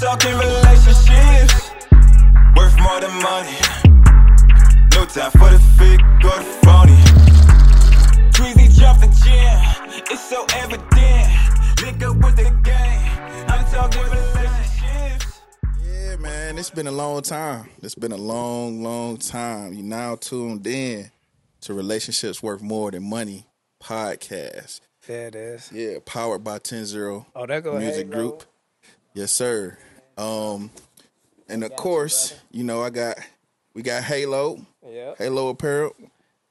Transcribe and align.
talking 0.00 0.32
relationships, 0.32 1.70
worth 2.56 2.76
more 2.80 3.00
than 3.00 3.12
money. 3.22 3.56
No 4.94 5.04
time 5.04 5.30
for 5.32 5.50
the 5.50 5.60
fake 5.76 6.00
or 6.24 6.38
the 6.38 6.58
phony. 6.64 6.96
Tweezy 8.32 8.78
dropped 8.78 9.02
the 9.02 9.08
gym, 9.22 10.02
it's 10.10 10.28
so 10.28 10.46
evident. 10.54 11.82
Link 11.82 12.02
up 12.02 12.16
with 12.16 12.36
the 12.36 12.50
gang, 12.62 13.46
I'm 13.48 13.64
talking 13.66 14.02
relationships. 14.04 15.40
Yeah, 15.84 16.16
man, 16.16 16.58
it's 16.58 16.70
been 16.70 16.86
a 16.86 16.92
long 16.92 17.20
time. 17.20 17.68
It's 17.82 17.94
been 17.94 18.12
a 18.12 18.16
long, 18.16 18.82
long 18.82 19.18
time. 19.18 19.74
You 19.74 19.82
now 19.82 20.16
tuned 20.16 20.66
in 20.66 21.10
to 21.60 21.74
Relationships 21.74 22.42
Worth 22.42 22.62
More 22.62 22.90
Than 22.90 23.08
Money 23.08 23.46
podcast. 23.82 24.80
There 25.06 25.28
it 25.28 25.34
is. 25.34 25.70
Yeah, 25.72 25.98
powered 26.06 26.42
by 26.42 26.58
10-0 26.58 27.26
Oh, 27.34 27.46
there 27.46 27.60
go 27.60 27.78
Music 27.78 28.06
Halo. 28.08 28.30
Group. 28.30 28.44
Yes, 29.12 29.32
sir. 29.32 29.76
Um, 30.20 30.70
and 31.48 31.64
of 31.64 31.74
course, 31.76 32.34
you 32.50 32.64
know, 32.64 32.82
I 32.82 32.90
got 32.90 33.18
we 33.74 33.82
got 33.82 34.02
Halo, 34.02 34.64
Yep. 34.86 35.18
Halo 35.18 35.48
Apparel, 35.48 35.94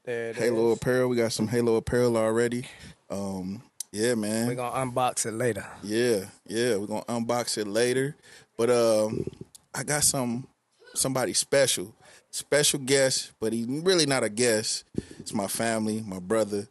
There 0.06 0.30
it 0.30 0.38
is. 0.38 0.44
Halo 0.44 0.72
Apparel. 0.72 1.10
We 1.10 1.16
got 1.16 1.32
some 1.32 1.48
Halo 1.48 1.76
Apparel 1.76 2.18
already. 2.18 2.66
Um, 3.10 3.62
yeah, 3.92 4.16
man. 4.16 4.48
We're 4.48 4.56
gonna 4.56 4.92
unbox 4.92 5.26
it 5.26 5.34
later. 5.34 5.66
Yeah, 5.84 6.26
yeah, 6.48 6.78
we're 6.78 6.88
gonna 6.88 7.06
unbox 7.06 7.58
it 7.58 7.68
later. 7.68 8.16
But 8.58 8.70
um, 8.70 9.26
I 9.74 9.84
got 9.84 10.04
some 10.04 10.48
somebody 10.96 11.34
special, 11.34 11.94
special 12.32 12.80
guest, 12.80 13.32
but 13.40 13.54
he's 13.54 13.68
really 13.68 14.06
not 14.06 14.24
a 14.24 14.30
guest. 14.30 14.84
It's 15.20 15.34
my 15.34 15.48
family, 15.48 16.04
my 16.06 16.20
brother. 16.20 16.68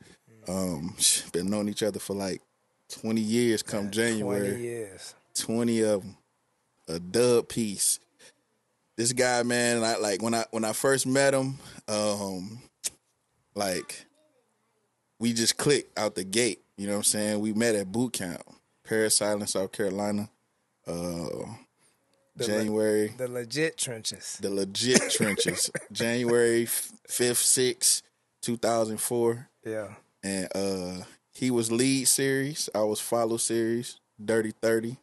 Um, 0.49 0.97
been 1.33 1.51
knowing 1.51 1.69
each 1.69 1.83
other 1.83 1.99
for 1.99 2.15
like 2.15 2.41
twenty 2.89 3.21
years. 3.21 3.63
Come 3.63 3.91
January, 3.91 4.49
Twenty 4.49 4.63
years. 4.63 5.15
20 5.35 5.81
of 5.83 6.03
them. 6.03 6.17
A 6.89 6.99
dub 6.99 7.49
piece. 7.49 8.01
This 8.97 9.13
guy, 9.13 9.43
man, 9.43 9.85
I 9.85 9.97
like 9.97 10.23
when 10.23 10.35
I 10.35 10.45
when 10.51 10.65
I 10.65 10.73
first 10.73 11.07
met 11.07 11.35
him, 11.35 11.59
um, 11.87 12.61
like 13.55 14.07
we 15.21 15.33
just 15.33 15.57
clicked 15.57 15.97
out 15.99 16.15
the 16.15 16.25
gate. 16.25 16.61
You 16.77 16.87
know 16.87 16.93
what 16.95 16.99
I'm 16.99 17.05
saying? 17.05 17.41
We 17.41 17.53
met 17.53 17.75
at 17.75 17.91
boot 17.93 18.13
camp, 18.15 18.43
Parris 18.85 19.21
Island, 19.23 19.49
South 19.49 19.73
Carolina. 19.73 20.29
Uh 20.87 20.93
The 22.37 22.45
le- 22.45 22.47
January 22.47 23.15
The 23.17 23.29
legit 23.29 23.77
trenches. 23.77 24.39
the 24.41 24.51
legit 24.51 25.11
trenches. 25.11 25.71
January 25.93 26.67
fifth, 26.67 27.39
sixth, 27.39 28.03
two 28.41 28.57
thousand 28.57 28.99
four 28.99 29.49
Yeah. 29.65 29.89
and 30.23 30.49
uh 30.55 31.05
he 31.33 31.51
was 31.53 31.71
lead 31.71 32.07
series 32.09 32.69
i 32.75 32.81
was 32.83 33.01
follow 33.01 33.37
series 33.37 34.01
dirty 34.25 34.53
30 34.63 34.97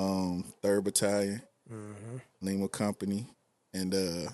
um 0.00 0.44
third 0.62 0.84
battalion 0.84 1.42
lima 2.40 2.68
company 2.68 3.26
and 3.74 3.94
uh 3.94 4.28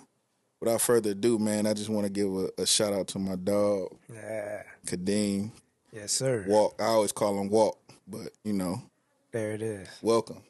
without 0.61 0.81
further 0.81 1.11
ado 1.11 1.39
man 1.39 1.67
i 1.67 1.75
just 1.75 1.89
want 1.91 2.05
to 2.07 2.11
give 2.13 2.33
a, 2.35 2.49
a 2.63 2.67
shout 2.67 2.93
out 2.93 3.07
to 3.09 3.19
my 3.19 3.37
dog 3.37 3.89
Yeah. 4.13 4.63
kadeem 4.87 5.51
Yes, 5.93 6.13
sir. 6.13 6.45
walk 6.49 6.75
i 6.81 6.85
always 6.85 7.13
call 7.13 7.39
him 7.41 7.49
walk 7.49 7.79
but 8.07 8.29
you 8.45 8.53
know 8.53 8.81
There 9.33 9.53
it 9.53 9.63
is. 9.63 9.89
welcome 10.03 10.43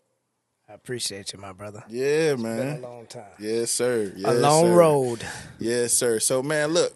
I 0.69 0.72
appreciate 0.75 1.33
you, 1.33 1.39
my 1.39 1.53
brother. 1.53 1.84
yeah 1.89 2.34
Been 2.34 2.41
a 2.47 2.56
man 2.56 2.83
long 2.83 3.06
time. 3.06 3.25
yes 3.39 3.70
sir 3.70 4.12
a 4.25 4.34
long 4.34 4.64
sir. 4.67 4.75
road. 4.75 5.25
Yes, 5.61 5.92
sir. 5.92 6.19
So 6.20 6.42
man, 6.42 6.70
look, 6.75 6.92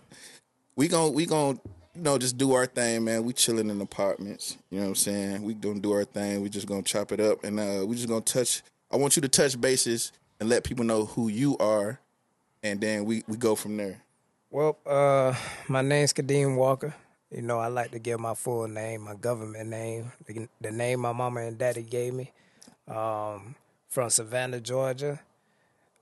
we 0.76 0.88
gon' 0.88 1.14
we 1.14 1.24
gon' 1.24 1.60
you 1.94 2.02
know 2.02 2.18
just 2.18 2.38
do 2.38 2.52
our 2.52 2.66
thing, 2.66 3.04
man. 3.04 3.24
We 3.24 3.32
chilling 3.32 3.70
in 3.70 3.80
apartments. 3.80 4.56
You 4.70 4.78
know 4.78 4.84
what 4.84 4.88
I'm 4.90 4.94
saying? 4.96 5.42
We 5.42 5.54
gonna 5.54 5.80
do 5.80 5.92
our 5.92 6.04
thing. 6.04 6.40
We 6.40 6.48
just 6.48 6.66
gonna 6.66 6.82
chop 6.82 7.12
it 7.12 7.20
up, 7.20 7.44
and 7.44 7.58
uh, 7.58 7.84
we 7.86 7.96
just 7.96 8.08
gonna 8.08 8.20
touch. 8.20 8.62
I 8.90 8.96
want 8.96 9.16
you 9.16 9.22
to 9.22 9.28
touch 9.28 9.60
bases 9.60 10.12
and 10.38 10.48
let 10.48 10.64
people 10.64 10.84
know 10.84 11.04
who 11.04 11.28
you 11.28 11.56
are, 11.58 12.00
and 12.62 12.80
then 12.80 13.04
we 13.04 13.24
we 13.26 13.36
go 13.36 13.54
from 13.54 13.76
there. 13.76 14.02
Well, 14.50 14.78
uh, 14.84 15.34
my 15.68 15.82
name's 15.82 16.12
Kadeem 16.12 16.56
Walker. 16.56 16.94
You 17.30 17.42
know, 17.42 17.60
I 17.60 17.68
like 17.68 17.92
to 17.92 18.00
give 18.00 18.18
my 18.18 18.34
full 18.34 18.66
name, 18.66 19.02
my 19.02 19.14
government 19.14 19.68
name, 19.68 20.10
the, 20.26 20.48
the 20.60 20.72
name 20.72 20.98
my 20.98 21.12
mama 21.12 21.42
and 21.42 21.56
daddy 21.56 21.84
gave 21.84 22.12
me. 22.12 22.32
Um, 22.88 23.54
from 23.88 24.10
Savannah, 24.10 24.60
Georgia, 24.60 25.20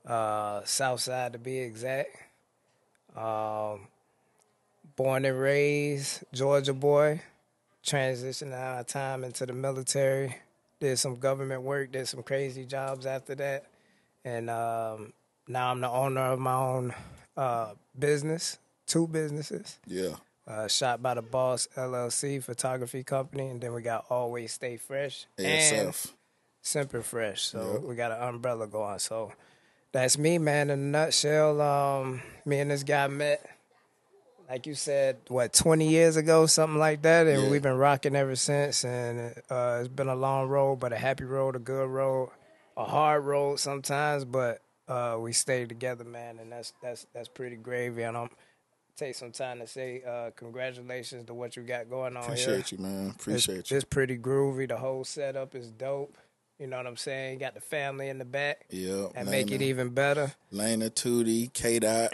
uh, 0.07 0.61
South 0.65 1.01
Side 1.01 1.33
to 1.33 1.39
be 1.39 1.59
exact. 1.59 2.09
Um, 3.15 3.87
born 4.99 5.23
and 5.23 5.39
raised 5.39 6.25
Georgia 6.33 6.73
boy. 6.73 7.21
Transitioned 7.85 8.51
out 8.53 8.81
of 8.81 8.87
time 8.87 9.23
into 9.23 9.45
the 9.45 9.53
military. 9.53 10.35
Did 10.81 10.99
some 10.99 11.15
government 11.15 11.61
work. 11.61 11.93
Did 11.93 12.05
some 12.07 12.21
crazy 12.21 12.65
jobs 12.65 13.05
after 13.05 13.33
that, 13.35 13.65
and 14.25 14.49
um, 14.49 15.13
now 15.47 15.71
I'm 15.71 15.79
the 15.79 15.89
owner 15.89 16.21
of 16.21 16.39
my 16.39 16.53
own 16.53 16.93
uh, 17.37 17.71
business, 17.97 18.59
two 18.85 19.07
businesses. 19.07 19.79
Yeah. 19.87 20.15
Uh, 20.45 20.67
Shot 20.67 21.01
by 21.01 21.13
the 21.13 21.21
Boss 21.21 21.67
LLC 21.77 22.43
photography 22.43 23.03
company, 23.03 23.47
and 23.47 23.61
then 23.61 23.73
we 23.73 23.81
got 23.81 24.05
Always 24.09 24.51
Stay 24.53 24.75
Fresh 24.77 25.25
and 25.37 25.47
ASF. 25.47 26.11
Simple 26.61 27.01
Fresh. 27.01 27.43
So 27.43 27.73
Yep. 27.73 27.81
we 27.83 27.95
got 27.95 28.11
an 28.11 28.21
umbrella 28.21 28.67
going. 28.67 28.99
So 28.99 29.31
that's 29.93 30.17
me, 30.17 30.37
man. 30.37 30.69
In 30.69 30.79
a 30.79 30.83
nutshell, 30.83 31.61
um, 31.61 32.21
me 32.45 32.59
and 32.59 32.71
this 32.71 32.83
guy 32.83 33.07
met, 33.07 33.45
like 34.49 34.65
you 34.65 34.73
said, 34.75 35.17
what 35.27 35.53
twenty 35.53 35.89
years 35.89 36.15
ago, 36.17 36.45
something 36.47 36.79
like 36.79 37.01
that, 37.03 37.27
and 37.27 37.43
Yeah. 37.43 37.49
we've 37.49 37.61
been 37.61 37.77
rocking 37.77 38.15
ever 38.15 38.35
since. 38.35 38.83
And 38.83 39.33
uh, 39.49 39.77
it's 39.79 39.87
been 39.89 40.07
a 40.09 40.15
long 40.15 40.47
road, 40.49 40.77
but 40.79 40.91
a 40.93 40.97
happy 40.97 41.23
road, 41.25 41.55
a 41.55 41.59
good 41.59 41.87
road, 41.89 42.29
a 42.75 42.85
hard 42.85 43.25
road 43.25 43.59
sometimes, 43.59 44.25
but 44.25 44.61
uh, 44.87 45.17
we 45.19 45.33
stay 45.33 45.65
together, 45.65 46.03
man, 46.03 46.39
and 46.39 46.51
that's 46.51 46.73
that's 46.81 47.05
that's 47.13 47.27
pretty 47.27 47.55
gravy. 47.57 48.01
And 48.03 48.17
I'm 48.17 48.29
take 48.97 49.15
some 49.15 49.31
time 49.31 49.59
to 49.59 49.67
say 49.67 50.01
uh, 50.05 50.31
congratulations 50.35 51.25
to 51.27 51.33
what 51.33 51.55
you 51.55 51.63
got 51.63 51.89
going 51.89 52.17
on 52.17 52.23
here. 52.23 52.31
Appreciate 52.33 52.71
you, 52.71 52.79
man. 52.79 53.11
Appreciate 53.17 53.59
It's, 53.59 53.71
you. 53.71 53.77
it's 53.77 53.85
pretty 53.85 54.17
groovy. 54.17 54.67
The 54.67 54.75
whole 54.77 55.03
setup 55.05 55.55
is 55.55 55.69
dope. 55.69 56.17
You 56.59 56.67
know 56.67 56.75
what 56.75 56.87
I'm 56.87 56.97
saying? 56.97 57.35
You 57.35 57.39
got 57.39 57.53
the 57.53 57.61
family 57.61 58.09
in 58.09 58.17
the 58.17 58.25
back 58.25 58.65
Yeah. 58.69 59.07
and 59.15 59.29
make 59.29 59.51
it 59.51 59.61
even 59.61 59.91
better. 59.91 60.33
Lena, 60.51 60.89
Tootie, 60.89 61.53
K 61.53 61.79
Dot, 61.79 62.13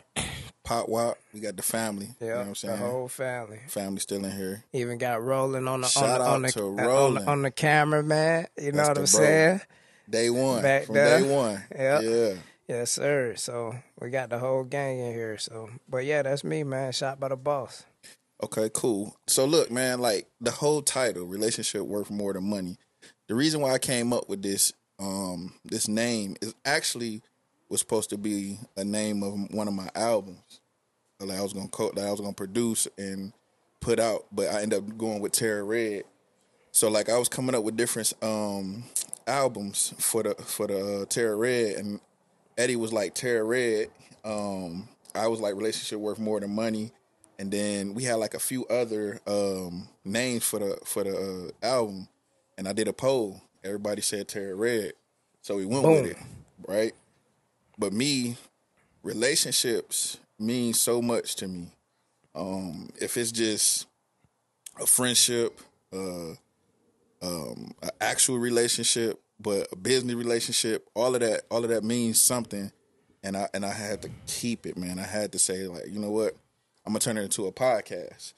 Pop 0.66 0.90
Wop. 0.90 1.18
We 1.34 1.40
got 1.40 1.56
the 1.56 1.64
family. 1.64 2.08
you 2.20 2.28
know 2.28 2.34
Yeah, 2.34 2.38
what 2.40 2.42
I'm 2.44 2.50
the 2.50 2.56
saying? 2.56 2.78
whole 2.78 3.08
family. 3.08 3.59
family 3.68 4.00
still 4.00 4.26
in 4.26 4.31
here. 4.31 4.64
Even 4.74 4.98
got 4.98 5.24
rolling 5.24 5.68
on 5.68 5.81
the 5.81 5.88
Shout 5.88 6.20
on 6.22 6.42
the, 6.42 6.48
on 6.59 6.76
the, 6.76 6.90
on, 6.92 7.14
the 7.14 7.26
on 7.28 7.42
the 7.44 7.52
camera, 7.52 8.03
man. 8.03 8.48
You 8.58 8.74
know 8.74 8.88
what 8.88 8.98
I'm 8.98 9.06
saying? 9.08 9.62
Day 10.09 10.30
one. 10.30 10.62
Back 10.62 10.86
from 10.86 10.96
there. 10.96 11.22
day 11.22 11.34
one. 11.34 11.64
Yeah. 11.76 12.00
Yeah. 12.02 12.34
Yes, 12.68 12.92
sir. 12.92 13.36
So 13.38 13.76
we 14.02 14.09
got 14.09 14.30
the 14.31 14.40
whole 14.40 14.64
gang 14.64 15.00
in 15.00 15.14
here. 15.14 15.38
So, 15.38 15.70
but 15.88 16.03
yeah, 16.03 16.24
that's 16.24 16.44
me, 16.44 16.64
man. 16.64 16.92
Shot 16.92 17.20
by 17.20 17.30
the 17.30 17.36
boss. 17.36 17.86
Okay, 18.44 18.70
cool. 18.74 19.16
So 19.28 19.46
look, 19.46 19.70
man, 19.72 20.00
like 20.02 20.28
the 20.42 20.52
whole 20.52 20.82
title, 20.82 21.26
relationship 21.26 21.84
worth 21.84 22.09
more 22.09 22.34
than 22.34 22.50
money. 22.50 22.78
The 23.28 23.36
reason 23.36 23.62
why 23.62 23.72
I 23.72 23.78
came 23.78 24.12
up 24.12 24.28
with 24.30 24.42
this 24.42 24.74
um 24.97 25.53
this 25.64 25.88
name 25.88 26.38
is 26.42 26.56
actually 26.66 27.22
was 27.75 27.81
supposed 27.81 28.09
to 28.09 28.18
be 28.18 28.58
a 28.78 28.86
name 28.86 29.22
of 29.22 29.53
one 29.53 29.68
of 29.68 29.74
my 29.74 29.90
albums 29.96 30.62
that 31.19 31.30
I 31.30 31.41
was 31.41 31.52
gonna 31.52 31.68
co- 31.68 31.91
that 31.91 32.08
I 32.08 32.09
was 32.09 32.22
gonna 32.22 32.31
produce 32.31 32.88
and 32.97 33.34
put 33.81 34.00
out, 34.00 34.28
but 34.31 34.47
I 34.47 34.62
ended 34.62 34.80
up 34.80 34.97
going 34.97 35.19
with 35.19 35.34
Terra 35.34 35.62
Red. 35.62 36.03
So 36.72 36.90
like 36.90 37.09
I 37.09 37.18
was 37.18 37.28
coming 37.28 37.53
up 37.53 37.66
with 37.66 37.75
different 37.75 38.14
um 38.22 38.85
albums 39.28 39.94
for 39.97 40.24
the 40.24 40.35
for 40.35 40.68
the 40.68 41.02
uh, 41.02 41.06
Terra 41.08 41.35
Red, 41.35 41.75
and 41.75 42.00
Eddie 42.58 42.78
was 42.78 42.94
like 42.94 43.14
Terra 43.14 43.44
Red. 43.44 43.90
Um, 44.23 44.88
I 45.14 45.28
was 45.28 45.41
like 45.41 45.55
relationship 45.55 46.00
worth 46.00 46.17
more 46.17 46.40
than 46.40 46.55
money, 46.55 46.94
and 47.38 47.52
then 47.52 47.94
we 47.94 48.05
had 48.05 48.16
like 48.16 48.35
a 48.35 48.40
few 48.40 48.66
other 48.67 49.20
um 49.28 49.90
names 50.05 50.46
for 50.46 50.59
the 50.59 50.78
for 50.85 51.03
the 51.03 51.52
uh, 51.61 51.66
album, 51.66 52.08
and 52.58 52.70
I 52.70 52.72
did 52.72 52.88
a 52.88 52.94
poll. 52.94 53.41
Everybody 53.66 54.02
said 54.02 54.29
Terra 54.29 54.55
Red, 54.55 54.94
so 55.41 55.58
we 55.58 55.66
went 55.66 55.84
Boom. 55.84 55.91
with 55.91 56.11
it, 56.11 56.17
right? 56.70 56.94
But 57.78 57.94
me, 57.94 58.38
relationships 59.04 60.18
mean 60.40 60.74
so 60.74 61.02
much 61.02 61.36
to 61.38 61.48
me. 61.48 61.72
Um, 62.34 62.90
if 63.00 63.18
it's 63.18 63.32
just 63.32 63.88
a 64.80 64.86
friendship, 64.86 65.60
uh, 65.94 66.32
um, 67.22 67.74
an 67.82 67.90
actual 68.02 68.38
relationship, 68.38 69.22
but 69.40 69.68
a 69.72 69.76
business 69.76 70.16
relationship, 70.16 70.88
all 70.94 71.16
of 71.16 71.22
that, 71.22 71.44
all 71.50 71.64
of 71.64 71.70
that 71.70 71.84
means 71.84 72.22
something. 72.22 72.72
And 73.24 73.36
I 73.36 73.48
and 73.54 73.66
I 73.66 73.74
had 73.74 74.02
to 74.04 74.10
keep 74.28 74.66
it, 74.68 74.78
man. 74.78 75.00
I 75.00 75.04
had 75.04 75.32
to 75.32 75.40
say, 75.40 75.68
like, 75.68 75.88
you 75.88 76.00
know 76.00 76.12
what? 76.12 76.34
I'm 76.86 76.94
gonna 76.94 77.00
turn 77.00 77.18
it 77.18 77.24
into 77.24 77.48
a 77.48 77.52
podcast. 77.52 78.34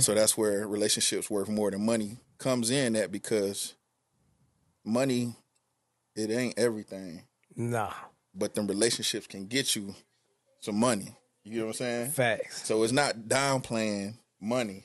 So 0.00 0.14
that's 0.14 0.36
where 0.36 0.66
relationships 0.66 1.30
worth 1.30 1.48
more 1.48 1.70
than 1.70 1.84
money 1.86 2.18
comes 2.38 2.70
in. 2.70 2.92
That 2.94 3.10
because 3.10 3.74
money, 4.84 5.34
it 6.14 6.30
ain't 6.30 6.58
everything, 6.58 7.22
Nah, 7.56 7.92
but 8.38 8.54
them 8.54 8.66
relationships 8.66 9.26
can 9.26 9.46
get 9.46 9.74
you 9.76 9.94
some 10.60 10.76
money. 10.78 11.14
You 11.44 11.60
know 11.60 11.66
what 11.66 11.70
I'm 11.70 11.74
saying? 11.74 12.10
facts. 12.10 12.66
So 12.66 12.82
it's 12.82 12.92
not 12.92 13.16
downplaying 13.28 14.14
money. 14.40 14.84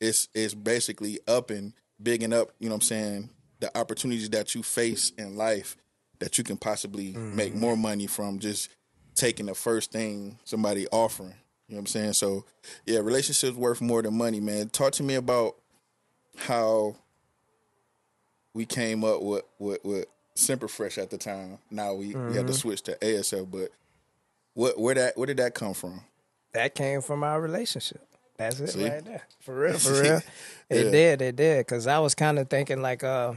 It's 0.00 0.28
it's 0.34 0.54
basically 0.54 1.20
upping, 1.28 1.74
bigging 2.02 2.32
up, 2.32 2.50
you 2.58 2.68
know 2.68 2.74
what 2.74 2.82
I'm 2.82 2.88
saying, 2.88 3.30
the 3.60 3.76
opportunities 3.78 4.30
that 4.30 4.54
you 4.54 4.62
face 4.62 5.12
in 5.18 5.36
life 5.36 5.76
that 6.18 6.36
you 6.38 6.44
can 6.44 6.56
possibly 6.56 7.12
Mm-hmm. 7.12 7.36
make 7.36 7.54
more 7.54 7.76
money 7.76 8.06
from 8.06 8.38
just 8.40 8.70
taking 9.14 9.46
the 9.46 9.54
first 9.54 9.90
thing 9.92 10.38
somebody 10.44 10.86
offering. 10.88 11.34
You 11.68 11.74
know 11.74 11.76
what 11.76 11.80
I'm 11.82 11.86
saying? 11.86 12.12
So 12.14 12.44
yeah, 12.86 12.98
relationships 13.00 13.56
worth 13.56 13.80
more 13.80 14.02
than 14.02 14.14
money, 14.16 14.40
man. 14.40 14.68
Talk 14.70 14.92
to 14.94 15.02
me 15.02 15.14
about 15.14 15.56
how 16.36 16.96
we 18.54 18.66
came 18.66 19.04
up 19.04 19.22
with 19.22 19.44
with, 19.58 19.84
with 19.84 20.06
Simple 20.40 20.68
Fresh 20.68 20.98
at 20.98 21.10
the 21.10 21.18
time. 21.18 21.58
Now 21.70 21.94
we, 21.94 22.08
we 22.08 22.14
Mm-hmm. 22.14 22.34
had 22.34 22.46
to 22.46 22.52
switch 22.54 22.82
to 22.82 22.96
ASL, 22.96 23.50
but 23.50 23.70
what 24.54 24.78
where 24.78 24.94
that 24.94 25.16
where 25.16 25.26
did 25.26 25.36
that 25.38 25.54
come 25.54 25.74
from? 25.74 26.02
that 26.52 26.74
came 26.74 27.00
from 27.00 27.22
our 27.22 27.40
relationship. 27.40 28.04
That's 28.36 28.58
it 28.58 28.70
See? 28.70 28.82
right 28.88 29.04
there. 29.04 29.22
For 29.40 29.54
real, 29.54 29.78
for 29.78 29.92
real. 30.02 30.20
It 30.68 30.86
Yeah. 30.86 30.90
did, 30.90 31.22
it 31.22 31.36
did. 31.36 31.66
Cause 31.68 31.86
I 31.86 31.98
was 32.00 32.14
kind 32.14 32.38
of 32.40 32.48
thinking 32.50 32.82
like, 32.82 33.04
uh, 33.04 33.34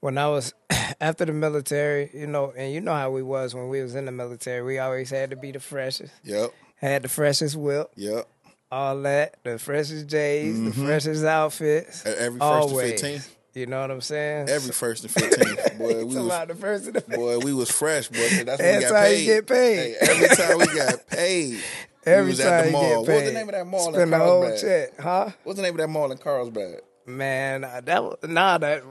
when 0.00 0.16
I 0.18 0.26
was 0.28 0.52
after 1.00 1.24
the 1.26 1.32
military, 1.32 2.10
you 2.14 2.26
know, 2.26 2.52
and 2.56 2.72
you 2.72 2.80
know 2.80 2.94
how 2.94 3.10
we 3.10 3.22
was 3.22 3.54
when 3.54 3.68
we 3.68 3.82
was 3.82 3.94
in 3.94 4.06
the 4.06 4.12
military. 4.12 4.62
We 4.62 4.78
always 4.78 5.10
had 5.10 5.30
to 5.30 5.36
be 5.36 5.52
the 5.52 5.60
freshest, 5.60 6.12
Yep, 6.24 6.52
had 6.76 7.02
the 7.02 7.08
freshest 7.08 7.54
whip, 7.54 7.90
yep. 7.96 8.26
all 8.72 9.00
that, 9.02 9.36
the 9.44 9.58
freshest 9.58 10.06
J's, 10.08 10.60
the 10.60 10.72
freshest 10.72 11.22
outfits. 11.24 12.04
Every 12.06 12.40
first 12.40 12.42
always. 12.42 13.00
to 13.02 13.06
15th, 13.06 13.28
You 13.54 13.66
know 13.66 13.80
what 13.80 13.90
I'm 13.90 14.00
saying? 14.00 14.48
every 14.48 14.72
first 14.72 15.02
to 15.02 15.08
15th, 15.08 15.78
boy, 15.78 16.04
we 16.04 16.16
was 16.16 16.48
the 16.48 16.54
first 16.54 16.86
and 16.86 16.94
the 16.94 17.00
boy, 17.00 17.38
we 17.38 17.52
was 17.52 17.70
fresh, 17.70 18.08
boy. 18.08 18.18
That's 18.18 18.60
when 18.62 18.80
That's 18.80 18.84
how 18.92 19.02
paid. 19.02 19.20
you 19.20 19.26
get 19.26 19.46
paid. 19.46 19.76
Hey, 19.76 19.96
every 20.00 20.28
time 20.36 20.58
we 20.58 20.66
got 20.66 21.06
paid, 21.08 21.60
Every 22.06 22.24
we 22.24 22.30
was 22.30 22.38
time 22.38 22.48
at 22.48 22.60
the 22.62 22.66
you 22.68 22.72
mall. 22.72 22.82
get 22.82 22.98
What 22.98 23.08
was 23.08 23.24
the 23.24 23.32
name 23.32 23.48
of 23.48 23.54
that 23.54 23.66
mall 23.66 23.88
in 23.88 23.94
Spend 23.94 24.12
the 24.12 24.18
whole 24.18 24.56
check, 24.56 25.00
huh? 25.00 25.30
What's 25.44 25.56
the 25.56 25.62
name 25.62 25.74
of 25.74 25.78
that 25.78 25.88
mall 25.88 26.12
in 26.12 26.18
Carlsbad? 26.18 26.80
Man, 27.06 27.60
that 27.62 28.04
was, 28.04 28.16
nah, 28.22 28.58
that 28.58 28.82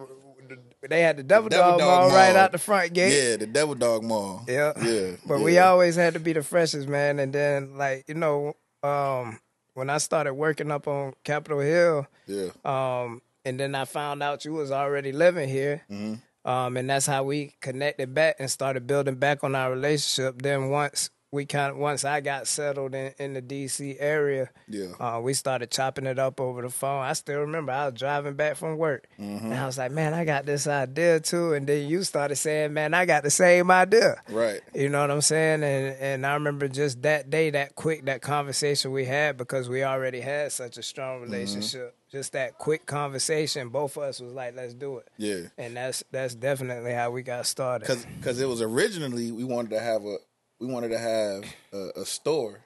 they 0.88 1.02
had 1.02 1.18
the 1.18 1.24
Devil, 1.24 1.50
Devil 1.50 1.72
Dog, 1.72 1.80
Dog 1.80 2.10
Mall, 2.12 2.18
right 2.18 2.36
out 2.36 2.52
the 2.52 2.58
front 2.58 2.94
gate. 2.94 3.14
Yeah, 3.14 3.38
the 3.38 3.48
Devil 3.48 3.76
Dog 3.76 4.04
Mall. 4.04 4.44
Yeah. 4.48 4.74
yeah. 4.82 5.12
But 5.26 5.40
yeah. 5.40 5.44
we 5.46 5.58
always 5.60 5.96
had 5.96 6.14
to 6.14 6.20
be 6.20 6.34
the 6.34 6.44
freshest, 6.44 6.88
man. 6.88 7.20
And 7.20 7.34
then, 7.34 7.78
like, 7.78 8.06
you 8.08 8.16
know, 8.16 8.56
um, 8.84 9.40
when 9.74 9.90
I 9.90 9.98
started 9.98 10.34
working 10.34 10.72
up 10.72 10.88
on 10.88 11.14
Capitol 11.24 11.60
Hill, 11.60 12.08
yeah, 12.28 12.50
um, 12.64 13.22
and 13.50 13.60
then 13.60 13.74
I 13.74 13.86
found 13.86 14.22
out 14.22 14.46
you 14.46 14.54
was 14.54 14.72
already 14.72 15.12
living 15.12 15.50
here. 15.50 15.82
Mm-hmm. 15.90 16.50
Um, 16.50 16.78
and 16.78 16.90
that's 16.90 17.08
how 17.08 17.24
we 17.24 17.56
connected 17.62 18.14
back 18.14 18.36
and 18.40 18.50
started 18.50 18.88
building 18.88 19.16
back 19.16 19.44
on 19.44 19.56
our 19.56 19.72
relationship. 19.72 20.42
Then 20.42 20.70
once 20.70 21.10
we 21.32 21.46
kind 21.46 21.72
of 21.72 21.78
once 21.78 22.04
I 22.06 22.22
got 22.22 22.48
settled 22.48 22.96
in, 22.96 23.14
in 23.20 23.34
the 23.34 23.42
DC 23.42 23.98
area, 24.00 24.50
Yeah. 24.68 24.88
uh, 25.00 25.20
we 25.22 25.34
started 25.36 25.70
chopping 25.70 26.08
it 26.08 26.18
up 26.18 26.42
over 26.42 26.62
the 26.64 26.70
phone. 26.70 27.04
I 27.04 27.14
still 27.14 27.42
remember 27.42 27.72
I 27.72 27.86
was 27.86 27.94
driving 28.00 28.34
back 28.34 28.56
from 28.58 28.78
work, 28.78 29.08
Mm-hmm. 29.20 29.46
and 29.52 29.54
I 29.54 29.66
was 29.68 29.78
like, 29.78 29.92
"Man, 29.92 30.14
I 30.14 30.26
got 30.26 30.46
this 30.46 30.66
idea 30.66 31.20
too." 31.20 31.54
And 31.54 31.68
then 31.68 31.88
you 31.88 32.04
started 32.04 32.36
saying, 32.38 32.74
"Man, 32.74 32.94
I 32.96 33.06
got 33.06 33.24
the 33.24 33.30
same 33.30 33.70
idea." 33.70 34.22
right. 34.30 34.62
You 34.74 34.90
know 34.90 35.02
what 35.02 35.12
I'm 35.12 35.22
saying? 35.22 35.64
And 35.64 35.96
and 36.00 36.26
I 36.26 36.34
remember 36.34 36.68
just 36.68 37.02
that 37.04 37.30
day, 37.30 37.52
that 37.52 37.76
quick, 37.76 38.06
that 38.06 38.22
conversation 38.22 38.92
we 38.92 39.06
had 39.06 39.38
because 39.38 39.70
we 39.70 39.84
already 39.84 40.22
had 40.22 40.52
such 40.52 40.78
a 40.78 40.84
strong 40.84 41.22
Mm-hmm. 41.22 41.32
relationship. 41.32 41.96
Just 42.12 42.34
that 42.34 42.58
quick 42.58 42.88
conversation, 42.88 43.70
both 43.70 43.96
of 43.96 44.02
us 44.04 44.20
was 44.20 44.34
like, 44.34 44.56
"Let's 44.56 44.74
do 44.74 44.98
it." 44.98 45.08
Yeah. 45.18 45.42
And 45.60 45.76
that's 45.78 46.04
that's 46.12 46.34
definitely 46.34 46.92
how 46.94 47.12
we 47.12 47.22
got 47.22 47.46
started. 47.46 47.86
Cause, 47.86 48.06
cause 48.24 48.40
it 48.42 48.48
was 48.48 48.62
originally 48.64 49.32
we 49.32 49.44
wanted 49.44 49.70
to 49.72 49.80
have 49.80 50.04
a 50.06 50.18
we 50.60 50.68
wanted 50.68 50.90
to 50.90 50.98
have 51.00 51.44
a, 51.74 52.02
a 52.02 52.06
store. 52.06 52.60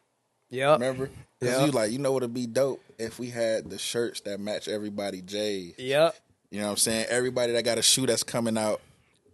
Yeah, 0.50 0.74
Remember? 0.74 1.08
Cause 1.40 1.50
Yeah. 1.50 1.66
you 1.66 1.72
like 1.72 1.92
you 1.92 1.98
know 2.00 2.12
what'd 2.12 2.34
be 2.34 2.46
dope 2.48 2.82
if 3.00 3.18
we 3.20 3.30
had 3.30 3.70
the 3.70 3.78
shirts 3.80 4.22
that 4.22 4.40
match 4.40 4.68
everybody 4.68 5.22
J's. 5.22 5.74
Yep. 5.78 6.16
You 6.52 6.60
know 6.60 6.66
what 6.66 6.72
I'm 6.72 6.78
saying? 6.78 7.06
Everybody 7.10 7.54
that 7.54 7.64
got 7.66 7.80
a 7.80 7.82
shoe 7.82 8.06
that's 8.06 8.22
coming 8.24 8.58
out, 8.58 8.80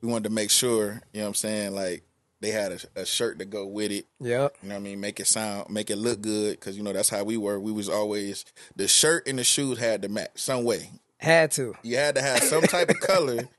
we 0.01 0.09
wanted 0.09 0.29
to 0.29 0.33
make 0.33 0.49
sure, 0.49 1.01
you 1.13 1.19
know 1.19 1.25
what 1.25 1.27
I'm 1.29 1.33
saying, 1.35 1.75
like 1.75 2.03
they 2.39 2.51
had 2.51 2.71
a, 2.95 3.01
a 3.01 3.05
shirt 3.05 3.39
to 3.39 3.45
go 3.45 3.65
with 3.67 3.91
it. 3.91 4.05
Yep. 4.21 4.55
You 4.63 4.69
know 4.69 4.75
what 4.75 4.79
I 4.79 4.83
mean? 4.83 5.01
Make 5.01 5.19
it 5.19 5.27
sound, 5.27 5.69
make 5.69 5.89
it 5.89 5.97
look 5.97 6.21
good, 6.21 6.51
because 6.57 6.77
you 6.77 6.83
know 6.83 6.93
that's 6.93 7.09
how 7.09 7.25
we 7.25 7.35
were. 7.35 7.59
We 7.59 7.73
was 7.73 7.89
always 7.89 8.45
the 8.77 8.87
shirt 8.87 9.27
and 9.27 9.37
the 9.37 9.43
shoes 9.43 9.77
had 9.77 10.01
to 10.03 10.09
match 10.09 10.29
some 10.35 10.63
way. 10.63 10.89
Had 11.17 11.51
to. 11.51 11.75
You 11.83 11.97
had 11.97 12.15
to 12.15 12.21
have 12.21 12.41
some 12.43 12.61
type 12.61 12.89
of 12.89 12.99
color 13.01 13.49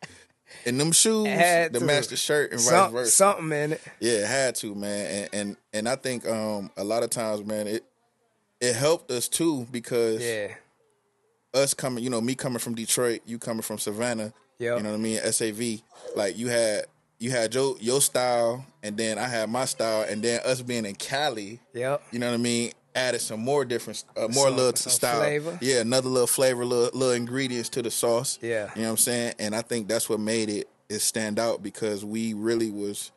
in 0.64 0.78
them 0.78 0.92
shoes 0.92 1.26
Had 1.26 1.72
to 1.74 1.80
to. 1.80 1.84
match 1.84 2.08
the 2.08 2.16
shirt 2.16 2.52
and 2.52 2.60
vice 2.60 2.90
versa. 2.90 3.10
something 3.10 3.52
in 3.52 3.72
it. 3.74 3.82
Yeah, 4.00 4.12
it 4.12 4.26
had 4.26 4.54
to, 4.56 4.74
man. 4.74 5.06
And 5.06 5.28
and 5.32 5.56
and 5.72 5.88
I 5.88 5.96
think 5.96 6.28
um 6.28 6.70
a 6.76 6.84
lot 6.84 7.02
of 7.02 7.10
times, 7.10 7.44
man, 7.44 7.66
it 7.66 7.84
it 8.60 8.74
helped 8.76 9.10
us 9.10 9.28
too 9.28 9.66
because 9.70 10.20
Yeah. 10.22 10.54
us 11.54 11.74
coming, 11.74 12.04
you 12.04 12.10
know, 12.10 12.20
me 12.20 12.34
coming 12.34 12.58
from 12.58 12.74
Detroit, 12.74 13.22
you 13.26 13.38
coming 13.38 13.62
from 13.62 13.78
Savannah, 13.78 14.32
Yep. 14.58 14.76
you 14.78 14.82
know 14.82 14.90
what 14.90 14.96
I 14.96 15.00
mean, 15.00 15.18
SAV, 15.32 15.82
like 16.16 16.36
you 16.36 16.48
had 16.48 16.84
you 17.18 17.30
had 17.30 17.54
your 17.54 17.76
your 17.80 18.00
style 18.00 18.64
and 18.82 18.96
then 18.96 19.18
I 19.18 19.26
had 19.28 19.50
my 19.50 19.64
style 19.64 20.02
and 20.08 20.22
then 20.22 20.40
us 20.44 20.62
being 20.62 20.84
in 20.86 20.94
Cali, 20.94 21.60
Yep. 21.74 22.02
you 22.12 22.18
know 22.18 22.28
what 22.28 22.34
I 22.34 22.38
mean, 22.38 22.72
added 22.94 23.20
some 23.20 23.40
more 23.40 23.64
different 23.64 24.02
uh, 24.16 24.22
more 24.28 24.48
Some- 24.48 24.56
little 24.56 24.76
some 24.76 24.90
style. 24.92 25.20
flavor. 25.20 25.58
Yeah, 25.60 25.80
another 25.80 26.08
little 26.08 26.26
flavor, 26.26 26.64
little, 26.64 26.98
little 26.98 27.14
ingredients 27.14 27.68
to 27.70 27.82
the 27.82 27.90
sauce. 27.90 28.38
Yeah. 28.42 28.70
You 28.74 28.82
know 28.82 28.88
what 28.88 28.90
I'm 28.92 28.96
saying? 28.98 29.34
And 29.38 29.54
I 29.54 29.62
think 29.62 29.88
that's 29.88 30.08
what 30.08 30.20
made 30.20 30.48
it 30.50 30.68
it 30.88 30.98
stand 31.00 31.38
out 31.38 31.62
because 31.62 32.04
we 32.04 32.34
really 32.34 32.70
was 32.70 33.12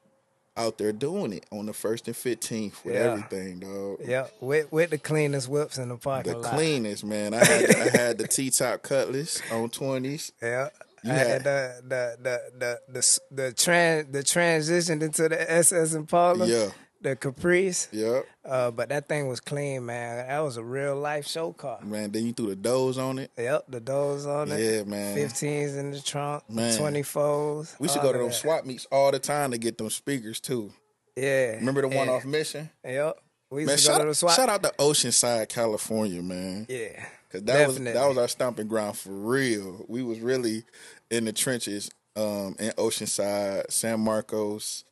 out 0.55 0.77
there 0.77 0.91
doing 0.93 1.33
it 1.33 1.43
on 1.51 1.65
the 1.65 1.73
first 1.73 2.07
and 2.07 2.15
fifteenth 2.15 2.85
with 2.85 2.93
Yeah. 2.93 3.11
everything, 3.13 3.59
dog. 3.61 3.97
Yep. 4.05 4.33
With 4.41 4.71
with 4.71 4.89
the 4.91 4.99
cleanest 4.99 5.49
whips 5.49 5.79
in 5.79 5.89
the 5.89 5.97
parking 5.97 6.33
The 6.33 6.37
lot. 6.39 6.53
cleanest, 6.53 7.03
man. 7.03 7.33
I 7.33 7.43
had 7.43 7.75
I 7.75 7.89
had 7.97 8.17
the 8.19 8.27
T 8.27 8.51
top 8.51 8.83
cutlass 8.83 9.41
on 9.51 9.69
twenties. 9.71 10.31
Yeah. 10.41 10.69
You 11.03 11.11
I 11.11 11.15
had- 11.15 11.43
the 11.43 11.81
the 11.87 12.17
the 12.21 12.41
the 12.59 12.79
the 12.89 13.19
the 13.31 13.51
tran 13.53 14.11
the 14.11 14.21
transition 14.21 15.01
into 15.01 15.27
the 15.27 15.51
SS 15.51 15.95
Impala, 15.95 16.45
Yeah. 16.45 16.69
The 17.03 17.15
Caprice. 17.15 17.89
Yep. 17.91 18.25
Uh, 18.43 18.71
but 18.71 18.89
that 18.89 19.07
thing 19.07 19.27
was 19.27 19.39
clean, 19.39 19.85
man. 19.85 20.27
That 20.27 20.39
was 20.39 20.57
a 20.57 20.63
real 20.63 20.95
life 20.95 21.27
show 21.27 21.53
car. 21.53 21.79
Man, 21.83 22.11
then 22.11 22.25
you 22.25 22.33
threw 22.33 22.47
the 22.47 22.55
doors 22.55 22.97
on 22.97 23.19
it. 23.19 23.31
Yep, 23.37 23.65
the 23.69 23.79
doors 23.79 24.25
on 24.25 24.51
it. 24.51 24.59
Yeah, 24.59 24.83
man. 24.83 25.15
15s 25.15 25.77
in 25.77 25.91
the 25.91 26.01
trunk, 26.01 26.49
Man. 26.49 26.77
24s. 26.77 27.79
We 27.79 27.87
should 27.87 28.01
go 28.01 28.11
to 28.11 28.17
them 28.17 28.27
that. 28.27 28.33
swap 28.33 28.65
meets 28.65 28.85
all 28.91 29.11
the 29.11 29.19
time 29.19 29.51
to 29.51 29.57
get 29.57 29.77
them 29.77 29.89
speakers 29.89 30.39
too. 30.39 30.71
Yeah. 31.15 31.55
Remember 31.55 31.81
the 31.81 31.89
one 31.89 32.07
yeah. 32.07 32.13
off 32.13 32.25
mission? 32.25 32.69
Yep. 32.83 33.17
We 33.51 33.61
used 33.61 33.69
Man, 33.69 33.77
to 33.77 33.83
go 33.83 33.91
shout, 33.91 34.01
to 34.01 34.07
the 34.07 34.15
swap. 34.15 34.35
shout 34.35 34.49
out 34.49 34.63
to 34.63 34.73
Oceanside, 34.79 35.49
California, 35.49 36.23
man. 36.23 36.65
Yeah. 36.67 37.05
Cause 37.31 37.43
that 37.43 37.67
was 37.67 37.79
that 37.79 38.07
was 38.07 38.17
our 38.17 38.27
stomping 38.27 38.67
ground 38.67 38.95
for 38.95 39.11
real. 39.11 39.85
We 39.87 40.03
was 40.03 40.19
really 40.19 40.63
in 41.09 41.25
the 41.25 41.33
trenches, 41.33 41.89
um, 42.15 42.55
in 42.59 42.71
Oceanside, 42.77 43.71
San 43.71 43.99
Marcos, 43.99 44.83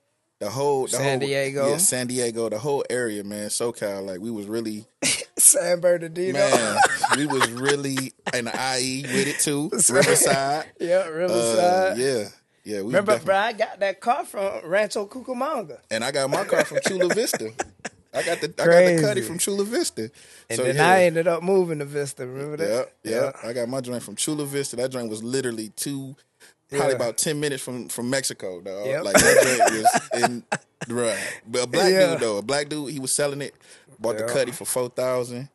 the 0.41 0.49
whole 0.49 0.83
the 0.83 0.89
San 0.89 1.19
whole, 1.19 1.27
Diego. 1.27 1.69
yeah, 1.69 1.77
San 1.77 2.07
Diego, 2.07 2.49
the 2.49 2.59
whole 2.59 2.83
area, 2.89 3.23
man. 3.23 3.47
SoCal, 3.47 4.05
like 4.05 4.19
we 4.19 4.29
was 4.31 4.47
really 4.47 4.85
San 5.37 5.79
Bernardino. 5.79 6.33
man, 6.39 6.77
we 7.15 7.25
was 7.27 7.49
really 7.51 8.11
in 8.33 8.47
IE 8.47 9.03
with 9.03 9.27
it 9.27 9.39
too, 9.39 9.69
Riverside. 9.71 10.65
yeah, 10.79 11.03
Uh, 11.05 11.09
Riverside. 11.11 11.97
yeah, 11.99 12.23
yeah. 12.65 12.77
We 12.81 12.87
Remember, 12.87 13.13
definitely- 13.13 13.25
bro, 13.25 13.35
I 13.37 13.53
got 13.53 13.79
that 13.79 13.99
car 14.01 14.25
from 14.25 14.67
Rancho 14.69 15.05
Cucamonga. 15.05 15.77
and 15.91 16.03
I 16.03 16.11
got 16.11 16.29
my 16.29 16.43
car 16.43 16.65
from 16.65 16.79
Chula 16.85 17.13
Vista. 17.13 17.53
I 18.13 18.23
got 18.23 18.41
the 18.41 18.47
I 18.47 18.49
got 18.49 18.57
the 18.57 18.63
Crazy. 18.63 19.03
cutty 19.03 19.21
from 19.21 19.37
Chula 19.37 19.63
Vista. 19.63 20.11
And 20.49 20.57
so 20.57 20.63
then 20.65 20.75
yeah. 20.75 20.89
I 20.89 21.03
ended 21.03 21.27
up 21.29 21.43
moving 21.43 21.79
to 21.79 21.85
Vista. 21.85 22.27
Remember 22.27 22.61
Yeah, 22.61 22.69
that? 22.69 22.91
yeah. 23.03 23.31
I 23.49 23.53
got 23.53 23.69
my 23.69 23.79
joint 23.79 24.03
from 24.03 24.17
Chula 24.17 24.45
Vista. 24.45 24.75
That 24.75 24.91
joint 24.91 25.07
was 25.09 25.23
literally 25.23 25.69
two, 25.77 26.17
probably 26.71 26.87
Yeah. 26.89 26.95
about 26.95 27.17
ten 27.17 27.39
minutes 27.39 27.61
from 27.63 27.87
from 27.89 28.09
Mexico, 28.09 28.61
dog. 28.61 28.85
Yep. 28.87 29.03
Like 29.03 29.13
that 29.15 29.43
joint 29.69 29.83
was 30.13 30.23
in 30.87 30.95
right. 30.95 31.41
But 31.47 31.63
a 31.63 31.67
black 31.67 31.91
Yeah. 31.91 32.11
dude 32.11 32.19
though, 32.21 32.37
a 32.37 32.41
black 32.41 32.69
dude, 32.69 32.91
he 32.91 32.99
was 32.99 33.11
selling 33.11 33.41
it. 33.41 33.53
Bought 33.99 34.17
the 34.17 34.23
cutty 34.25 34.51
for 34.51 34.65
four 34.65 34.89
thousand. 34.89 35.49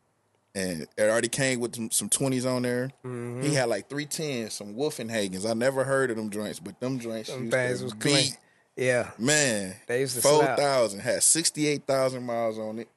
And 0.54 0.86
it 0.96 1.02
already 1.02 1.28
came 1.28 1.60
with 1.60 1.92
some- 1.92 2.08
twenties 2.08 2.46
on 2.46 2.62
there. 2.62 2.90
Mm-hmm. 3.04 3.42
He 3.42 3.52
had 3.52 3.68
like 3.68 3.90
three 3.90 4.06
tens, 4.06 4.54
some 4.54 4.74
Wolfenhagens. 4.74 5.44
I 5.44 5.52
never 5.52 5.84
heard 5.84 6.10
of 6.10 6.16
them 6.16 6.30
joints, 6.30 6.60
but 6.60 6.80
them 6.80 6.98
joints 6.98 7.28
Them 7.28 7.50
used 7.52 7.82
was 7.84 7.92
beat. 7.92 8.00
clean. 8.00 8.30
Yeah. 8.74 9.10
Man, 9.18 9.74
They 9.86 10.00
used 10.00 10.16
to 10.16 10.22
four 10.22 10.42
slap. 10.56 10.58
had 11.02 11.22
sixty 11.22 11.66
eight 11.66 11.86
thousand 11.86 12.24
miles 12.24 12.58
on 12.58 12.78
it. 12.78 12.88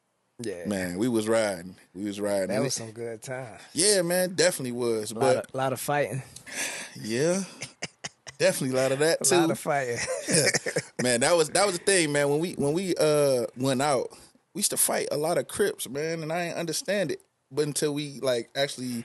Yeah. 0.41 0.65
Man, 0.67 0.97
we 0.97 1.09
was 1.09 1.27
riding. 1.27 1.75
We 1.93 2.05
was 2.05 2.21
riding. 2.21 2.47
That 2.47 2.61
was 2.61 2.73
some 2.75 2.91
good 2.91 3.21
time. 3.21 3.57
yeah, 3.73 4.03
man, 4.03 4.35
definitely 4.35 4.71
was. 4.71 5.11
A 5.11 5.15
lot, 5.15 5.21
But 5.21 5.45
of, 5.49 5.53
lot 5.55 5.73
of 5.73 5.81
fighting. 5.81 6.23
yeah, 7.01 7.43
definitely 8.39 8.77
a 8.77 8.81
lot 8.81 8.91
of 8.91 8.99
that 8.99 9.19
A 9.21 9.23
too. 9.25 9.35
lot 9.35 9.51
of 9.51 9.59
fighting. 9.59 9.97
man, 11.03 11.19
that 11.21 11.35
was 11.35 11.49
that 11.49 11.65
was 11.65 11.77
the 11.77 11.83
thing, 11.85 12.11
man. 12.11 12.29
When 12.29 12.39
we 12.39 12.53
when 12.53 12.73
we 12.73 12.95
uh 12.95 13.45
went 13.57 13.81
out, 13.81 14.07
we 14.53 14.59
used 14.59 14.71
to 14.71 14.77
fight 14.77 15.07
a 15.11 15.17
lot 15.17 15.37
of 15.37 15.47
Crips, 15.47 15.87
man, 15.87 16.23
and 16.23 16.33
I 16.33 16.45
didn't 16.47 16.57
understand 16.57 17.11
it. 17.11 17.21
But 17.51 17.65
until 17.65 17.93
we 17.95 18.19
like 18.21 18.49
actually 18.55 19.03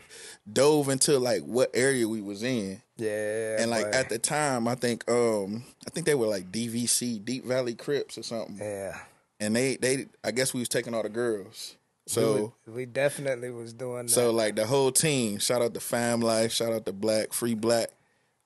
dove 0.51 0.89
into 0.91 1.19
like 1.19 1.43
what 1.43 1.71
area 1.73 2.07
we 2.07 2.21
was 2.21 2.43
in, 2.43 2.83
yeah. 2.99 3.57
and 3.61 3.71
like 3.71 3.91
boy. 3.91 3.99
at 3.99 4.09
the 4.11 4.19
time, 4.19 4.69
I 4.69 4.75
think 4.75 5.09
um 5.11 5.65
I 5.87 5.91
think 5.91 6.05
they 6.07 6.15
were 6.15 6.27
like 6.27 6.53
DVC 6.53 7.25
Deep 7.25 7.47
Valley 7.47 7.75
Crips 7.75 8.19
or 8.19 8.23
something, 8.23 8.59
Yeah. 8.59 8.99
and 9.41 9.57
they 9.57 9.77
they 9.77 10.07
I 10.23 10.31
guess 10.31 10.53
we 10.53 10.61
was 10.61 10.69
taking 10.69 10.95
all 10.95 11.03
the 11.03 11.09
girls. 11.09 11.77
So 12.07 12.53
we, 12.67 12.73
we 12.75 12.85
definitely 12.87 13.49
was 13.51 13.73
doing 13.73 14.07
that. 14.07 14.11
so 14.13 14.31
like 14.31 14.57
the 14.57 14.67
whole 14.67 14.93
team, 14.93 15.39
shout 15.39 15.63
out 15.63 15.73
to 15.73 15.81
Fam 15.81 16.21
Life, 16.21 16.53
shout 16.53 16.71
out 16.71 16.85
to 16.85 16.93
Black 16.93 17.33
Free 17.33 17.55
Black, 17.55 17.89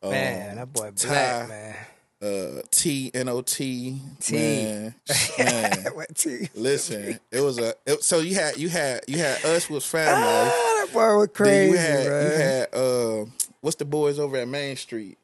um, 0.02 0.10
man, 0.10 0.56
that 0.56 0.72
boy 0.72 0.90
Ty, 0.94 1.08
black, 1.08 1.48
man. 1.48 1.76
uh, 2.22 2.62
T 2.70 3.10
N 3.14 3.28
O 3.28 3.42
T. 3.42 4.00
T. 4.20 4.34
Man, 4.36 4.94
man. 5.38 5.84
what 5.94 6.14
T? 6.16 6.48
Listen, 6.54 7.18
it 7.32 7.40
was 7.40 7.58
a 7.58 7.74
it, 7.86 8.02
so 8.02 8.18
you 8.20 8.34
had 8.34 8.56
you 8.56 8.68
had 8.68 9.00
you 9.08 9.18
had 9.18 9.44
us 9.44 9.68
was 9.70 9.84
family. 9.84 10.22
Ah, 10.24 10.84
that 10.84 10.88
boy 10.92 11.16
was 11.16 11.28
Then 11.28 11.34
crazy, 11.34 11.70
you 11.72 11.76
had 11.78 12.06
man. 12.06 12.22
you 12.30 12.36
had 12.38 12.74
uh, 12.74 13.24
what's 13.60 13.76
the 13.76 13.84
boys 13.84 14.18
over 14.18 14.36
at 14.36 14.48
Main 14.48 14.76
Street? 14.76 15.18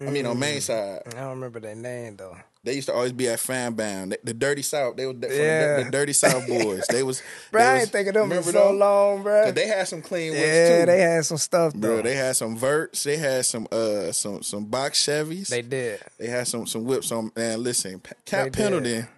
I 0.00 0.04
mean 0.10 0.26
on 0.26 0.38
Main 0.38 0.60
Side. 0.60 1.02
I 1.06 1.10
don't 1.10 1.30
remember 1.30 1.58
their 1.60 1.74
name 1.74 2.16
though. 2.16 2.36
They 2.68 2.74
used 2.74 2.88
to 2.88 2.94
always 2.94 3.12
be 3.12 3.28
at 3.28 3.40
Fan 3.40 3.72
Bound. 3.72 4.12
The, 4.12 4.18
the 4.24 4.34
Dirty 4.34 4.62
South. 4.62 4.96
They 4.96 5.06
were 5.06 5.14
the, 5.14 5.26
from 5.28 5.36
Yeah. 5.36 5.76
the, 5.78 5.84
the 5.84 5.90
Dirty 5.90 6.12
South 6.12 6.46
boys. 6.48 6.84
They 6.90 7.02
was. 7.02 7.22
Bro, 7.50 7.62
they 7.62 7.66
I 7.68 7.78
ain't 7.80 7.88
think 7.90 8.08
of 8.08 8.14
them 8.14 8.24
in 8.24 8.28
remember 8.30 8.52
so 8.52 8.68
them? 8.68 8.78
long, 8.78 9.22
bro. 9.22 9.44
'Cause 9.44 9.54
They 9.54 9.66
had 9.66 9.88
some 9.88 10.02
clean 10.02 10.32
ones 10.32 10.42
yeah, 10.44 10.80
too. 10.80 10.86
they 10.86 11.00
had 11.00 11.24
some 11.24 11.38
stuff 11.38 11.72
though. 11.74 11.80
Bro, 11.80 12.02
they 12.02 12.14
had 12.14 12.36
some 12.36 12.56
verts. 12.56 13.02
They 13.04 13.16
had 13.16 13.46
some 13.46 13.66
uh 13.72 14.12
some 14.12 14.42
some 14.42 14.66
box 14.66 15.04
Chevys. 15.04 15.48
They 15.48 15.62
did. 15.62 16.00
They 16.18 16.26
had 16.28 16.46
some 16.46 16.66
some 16.66 16.84
whips 16.84 17.10
on. 17.10 17.32
Man, 17.34 17.62
listen, 17.62 18.00
Cap 18.26 18.44
They. 18.44 18.50
Pendleton. 18.50 19.08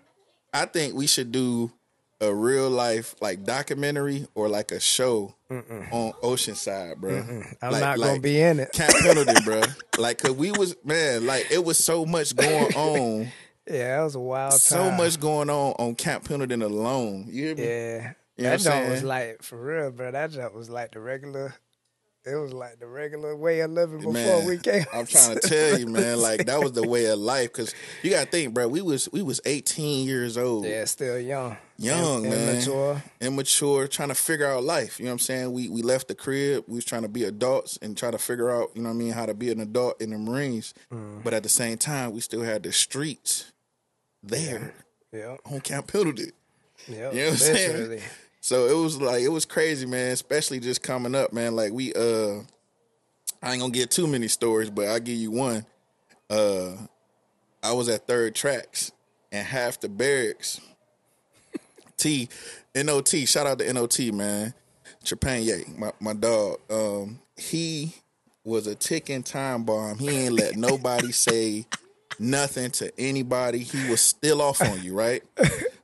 I 0.55 0.65
think 0.67 0.95
we 0.95 1.07
should 1.07 1.31
do 1.33 1.71
a 2.21 2.35
real 2.35 2.69
life 2.71 3.15
like 3.21 3.45
documentary 3.45 4.27
or 4.35 4.49
like 4.49 4.73
a 4.73 4.81
show 4.81 5.35
on 5.51 6.13
Oceanside, 6.23 6.97
bro. 6.99 7.17
I'm 7.63 7.73
Like- 7.73 7.81
not 7.81 7.99
gonna 7.99 8.21
be 8.21 8.41
in 8.41 8.61
it. 8.61 8.73
Camp 8.73 8.93
Pendleton, 9.01 9.37
bro. 9.45 9.63
Like, 9.99 10.19
cause 10.19 10.33
we 10.33 10.53
was 10.53 10.77
man, 10.85 11.27
like 11.27 11.51
it 11.51 11.65
was 11.65 11.79
so 11.79 12.05
much 12.05 12.35
going 12.37 12.75
on, 12.77 13.33
Yeah, 13.67 13.97
that 13.99 14.03
was 14.05 14.15
a 14.15 14.21
wild 14.21 14.53
time. 14.53 14.59
so 14.61 14.91
much 14.91 15.19
going 15.19 15.51
on 15.51 15.73
on 15.79 15.95
Camp 15.95 16.25
Pendleton 16.25 16.63
alone. 16.63 17.27
You 17.31 17.47
hear 17.47 17.55
me? 17.57 17.63
Yeah. 17.65 18.13
You 18.37 18.45
know 18.45 18.51
that 18.51 18.61
jump 18.61 18.89
was 18.89 19.03
like 19.03 19.43
for 19.43 19.63
real, 19.63 19.91
bro. 19.91 20.11
That 20.13 20.31
jump 20.31 20.55
was 20.55 20.71
like 20.71 20.93
the 20.93 21.01
regular. 21.01 21.55
It 22.27 22.35
was 22.35 22.53
like 22.53 22.79
the 22.79 22.87
regular 22.87 23.35
way 23.35 23.61
of 23.61 23.71
living 23.71 23.99
before 23.99 24.13
Man, 24.13 24.47
we 24.47 24.59
came. 24.59 24.85
I'm 24.93 25.07
trying 25.15 25.39
to 25.39 25.49
tell 25.49 25.79
you, 25.79 25.87
man. 25.89 26.21
Like 26.21 26.45
that 26.47 26.61
was 26.61 26.73
the 26.73 26.87
way 26.87 27.07
of 27.07 27.19
life. 27.19 27.51
Cause 27.53 27.75
you 28.03 28.11
gotta 28.11 28.31
think, 28.31 28.53
bro. 28.53 28.69
We 28.69 28.83
was 28.83 29.09
we 29.11 29.23
was 29.23 29.41
18 29.47 30.07
years 30.07 30.37
old. 30.37 30.67
Yeah, 30.67 30.85
still 30.85 31.19
young, 31.19 31.57
young, 31.79 32.25
Im- 32.27 32.31
man. 32.31 32.49
immature. 32.57 33.03
Immature, 33.23 33.89
trying 33.89 34.11
to 34.11 34.15
figure 34.15 34.47
out 34.47 34.63
life. 34.65 34.99
You 34.99 35.07
know 35.07 35.13
what 35.13 35.15
I'm 35.15 35.19
saying? 35.21 35.53
We 35.55 35.71
we 35.71 35.81
left 35.81 36.09
the 36.09 36.15
crib. 36.15 36.65
We 36.69 36.75
was 36.75 36.85
trying 36.85 37.03
to 37.03 37.09
be 37.09 37.25
adults 37.25 37.79
and 37.81 37.97
try 37.97 38.11
to 38.11 38.19
figure 38.19 38.51
out, 38.51 38.71
you 38.75 38.83
know 38.83 38.91
what 38.91 38.97
I 38.97 38.99
mean, 38.99 39.13
how 39.13 39.25
to 39.25 39.33
be 39.35 39.51
an 39.51 39.61
adult 39.61 39.99
in 40.03 40.11
the 40.11 40.19
Marines. 40.19 40.75
Mm. 40.93 41.25
But 41.25 41.33
at 41.33 41.43
the 41.43 41.49
same 41.49 41.79
time, 41.79 42.13
we 42.13 42.21
still 42.21 42.43
had 42.43 42.63
the 42.65 42.73
streets 42.73 43.51
there 44.23 44.75
Yeah, 45.11 45.37
on 45.51 45.61
Camp 45.63 45.87
Pendleton. 45.91 46.33
yeah. 46.87 46.97
You 46.97 47.01
know 47.03 47.09
what 47.25 47.31
I'm 47.31 47.37
saying? 47.39 48.01
So 48.41 48.67
it 48.67 48.83
was 48.83 49.01
like 49.01 49.23
it 49.23 49.29
was 49.29 49.45
crazy, 49.45 49.87
man. 49.87 50.13
Especially 50.13 50.61
just 50.61 50.83
coming 50.83 51.15
up, 51.15 51.33
man. 51.33 51.55
Like 51.57 51.73
we 51.73 51.93
uh 51.95 52.41
I 53.43 53.53
ain't 53.53 53.61
gonna 53.61 53.71
get 53.71 53.91
too 53.91 54.07
many 54.07 54.29
stories, 54.29 54.71
but 54.71 54.87
I'll 54.87 55.01
give 55.01 55.17
you 55.17 55.31
one. 55.31 55.67
Uh 56.29 56.73
I 57.63 57.73
was 57.73 57.89
at 57.89 58.07
third 58.07 58.35
tracks 58.35 58.93
and 59.31 59.47
half 59.47 59.81
the 59.81 59.89
barracks. 59.89 60.61
T 61.97 62.29
NOT, 62.75 63.09
shout 63.09 63.47
out 63.47 63.59
to 63.59 63.73
NOT, 63.73 63.99
man. 64.13 64.55
Trepanier, 65.05 65.77
my, 65.77 65.93
my 66.01 66.15
dog. 66.15 66.59
Um, 66.71 67.21
he 67.37 67.95
was 68.45 68.67
a 68.67 68.75
ticking 68.75 69.23
time 69.23 69.65
bomb. 69.65 69.99
He 69.99 70.09
ain't 70.09 70.35
let 70.35 70.57
nobody 70.57 71.13
say 71.13 71.67
nothing 72.19 72.71
to 72.73 72.93
anybody. 72.99 73.59
He 73.59 73.89
was 73.91 74.01
still 74.01 74.41
off 74.41 74.61
on 74.63 74.83
you, 74.83 74.95
right? 74.95 75.23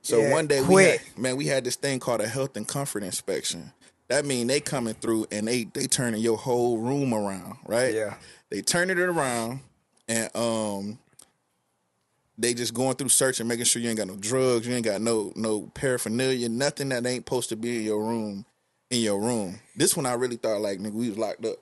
So 0.07 0.21
Yeah, 0.21 0.31
one 0.31 0.47
day 0.47 0.61
we 0.61 0.83
had, 0.83 1.01
man, 1.17 1.35
we 1.35 1.47
had 1.47 1.65
this 1.65 1.75
thing 1.75 1.99
called 1.99 2.21
a 2.21 2.27
health 2.27 2.55
and 2.55 2.65
comfort 2.65 3.03
inspection. 3.03 3.73
That 4.07 4.23
mean 4.23 4.47
they 4.47 4.61
coming 4.61 4.93
through 4.93 5.27
and 5.33 5.45
they 5.45 5.65
they 5.65 5.85
turning 5.85 6.21
your 6.21 6.37
whole 6.37 6.77
room 6.77 7.13
around, 7.13 7.57
right? 7.65 7.93
Yeah. 7.93 8.13
They 8.49 8.61
turning 8.61 8.97
it 8.97 9.01
around 9.01 9.59
and 10.07 10.33
um 10.33 10.97
they 12.37 12.53
just 12.53 12.73
going 12.73 12.95
through 12.95 13.09
searching, 13.09 13.49
making 13.49 13.65
sure 13.65 13.81
you 13.81 13.89
ain't 13.89 13.97
got 13.97 14.07
no 14.07 14.15
drugs, 14.15 14.65
you 14.65 14.73
ain't 14.73 14.85
got 14.85 15.01
no 15.01 15.33
no 15.35 15.69
paraphernalia, 15.73 16.47
nothing 16.47 16.87
that 16.89 17.05
ain't 17.05 17.25
supposed 17.25 17.49
to 17.49 17.57
be 17.57 17.79
in 17.79 17.83
your 17.83 18.01
room, 18.01 18.45
in 18.89 19.01
your 19.01 19.19
room. 19.19 19.59
This 19.75 19.97
one 19.97 20.05
I 20.05 20.13
really 20.13 20.37
thought 20.37 20.61
like 20.61 20.79
nigga 20.79 20.93
we 20.93 21.09
was 21.09 21.17
locked 21.17 21.43
up. 21.43 21.57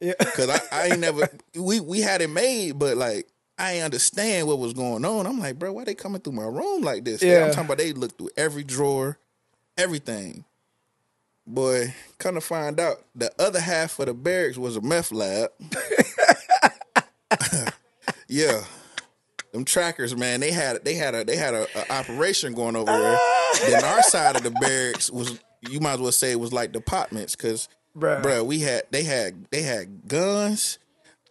Yeah. 0.00 0.14
Cause 0.34 0.50
I, 0.50 0.58
I 0.72 0.86
ain't 0.88 0.98
never 0.98 1.28
we 1.54 1.78
we 1.78 2.00
had 2.00 2.22
it 2.22 2.30
made, 2.30 2.76
but 2.76 2.96
like 2.96 3.28
I 3.58 3.80
understand 3.80 4.48
what 4.48 4.58
was 4.58 4.72
going 4.72 5.04
on. 5.04 5.26
I'm 5.26 5.38
like, 5.38 5.58
bro, 5.58 5.72
why 5.72 5.84
they 5.84 5.94
coming 5.94 6.20
through 6.20 6.32
my 6.32 6.44
room 6.44 6.82
like 6.82 7.04
this? 7.04 7.22
Yeah. 7.22 7.46
I'm 7.46 7.50
talking 7.50 7.66
about 7.66 7.78
they 7.78 7.92
looked 7.92 8.18
through 8.18 8.30
every 8.36 8.64
drawer, 8.64 9.18
everything. 9.76 10.44
Boy, 11.46 11.94
come 12.18 12.34
to 12.34 12.40
find 12.40 12.80
out, 12.80 13.04
the 13.14 13.30
other 13.38 13.60
half 13.60 13.98
of 13.98 14.06
the 14.06 14.14
barracks 14.14 14.56
was 14.56 14.76
a 14.76 14.80
meth 14.80 15.12
lab. 15.12 15.50
yeah. 18.28 18.64
Them 19.52 19.64
trackers, 19.64 20.16
man, 20.16 20.40
they 20.40 20.50
had 20.50 20.84
they 20.84 20.94
had 20.94 21.14
a 21.14 21.24
they 21.24 21.36
had 21.36 21.54
a, 21.54 21.66
a 21.78 21.92
operation 21.92 22.54
going 22.54 22.74
over 22.74 22.90
there. 22.90 23.18
then 23.68 23.84
our 23.84 24.02
side 24.02 24.34
of 24.34 24.42
the 24.42 24.50
barracks 24.50 25.10
was 25.10 25.38
you 25.60 25.78
might 25.78 25.94
as 25.94 26.00
well 26.00 26.10
say 26.10 26.32
it 26.32 26.40
was 26.40 26.52
like 26.52 26.72
departments 26.72 27.36
because 27.36 27.68
bruh, 27.96 28.44
we 28.44 28.60
had 28.60 28.82
they 28.90 29.04
had 29.04 29.46
they 29.50 29.62
had 29.62 30.08
guns, 30.08 30.80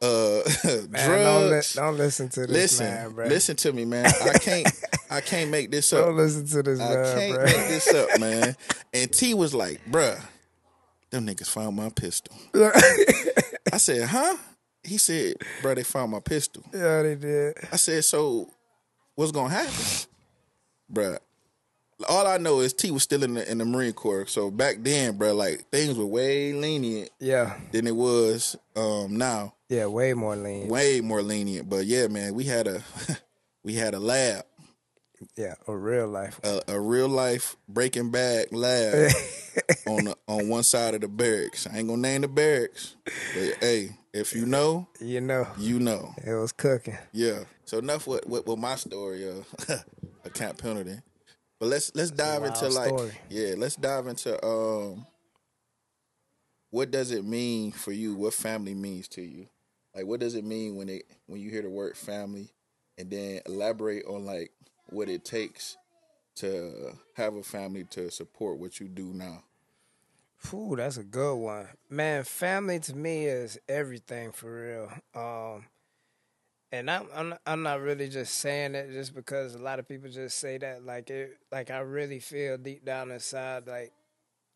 uh 0.03 0.41
Man, 0.89 1.09
don't, 1.23 1.49
li- 1.51 1.61
don't 1.75 1.97
listen 1.97 2.29
to 2.29 2.41
this 2.41 2.49
listen, 2.49 2.85
man, 2.87 3.11
bro. 3.11 3.27
listen 3.27 3.55
to 3.57 3.71
me, 3.73 3.85
man. 3.85 4.05
I 4.05 4.37
can't 4.39 4.67
I 5.09 5.21
can't 5.21 5.49
make 5.49 5.71
this 5.71 5.93
up. 5.93 6.05
Don't 6.05 6.17
listen 6.17 6.45
to 6.47 6.63
this 6.63 6.79
I 6.79 6.93
man, 6.93 7.17
can't 7.17 7.35
bro. 7.35 7.43
make 7.45 7.67
this 7.69 7.93
up, 7.93 8.09
man. 8.19 8.55
And 8.93 9.11
T 9.11 9.33
was 9.33 9.53
like, 9.53 9.79
bruh, 9.89 10.21
them 11.11 11.25
niggas 11.27 11.49
found 11.49 11.75
my 11.75 11.89
pistol. 11.89 12.35
I 12.53 13.77
said, 13.77 14.07
huh? 14.09 14.35
He 14.83 14.97
said, 14.97 15.35
bruh, 15.61 15.75
they 15.75 15.83
found 15.83 16.11
my 16.11 16.19
pistol. 16.19 16.63
yeah, 16.73 17.01
they 17.03 17.15
did. 17.15 17.55
I 17.71 17.77
said, 17.77 18.03
so 18.03 18.49
what's 19.15 19.31
gonna 19.31 19.49
happen? 19.53 20.07
Bruh. 20.91 21.17
All 22.09 22.27
I 22.27 22.37
know 22.37 22.59
is 22.59 22.73
T 22.73 22.91
was 22.91 23.03
still 23.03 23.23
in 23.23 23.33
the 23.35 23.49
in 23.51 23.57
the 23.59 23.65
Marine 23.65 23.93
Corps. 23.93 24.27
So 24.27 24.49
back 24.51 24.77
then, 24.79 25.17
bro, 25.17 25.33
like 25.33 25.69
things 25.71 25.97
were 25.97 26.05
way 26.05 26.53
lenient 26.53 27.09
Yeah, 27.19 27.57
than 27.71 27.87
it 27.87 27.95
was 27.95 28.55
um 28.75 29.17
now. 29.17 29.53
yeah, 29.69 29.85
way 29.87 30.13
more 30.13 30.35
lenient. 30.35 30.69
Way 30.71 31.01
more 31.01 31.21
lenient. 31.21 31.69
But 31.69 31.85
yeah, 31.85 32.07
man, 32.07 32.33
we 32.33 32.43
had 32.45 32.67
a 32.67 32.83
we 33.63 33.73
had 33.75 33.93
a 33.93 33.99
lab. 33.99 34.45
Yeah, 35.37 35.55
a 35.69 35.75
real 35.77 36.07
life. 36.07 36.39
a, 36.43 36.61
a 36.67 36.79
real 36.79 37.07
life 37.07 37.55
Breaking 37.69 38.11
Bad 38.11 38.51
lab 38.51 39.09
on 39.87 40.05
the, 40.05 40.17
on 40.27 40.49
one 40.49 40.63
side 40.63 40.95
of 40.95 41.01
the 41.01 41.07
barracks. 41.07 41.65
I 41.65 41.77
ain't 41.77 41.87
gonna 41.87 42.01
name 42.01 42.21
the 42.21 42.27
barracks, 42.27 42.95
but 43.05 43.55
hey, 43.61 43.91
if 44.13 44.35
you 44.35 44.45
know, 44.45 44.87
You 44.99 45.21
know, 45.21 45.47
you 45.57 45.79
know. 45.79 46.13
it 46.25 46.33
was 46.33 46.51
cooking. 46.51 46.97
Yeah. 47.13 47.45
So 47.63 47.77
enough 47.77 48.05
with 48.05 48.25
with, 48.27 48.45
with 48.45 48.59
my 48.59 48.75
story 48.75 49.25
of 49.29 49.45
a 50.25 50.29
Camp 50.29 50.57
Pendleton. 50.57 51.01
But 51.63 51.69
let's 51.69 51.95
let's 51.95 52.11
dive 52.11 52.43
into 52.43 52.67
like 52.67 52.89
story. 52.89 53.11
yeah, 53.29 53.53
let's 53.57 53.77
dive 53.77 54.07
into 54.07 54.45
um 54.45 55.07
what 56.71 56.91
does 56.91 57.11
it 57.11 57.23
mean 57.23 57.71
for 57.71 57.93
you? 57.93 58.15
What 58.15 58.33
family 58.33 58.73
means 58.73 59.07
to 59.09 59.21
you? 59.21 59.47
Like 59.95 60.05
what 60.05 60.19
does 60.19 60.35
it 60.35 60.43
mean 60.43 60.75
when 60.75 60.89
it 60.89 61.05
when 61.25 61.39
you 61.39 61.49
hear 61.49 61.61
the 61.61 61.69
word 61.69 61.95
family 61.95 62.49
and 62.97 63.09
then 63.09 63.39
elaborate 63.45 64.03
on 64.05 64.25
like 64.25 64.51
what 64.89 65.07
it 65.07 65.23
takes 65.23 65.77
to 66.35 66.97
have 67.13 67.33
a 67.35 67.43
family 67.43 67.85
to 67.91 68.11
support 68.11 68.59
what 68.59 68.81
you 68.81 68.89
do 68.89 69.13
now. 69.13 69.41
Ooh, 70.53 70.75
that's 70.75 70.97
a 70.97 71.03
good 71.05 71.35
one. 71.35 71.69
Man, 71.89 72.25
family 72.25 72.79
to 72.79 72.93
me 72.93 73.23
is 73.23 73.57
everything 73.69 74.33
for 74.33 74.51
real. 74.53 74.91
Um 75.15 75.63
and 76.73 76.89
I'm 76.89 77.07
I'm 77.15 77.35
I'm 77.45 77.63
not 77.63 77.81
really 77.81 78.09
just 78.09 78.35
saying 78.35 78.73
it 78.73 78.91
just 78.91 79.13
because 79.13 79.53
a 79.53 79.59
lot 79.59 79.77
of 79.77 79.87
people 79.87 80.09
just 80.09 80.39
say 80.39 80.57
that 80.57 80.83
like 80.83 81.11
it 81.11 81.37
like 81.51 81.69
I 81.69 81.79
really 81.79 82.19
feel 82.19 82.57
deep 82.57 82.83
down 82.83 83.11
inside 83.11 83.67
like 83.67 83.93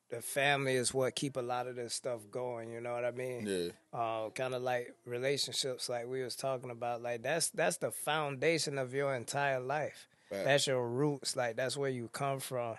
the 0.09 0.21
family 0.21 0.73
is 0.75 0.93
what 0.93 1.13
keep 1.15 1.37
a 1.37 1.41
lot 1.41 1.67
of 1.67 1.75
this 1.75 1.93
stuff 1.93 2.21
going, 2.31 2.71
you 2.71 2.81
know 2.81 2.93
what 2.93 3.05
I 3.05 3.11
mean? 3.11 3.45
Yeah. 3.45 3.99
uh, 3.99 4.29
kind 4.29 4.55
of 4.55 4.61
like 4.61 4.95
relationships, 5.05 5.89
like 5.89 6.07
we 6.07 6.23
was 6.23 6.35
talking 6.35 6.71
about. 6.71 7.03
Like 7.03 7.21
that's 7.21 7.49
that's 7.49 7.77
the 7.77 7.91
foundation 7.91 8.77
of 8.79 8.93
your 8.93 9.13
entire 9.13 9.59
life. 9.59 10.07
Right. 10.31 10.43
That's 10.43 10.65
your 10.65 10.87
roots. 10.87 11.35
Like 11.35 11.55
that's 11.55 11.77
where 11.77 11.89
you 11.89 12.09
come 12.11 12.39
from. 12.39 12.77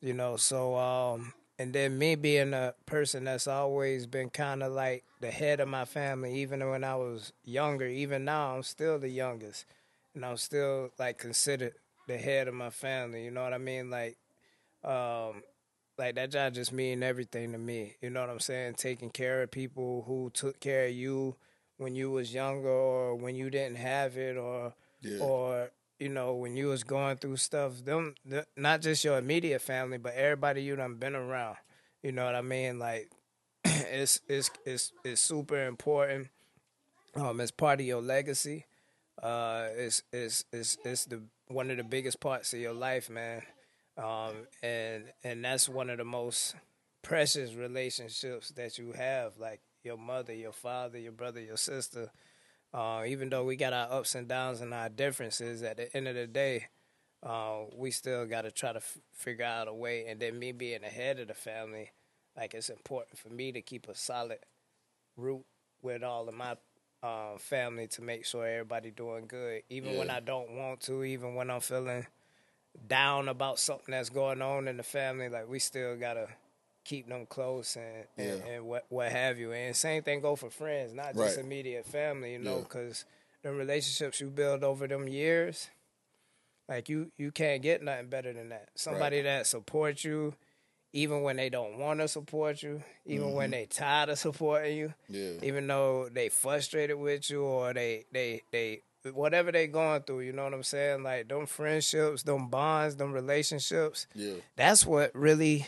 You 0.00 0.12
know. 0.12 0.36
So 0.36 0.76
um, 0.76 1.32
and 1.58 1.72
then 1.72 1.98
me 1.98 2.14
being 2.16 2.52
a 2.54 2.74
person 2.86 3.24
that's 3.24 3.46
always 3.46 4.06
been 4.06 4.30
kind 4.30 4.62
of 4.62 4.72
like 4.72 5.04
the 5.20 5.30
head 5.30 5.60
of 5.60 5.68
my 5.68 5.84
family, 5.84 6.34
even 6.40 6.68
when 6.68 6.84
I 6.84 6.96
was 6.96 7.32
younger. 7.44 7.86
Even 7.86 8.24
now, 8.24 8.54
I'm 8.56 8.62
still 8.62 8.98
the 8.98 9.08
youngest, 9.08 9.64
and 10.14 10.24
I'm 10.24 10.36
still 10.36 10.90
like 10.98 11.18
considered 11.18 11.74
the 12.06 12.18
head 12.18 12.48
of 12.48 12.54
my 12.54 12.70
family. 12.70 13.24
You 13.24 13.30
know 13.30 13.42
what 13.42 13.54
I 13.54 13.58
mean? 13.58 13.90
Like 13.90 14.16
um 14.84 15.42
like 15.96 16.16
that 16.16 16.30
job 16.30 16.54
just 16.54 16.72
mean 16.72 17.02
everything 17.02 17.52
to 17.52 17.58
me. 17.58 17.94
You 18.02 18.10
know 18.10 18.20
what 18.20 18.30
I'm 18.30 18.40
saying? 18.40 18.74
Taking 18.74 19.10
care 19.10 19.42
of 19.42 19.50
people 19.50 20.04
who 20.06 20.30
took 20.34 20.58
care 20.60 20.86
of 20.86 20.92
you 20.92 21.36
when 21.78 21.94
you 21.94 22.10
was 22.10 22.34
younger 22.34 22.68
or 22.68 23.14
when 23.14 23.34
you 23.36 23.48
didn't 23.50 23.76
have 23.76 24.16
it 24.16 24.36
or 24.36 24.74
Yeah. 25.02 25.18
or 25.20 25.70
you 26.04 26.10
know 26.10 26.34
when 26.34 26.56
you 26.56 26.68
was 26.68 26.84
going 26.84 27.18
through 27.18 27.38
stuff. 27.38 27.84
Them 27.84 28.14
th- 28.30 28.46
not 28.56 28.82
just 28.82 29.04
your 29.04 29.18
immediate 29.18 29.62
family, 29.62 29.98
but 29.98 30.14
everybody 30.14 30.62
you 30.62 30.76
done 30.76 30.96
been 30.96 31.16
around. 31.16 31.56
You 32.02 32.12
know 32.12 32.26
what 32.26 32.36
I 32.36 32.42
mean? 32.42 32.78
Like 32.78 33.10
it's 33.64 34.20
it's 34.28 34.50
it's 34.66 34.92
it's 35.04 35.22
super 35.22 35.66
important. 35.66 36.28
Um, 37.16 37.40
it's 37.40 37.50
part 37.52 37.80
of 37.80 37.86
your 37.86 38.02
legacy. 38.02 38.66
uh, 39.22 39.68
is 39.76 40.04
is 40.12 40.44
is 40.52 40.78
is 40.84 41.06
the 41.06 41.22
one 41.48 41.70
of 41.70 41.78
the 41.78 41.84
biggest 41.84 42.20
parts 42.20 42.54
of 42.54 42.60
your 42.60 42.74
life, 42.74 43.10
man. 43.10 43.42
Um, 43.98 44.48
and 44.62 45.04
and 45.24 45.44
that's 45.44 45.68
one 45.68 45.90
of 45.90 45.98
the 45.98 46.04
most 46.04 46.56
precious 47.02 47.54
relationships 47.54 48.50
that 48.50 48.78
you 48.78 48.92
have, 48.92 49.38
like 49.38 49.60
your 49.84 49.98
mother, 49.98 50.34
your 50.34 50.52
father, 50.52 50.98
your 50.98 51.12
brother, 51.12 51.40
your 51.40 51.58
sister. 51.58 52.10
Uh, 52.74 53.04
even 53.06 53.30
though 53.30 53.44
we 53.44 53.54
got 53.56 53.72
our 53.72 53.90
ups 53.92 54.16
and 54.16 54.26
downs 54.26 54.60
and 54.60 54.74
our 54.74 54.88
differences, 54.88 55.62
at 55.62 55.76
the 55.76 55.96
end 55.96 56.08
of 56.08 56.16
the 56.16 56.26
day, 56.26 56.66
uh, 57.22 57.60
we 57.76 57.92
still 57.92 58.26
got 58.26 58.42
to 58.42 58.50
try 58.50 58.72
to 58.72 58.78
f- 58.78 58.98
figure 59.12 59.44
out 59.44 59.68
a 59.68 59.72
way. 59.72 60.06
And 60.08 60.18
then 60.18 60.40
me 60.40 60.50
being 60.52 60.80
the 60.82 60.88
head 60.88 61.20
of 61.20 61.28
the 61.28 61.34
family, 61.34 61.92
like 62.36 62.52
it's 62.52 62.70
important 62.70 63.18
for 63.18 63.28
me 63.28 63.52
to 63.52 63.62
keep 63.62 63.88
a 63.88 63.94
solid 63.94 64.38
root 65.16 65.44
with 65.82 66.02
all 66.02 66.28
of 66.28 66.34
my 66.34 66.56
uh, 67.02 67.38
family 67.38 67.86
to 67.86 68.02
make 68.02 68.26
sure 68.26 68.46
everybody 68.46 68.90
doing 68.90 69.26
good, 69.26 69.62
even 69.70 69.96
when 69.96 70.10
I 70.10 70.18
don't 70.20 70.50
want 70.56 70.80
to, 70.82 71.04
even 71.04 71.36
when 71.36 71.50
I'm 71.50 71.60
feeling 71.60 72.06
down 72.88 73.28
about 73.28 73.58
something 73.60 73.92
that's 73.92 74.10
going 74.10 74.42
on 74.42 74.66
in 74.66 74.78
the 74.78 74.82
family. 74.82 75.28
Like 75.28 75.48
we 75.48 75.60
still 75.60 75.96
gotta 75.96 76.28
keep 76.84 77.08
them 77.08 77.26
close 77.26 77.76
and 77.76 78.06
and, 78.16 78.38
Yeah. 78.40 78.46
and 78.46 78.66
what 78.66 78.84
what 78.88 79.10
have 79.10 79.38
you. 79.38 79.52
And 79.52 79.74
same 79.76 80.02
thing 80.02 80.20
go 80.20 80.36
for 80.36 80.50
friends, 80.50 80.92
not 80.92 81.14
just 81.14 81.36
Right. 81.36 81.44
immediate 81.44 81.86
family. 81.86 82.32
You 82.32 82.38
know, 82.38 82.56
Yeah. 82.56 82.62
because 82.62 83.04
the 83.42 83.52
relationships 83.52 84.20
you 84.20 84.30
build 84.30 84.62
over 84.64 84.86
them 84.86 85.08
years, 85.08 85.70
like 86.68 86.88
you 86.88 87.10
you 87.18 87.30
can't 87.30 87.62
get 87.62 87.82
nothing 87.82 88.08
better 88.08 88.32
than 88.32 88.48
that. 88.50 88.68
Somebody 88.74 89.22
that 89.22 89.46
supports 89.46 90.04
you. 90.04 90.34
Even 90.96 91.22
when 91.22 91.34
they 91.34 91.48
don't 91.48 91.76
want 91.78 91.98
to 91.98 92.06
support 92.06 92.62
you, 92.62 92.80
even 93.04 93.32
when 93.34 93.50
they 93.50 93.66
tired 93.66 94.10
of 94.10 94.18
supporting 94.18 94.76
you, 94.76 94.94
Mm-hmm. 95.10 95.14
Yeah. 95.42 95.48
even 95.48 95.66
though 95.66 96.08
they 96.08 96.28
frustrated 96.28 96.96
with 96.98 97.28
you 97.30 97.42
or 97.42 97.72
they 97.74 98.04
they 98.12 98.42
they 98.52 98.82
whatever 99.12 99.50
they 99.50 99.66
going 99.66 100.02
through, 100.02 100.20
you 100.20 100.32
know 100.32 100.44
what 100.44 100.54
I'm 100.54 100.62
saying? 100.62 101.02
Like 101.02 101.26
them 101.26 101.46
friendships, 101.46 102.22
them 102.22 102.46
bonds, 102.48 102.94
them 102.94 103.12
relationships. 103.12 104.06
Yeah. 104.14 104.34
That's 104.54 104.86
what 104.86 105.10
really 105.16 105.66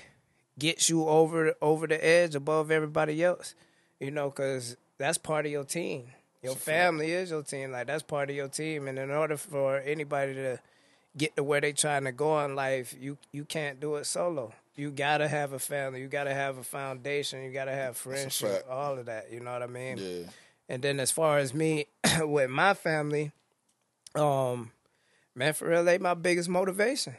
gets 0.58 0.88
you 0.88 1.06
over 1.06 1.54
over 1.60 1.86
the 1.86 2.04
edge 2.04 2.34
above 2.34 2.70
everybody 2.70 3.22
else. 3.22 3.54
You 4.00 4.10
know, 4.10 4.30
because 4.30 4.76
that's 4.98 5.18
part 5.18 5.46
of 5.46 5.52
your 5.52 5.64
team. 5.64 6.08
Your 6.42 6.54
family 6.54 7.12
is 7.12 7.30
your 7.30 7.42
team. 7.42 7.72
Like 7.72 7.86
that's 7.86 8.02
part 8.02 8.30
of 8.30 8.36
your 8.36 8.48
team. 8.48 8.86
And 8.88 8.98
in 8.98 9.10
order 9.10 9.36
for 9.36 9.78
anybody 9.78 10.34
to 10.34 10.60
get 11.16 11.34
to 11.36 11.42
where 11.42 11.60
they 11.60 11.72
trying 11.72 12.04
to 12.04 12.12
go 12.12 12.38
in 12.44 12.54
life, 12.54 12.94
you 12.98 13.18
you 13.32 13.44
can't 13.44 13.80
do 13.80 13.96
it 13.96 14.06
solo. 14.06 14.52
You 14.76 14.90
gotta 14.90 15.26
have 15.26 15.52
a 15.52 15.58
family. 15.58 16.00
You 16.00 16.06
gotta 16.06 16.34
have 16.34 16.58
a 16.58 16.62
foundation. 16.62 17.42
You 17.42 17.50
gotta 17.50 17.72
have 17.72 17.96
friendship. 17.96 18.66
All 18.70 18.98
of 18.98 19.06
that. 19.06 19.32
You 19.32 19.40
know 19.40 19.52
what 19.52 19.62
I 19.62 19.66
mean? 19.66 19.98
Yeah. 19.98 20.26
And 20.68 20.82
then 20.82 21.00
as 21.00 21.10
far 21.10 21.38
as 21.38 21.54
me 21.54 21.86
with 22.20 22.50
my 22.50 22.75
family, 22.75 23.32
um, 24.14 24.72
man, 25.34 25.52
for 25.54 25.68
real, 25.68 25.84
they 25.84 25.98
my 25.98 26.14
biggest 26.14 26.48
motivation. 26.48 27.14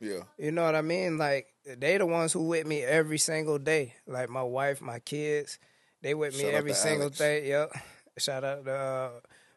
Yeah. 0.00 0.22
You 0.38 0.50
know 0.50 0.64
what 0.64 0.74
I 0.74 0.82
mean? 0.82 1.18
Like 1.18 1.53
they 1.66 1.98
the 1.98 2.06
ones 2.06 2.32
who 2.32 2.42
with 2.42 2.66
me 2.66 2.82
every 2.82 3.18
single 3.18 3.58
day. 3.58 3.94
Like 4.06 4.28
my 4.28 4.42
wife, 4.42 4.80
my 4.80 4.98
kids, 4.98 5.58
they 6.02 6.14
with 6.14 6.36
me 6.36 6.44
Shout 6.44 6.54
every 6.54 6.74
single 6.74 7.02
Alex. 7.02 7.18
day. 7.18 7.48
Yep. 7.48 7.72
Shout 8.18 8.44
out 8.44 8.64
to 8.64 8.72
uh, 8.72 9.10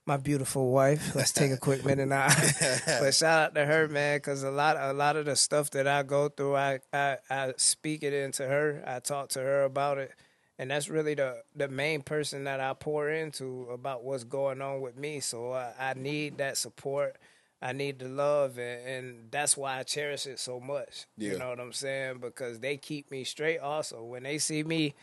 my 0.06 0.18
beautiful 0.18 0.72
wife. 0.72 1.14
Let's 1.16 1.34
take 1.34 1.52
a 1.52 1.58
quick 1.58 1.86
minute 1.86 2.08
now. 2.08 2.28
but 3.00 3.14
shout 3.14 3.42
out 3.42 3.56
to 3.56 3.66
her, 3.66 3.88
man, 3.88 4.18
because 4.18 4.44
a 4.44 4.50
lot, 4.52 4.78
a 4.80 4.94
lot 4.94 5.18
of 5.18 5.26
the 5.26 5.36
stuff 5.36 5.70
that 5.72 5.88
I 5.88 6.04
go 6.04 6.30
through, 6.30 6.56
I, 6.56 6.80
I, 6.94 7.18
I 7.30 7.54
speak 7.58 8.04
it 8.04 8.14
into 8.14 8.48
her. 8.48 8.84
I 8.88 9.00
talk 9.00 9.30
to 9.30 9.40
her 9.40 9.64
about 9.64 9.98
it, 9.98 10.12
and 10.58 10.72
that's 10.72 10.90
really 10.90 11.14
the 11.14 11.42
the 11.56 11.68
main 11.68 12.02
person 12.02 12.46
that 12.46 12.62
I 12.62 12.74
pour 12.74 13.10
into 13.10 13.68
about 13.72 14.04
what's 14.04 14.24
going 14.24 14.62
on 14.62 14.80
with 14.82 14.98
me. 14.98 15.20
So 15.20 15.52
I, 15.52 15.74
I 15.78 15.94
need 15.94 16.38
that 16.38 16.58
support. 16.58 17.18
I 17.62 17.74
need 17.74 18.00
the 18.00 18.08
love, 18.08 18.60
and, 18.60 18.88
and 18.88 19.32
that's 19.32 19.58
why 19.58 19.80
I 19.80 19.84
cherish 19.84 20.28
it 20.28 20.40
so 20.40 20.60
much. 20.60 21.06
Yeah. 21.18 21.32
You 21.32 21.40
know 21.40 21.50
what 21.50 21.60
I'm 21.60 21.74
saying? 21.74 22.20
Because 22.20 22.60
they 22.60 22.78
keep 22.78 23.10
me 23.10 23.24
straight. 23.24 23.58
Also, 23.60 24.04
when 24.04 24.24
they 24.24 24.38
see 24.38 24.64
me 24.64 24.94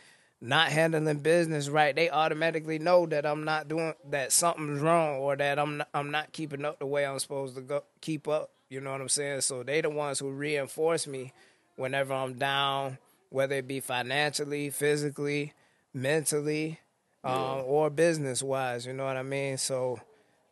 not 0.41 0.69
handling 0.69 1.19
business 1.19 1.69
right, 1.69 1.95
they 1.95 2.09
automatically 2.09 2.79
know 2.79 3.05
that 3.07 3.25
I'm 3.25 3.43
not 3.43 3.67
doing 3.67 3.93
that 4.09 4.31
something's 4.31 4.79
wrong 4.79 5.17
or 5.17 5.35
that 5.35 5.59
I'm 5.59 5.77
not, 5.77 5.89
I'm 5.93 6.11
not 6.11 6.31
keeping 6.31 6.63
up 6.63 6.79
the 6.79 6.85
way 6.85 7.05
I'm 7.05 7.19
supposed 7.19 7.55
to 7.55 7.61
go 7.61 7.83
keep 8.01 8.27
up. 8.27 8.51
You 8.69 8.81
know 8.81 8.91
what 8.91 9.01
I'm 9.01 9.09
saying? 9.09 9.41
So 9.41 9.63
they 9.63 9.81
the 9.81 9.89
ones 9.89 10.19
who 10.19 10.31
reinforce 10.31 11.07
me 11.07 11.33
whenever 11.75 12.13
I'm 12.13 12.33
down, 12.33 12.97
whether 13.29 13.55
it 13.55 13.67
be 13.67 13.79
financially, 13.79 14.69
physically, 14.69 15.53
mentally, 15.93 16.79
um, 17.23 17.63
or 17.65 17.89
business 17.89 18.41
wise. 18.43 18.85
You 18.85 18.93
know 18.93 19.05
what 19.05 19.17
I 19.17 19.23
mean? 19.23 19.57
So 19.57 19.99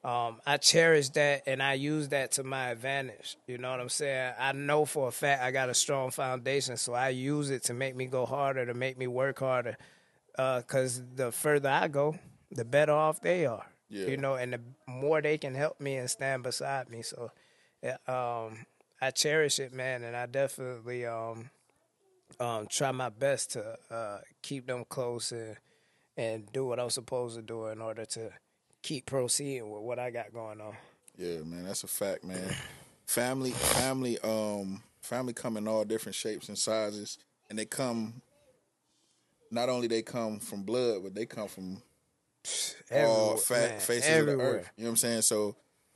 um, 0.04 0.42
I 0.46 0.58
cherish 0.58 1.10
that 1.10 1.44
and 1.48 1.64
I 1.64 1.74
use 1.74 2.10
that 2.10 2.34
to 2.34 2.44
my 2.44 2.70
advantage. 2.72 3.38
You 3.48 3.58
know 3.58 3.72
what 3.72 3.80
I'm 3.80 3.90
saying? 3.90 4.34
I 4.38 4.52
know 4.52 4.86
for 4.86 5.08
a 5.08 5.12
fact 5.12 5.42
I 5.42 5.52
got 5.52 5.70
a 5.70 5.74
strong 5.74 6.12
foundation, 6.12 6.76
so 6.76 6.94
I 6.94 7.10
use 7.10 7.50
it 7.50 7.64
to 7.66 7.74
make 7.74 7.96
me 7.96 8.08
go 8.08 8.26
harder, 8.26 8.66
to 8.66 8.74
make 8.74 8.98
me 8.98 9.08
work 9.08 9.40
harder. 9.40 9.78
Because 10.36 11.02
the 11.16 11.32
further 11.32 11.70
I 11.70 11.88
go, 11.88 12.18
the 12.52 12.66
better 12.66 12.92
off 12.92 13.22
they 13.22 13.46
are. 13.46 13.66
Yeah. 13.90 14.08
You 14.08 14.18
know, 14.18 14.36
and 14.36 14.54
the 14.54 14.60
more 14.88 15.22
they 15.22 15.38
can 15.38 15.54
help 15.54 15.80
me 15.80 15.96
and 15.96 16.10
stand 16.10 16.44
beside 16.44 16.90
me. 16.90 17.04
So, 17.04 17.32
yeah, 17.84 17.98
um, 18.08 18.66
I 19.00 19.12
cherish 19.12 19.60
it, 19.60 19.72
man, 19.72 20.04
and 20.04 20.16
I 20.16 20.26
definitely 20.26 21.06
um, 21.06 21.52
um, 22.40 22.68
try 22.68 22.92
my 22.92 23.10
best 23.10 23.52
to 23.52 23.78
uh, 23.92 24.18
keep 24.42 24.68
them 24.68 24.84
close 24.90 25.32
and 25.32 25.58
and 26.16 26.52
do 26.52 26.66
what 26.66 26.80
I'm 26.80 26.92
supposed 26.92 27.36
to 27.36 27.42
do 27.42 27.68
in 27.68 27.82
order 27.82 28.06
to 28.06 28.32
keep 28.84 29.06
proceeding 29.08 29.72
with 29.72 29.82
what 29.82 29.98
I 29.98 30.12
got 30.12 30.32
going 30.34 30.62
on. 30.62 30.76
Yeah, 31.18 31.40
man, 31.40 31.64
that's 31.64 31.84
a 31.84 31.88
fact, 31.88 32.24
man. 32.24 32.56
Family, 33.08 33.52
family, 33.52 34.20
um, 34.24 34.82
family 35.02 35.34
come 35.34 35.58
in 35.58 35.68
all 35.68 35.84
different 35.86 36.16
shapes 36.16 36.48
and 36.50 36.58
sizes, 36.58 37.18
and 37.50 37.58
they 37.58 37.66
come. 37.66 38.22
Not 39.52 39.70
only 39.70 39.88
they 39.88 40.02
come 40.02 40.40
from 40.40 40.64
blood, 40.64 41.04
but 41.04 41.14
they 41.16 41.26
come 41.26 41.48
from 41.48 41.82
all 42.92 43.34
Everywhere, 43.34 43.38
fa- 43.38 43.54
man, 43.70 43.80
faces 43.80 44.20
of 44.20 44.26
the 44.26 44.40
earth. 44.40 44.70
You 44.78 44.84
know 44.84 44.90
what 44.90 44.92
I'm 44.94 44.98
saying? 44.98 45.22
So, 45.22 45.56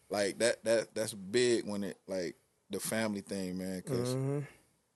like 0.09 0.37
that, 0.39 0.63
that 0.63 0.93
that's 0.93 1.13
big 1.13 1.67
when 1.67 1.83
it 1.83 1.97
like 2.07 2.35
the 2.69 2.79
family 2.79 3.21
thing, 3.21 3.57
man. 3.57 3.77
Because 3.83 4.13
Mm-hmm. 4.15 4.39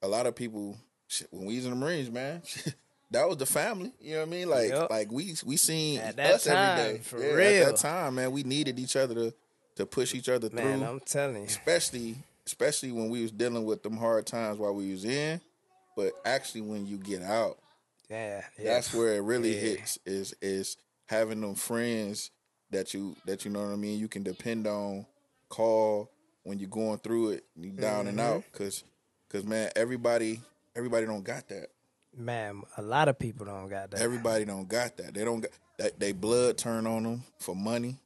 a 0.03 0.07
lot 0.07 0.27
of 0.27 0.35
people, 0.35 0.77
shit, 1.07 1.27
when 1.31 1.45
we 1.45 1.55
was 1.55 1.65
in 1.65 1.71
the 1.71 1.77
Marines, 1.77 2.11
man, 2.11 2.43
that 3.11 3.27
was 3.27 3.37
the 3.37 3.45
family. 3.45 3.91
You 3.99 4.13
know 4.13 4.19
what 4.21 4.27
I 4.27 4.31
mean? 4.31 4.49
Like, 4.49 4.69
Yep. 4.69 4.89
like 4.89 5.11
we 5.11 5.35
we 5.45 5.57
seen 5.57 5.99
us 5.99 6.17
every 6.19 6.39
time, 6.39 6.77
day. 6.77 6.97
for 7.03 7.19
Yeah, 7.19 7.33
real. 7.33 7.63
At 7.67 7.67
that 7.71 7.77
time, 7.77 8.15
man, 8.15 8.31
we 8.31 8.43
needed 8.43 8.79
each 8.79 8.95
other 8.95 9.13
to 9.15 9.33
to 9.75 9.85
push 9.85 10.13
each 10.13 10.27
other 10.29 10.49
Man, 10.51 10.79
through 10.79 10.87
I'm 10.87 10.99
telling 10.99 11.37
you. 11.43 11.47
especially 11.47 12.15
especially 12.45 12.91
when 12.91 13.09
we 13.09 13.21
was 13.21 13.31
dealing 13.31 13.63
with 13.65 13.83
them 13.83 13.95
hard 13.97 14.25
times 14.25 14.57
while 14.57 14.73
we 14.73 14.91
was 14.91 15.05
in 15.05 15.39
but 15.95 16.11
actually 16.25 16.59
when 16.61 16.85
you 16.85 16.97
get 16.97 17.21
out 17.23 17.57
Yeah, 18.09 18.43
yeah. 18.59 18.73
that's 18.73 18.93
where 18.93 19.13
it 19.13 19.21
really 19.21 19.53
Yeah. 19.53 19.61
hits 19.61 19.97
is 20.05 20.35
is 20.41 20.75
having 21.05 21.39
them 21.39 21.55
friends 21.55 22.31
that 22.71 22.93
you 22.93 23.15
that 23.25 23.45
you 23.45 23.51
know 23.51 23.61
what 23.63 23.71
I 23.71 23.75
mean 23.77 23.97
you 23.99 24.07
can 24.09 24.23
depend 24.23 24.67
on 24.67 25.05
call 25.49 26.09
when 26.43 26.59
you're 26.59 26.69
going 26.69 26.97
through 26.99 27.31
it 27.31 27.45
you 27.55 27.69
down 27.71 28.07
and 28.07 28.17
Mm-hmm. 28.19 28.37
out 28.37 28.43
cuz 28.51 28.83
cuz 29.29 29.45
man 29.45 29.69
everybody 29.75 30.41
everybody 30.75 31.05
don't 31.05 31.23
got 31.23 31.47
that 31.47 31.67
Man, 32.17 32.61
a 32.77 32.81
lot 32.81 33.07
of 33.07 33.17
people 33.17 33.45
don't 33.45 33.69
got 33.69 33.91
that. 33.91 34.01
everybody 34.01 34.45
don't 34.45 34.67
got 34.67 34.97
that 34.97 35.13
they 35.13 35.23
don't 35.23 35.39
got 35.41 35.51
that 35.77 35.99
they 35.99 36.11
blood 36.11 36.57
turn 36.57 36.85
on 36.87 37.03
them 37.03 37.23
for 37.39 37.55
money 37.55 37.97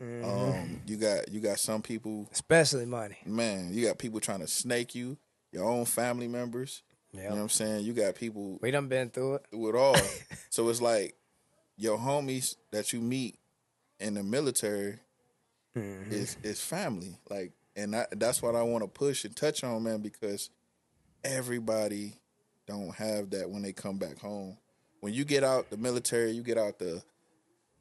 Mm-hmm. 0.00 0.24
um 0.62 0.80
you 0.86 0.96
got 0.96 1.28
you 1.28 1.40
got 1.40 1.58
some 1.58 1.82
people 1.82 2.28
Especially 2.30 2.86
money. 2.86 3.16
man, 3.26 3.70
you 3.72 3.84
got 3.84 3.98
people 3.98 4.20
trying 4.20 4.38
to 4.38 4.46
snake 4.46 4.94
you, 4.94 5.16
your 5.50 5.64
own 5.64 5.86
family 5.86 6.28
members. 6.28 6.82
You 7.12 7.22
know 7.24 7.30
what 7.30 7.38
I'm 7.40 7.48
saying? 7.48 7.84
You 7.84 7.94
got 7.94 8.14
people 8.14 8.58
We 8.62 8.70
done 8.70 8.86
been 8.86 9.10
through 9.10 9.34
it. 9.36 9.46
with 9.52 9.74
all. 9.74 9.96
so 10.50 10.68
it's 10.68 10.80
like 10.80 11.16
your 11.76 11.98
homies 11.98 12.54
that 12.70 12.92
you 12.92 13.00
meet 13.00 13.38
in 13.98 14.14
the 14.14 14.22
military 14.22 15.00
Mm-hmm. 15.76 16.12
is 16.12 16.36
is 16.44 16.60
family. 16.60 17.18
Like, 17.28 17.50
and 17.74 17.96
I, 17.96 18.06
that's 18.12 18.40
what 18.40 18.54
I 18.54 18.62
want 18.62 18.84
to 18.84 18.88
push 18.88 19.24
and 19.24 19.34
touch 19.34 19.64
on, 19.64 19.82
man, 19.82 20.00
because 20.00 20.48
everybody 21.24 22.14
don't 22.68 22.94
have 22.94 23.30
that 23.30 23.50
when 23.50 23.62
they 23.62 23.72
come 23.72 23.98
back 23.98 24.18
home. 24.18 24.56
When 25.00 25.12
you 25.12 25.24
get 25.24 25.42
out 25.42 25.70
the 25.70 25.76
military, 25.76 26.32
you 26.32 26.42
get 26.42 26.58
out 26.58 26.78
the 26.78 27.02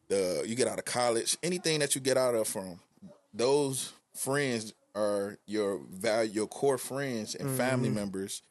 the 0.07 0.45
you 0.47 0.55
get 0.55 0.67
out 0.67 0.79
of 0.79 0.85
college, 0.85 1.37
anything 1.43 1.79
that 1.79 1.93
you 1.93 2.01
get 2.01 2.17
out 2.17 2.33
of 2.33 2.47
from 2.47 2.79
those 3.33 3.93
friends 4.15 4.73
are 4.95 5.37
your 5.45 5.79
value, 5.91 6.31
your 6.31 6.47
core 6.47 6.77
friends 6.77 7.35
and 7.35 7.55
family 7.55 7.89
mm-hmm. 7.89 7.99
members 7.99 8.41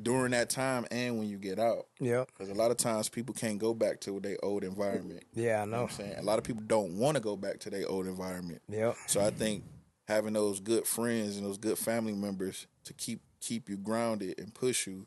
during 0.00 0.30
that 0.30 0.48
time 0.48 0.86
and 0.90 1.18
when 1.18 1.28
you 1.28 1.36
get 1.36 1.58
out. 1.58 1.86
Yep. 1.98 2.28
Because 2.28 2.48
a 2.48 2.54
lot 2.54 2.70
of 2.70 2.76
times 2.76 3.08
people 3.08 3.34
can't 3.34 3.58
go 3.58 3.74
back 3.74 4.00
to 4.02 4.20
their 4.20 4.36
old 4.42 4.62
environment. 4.62 5.24
Yeah, 5.34 5.60
I 5.60 5.64
You 5.64 5.70
know 5.70 5.76
know. 5.76 5.82
what 5.82 5.90
I'm 5.92 5.96
saying? 5.96 6.18
A 6.18 6.22
lot 6.22 6.38
of 6.38 6.44
people 6.44 6.62
don't 6.66 6.96
want 6.98 7.16
to 7.16 7.20
go 7.20 7.36
back 7.36 7.58
to 7.60 7.70
their 7.70 7.88
old 7.88 8.06
environment. 8.06 8.62
Yep. 8.68 8.96
So 9.06 9.20
I 9.20 9.30
think 9.30 9.64
having 10.06 10.34
those 10.34 10.60
good 10.60 10.86
friends 10.86 11.36
and 11.36 11.46
those 11.46 11.58
good 11.58 11.78
family 11.78 12.14
members 12.14 12.66
to 12.84 12.92
keep 12.92 13.20
keep 13.40 13.68
you 13.68 13.76
grounded 13.76 14.38
and 14.38 14.54
push 14.54 14.86
you, 14.86 15.06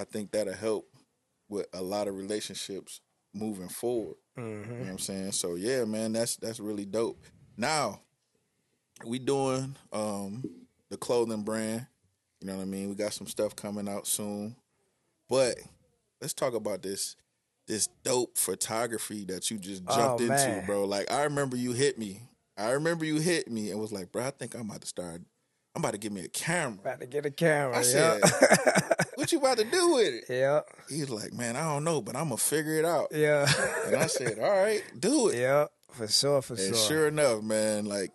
I 0.00 0.04
think 0.04 0.30
that'll 0.32 0.54
help 0.54 0.88
with 1.48 1.66
a 1.72 1.82
lot 1.82 2.08
of 2.08 2.16
relationships 2.16 3.00
moving 3.34 3.68
forward. 3.68 4.16
You 4.36 4.42
know 4.42 4.78
what 4.80 4.88
I'm 4.88 4.98
saying? 4.98 5.32
So 5.32 5.56
yeah, 5.56 5.84
man, 5.84 6.12
that's 6.12 6.36
that's 6.36 6.60
really 6.60 6.86
dope. 6.86 7.22
Now, 7.56 8.00
we 9.04 9.18
doing 9.18 9.76
um 9.92 10.42
the 10.88 10.96
clothing 10.96 11.42
brand. 11.42 11.86
You 12.40 12.46
know 12.48 12.56
what 12.56 12.62
I 12.62 12.66
mean? 12.66 12.88
We 12.88 12.94
got 12.94 13.12
some 13.12 13.26
stuff 13.26 13.54
coming 13.54 13.88
out 13.88 14.06
soon. 14.06 14.56
But 15.28 15.56
let's 16.20 16.32
talk 16.32 16.54
about 16.54 16.82
this 16.82 17.16
this 17.66 17.88
dope 18.02 18.36
photography 18.38 19.24
that 19.26 19.50
you 19.50 19.58
just 19.58 19.84
jumped 19.84 20.22
Oh, 20.22 20.24
into, 20.24 20.62
bro. 20.66 20.84
Like 20.84 21.10
I 21.12 21.24
remember 21.24 21.56
you 21.56 21.72
hit 21.72 21.98
me. 21.98 22.22
I 22.56 22.70
remember 22.72 23.04
you 23.04 23.18
hit 23.18 23.50
me 23.50 23.70
and 23.70 23.80
was 23.80 23.92
like, 23.92 24.10
bro, 24.12 24.24
I 24.24 24.30
think 24.30 24.54
I'm 24.54 24.68
about 24.68 24.80
to 24.82 24.86
start. 24.86 25.22
I'm 25.74 25.82
about 25.82 25.92
to 25.92 25.98
give 25.98 26.12
me 26.12 26.22
a 26.24 26.28
camera. 26.28 26.78
About 26.80 27.00
to 27.00 27.06
get 27.06 27.26
a 27.26 27.30
camera. 27.30 27.74
I 27.76 27.82
yeah. 27.82 27.82
said, 28.20 28.20
what 29.14 29.30
you 29.32 29.38
about 29.38 29.58
to 29.58 29.64
do 29.64 29.94
with 29.94 30.14
it? 30.14 30.24
yeah. 30.28 30.60
He's 30.88 31.10
like, 31.10 31.32
man, 31.32 31.56
I 31.56 31.62
don't 31.62 31.84
know, 31.84 32.00
but 32.00 32.16
I'm 32.16 32.24
gonna 32.24 32.36
figure 32.38 32.74
it 32.74 32.84
out. 32.84 33.08
Yeah. 33.12 33.46
And 33.86 33.96
I 33.96 34.06
said, 34.06 34.38
all 34.40 34.50
right, 34.50 34.82
do 34.98 35.28
it. 35.28 35.38
yeah. 35.38 35.66
For 35.92 36.08
sure. 36.08 36.42
For 36.42 36.54
And 36.54 36.74
sure. 36.74 36.88
sure 36.88 37.08
enough, 37.08 37.42
man, 37.42 37.84
like 37.86 38.10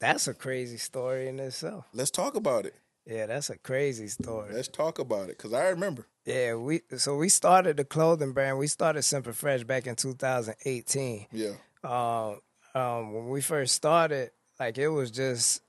That's 0.00 0.26
a 0.28 0.34
crazy 0.34 0.78
story 0.78 1.28
in 1.28 1.38
itself. 1.40 1.84
let's 1.94 2.10
talk 2.10 2.34
about 2.36 2.66
it. 2.66 2.74
Yeah, 3.06 3.26
that's 3.26 3.50
a 3.50 3.58
crazy 3.58 4.08
story. 4.08 4.52
Let's 4.52 4.66
talk 4.66 4.98
about 4.98 5.24
it 5.30 5.36
because 5.38 5.52
I 5.52 5.68
remember. 5.68 6.08
Yeah, 6.24 6.54
we 6.56 6.80
so 6.96 7.16
we 7.16 7.28
started 7.28 7.76
the 7.76 7.84
clothing 7.84 8.32
brand. 8.32 8.58
We 8.58 8.66
started 8.66 9.02
Simple 9.02 9.32
Fresh 9.32 9.62
back 9.62 9.86
in 9.86 9.94
2018. 9.94 11.26
Yeah, 11.30 11.50
Um, 11.84 12.40
um, 12.74 13.12
when 13.14 13.28
we 13.28 13.40
first 13.40 13.76
started, 13.76 14.32
like 14.58 14.76
it 14.78 14.88
was 14.88 15.12
just, 15.12 15.62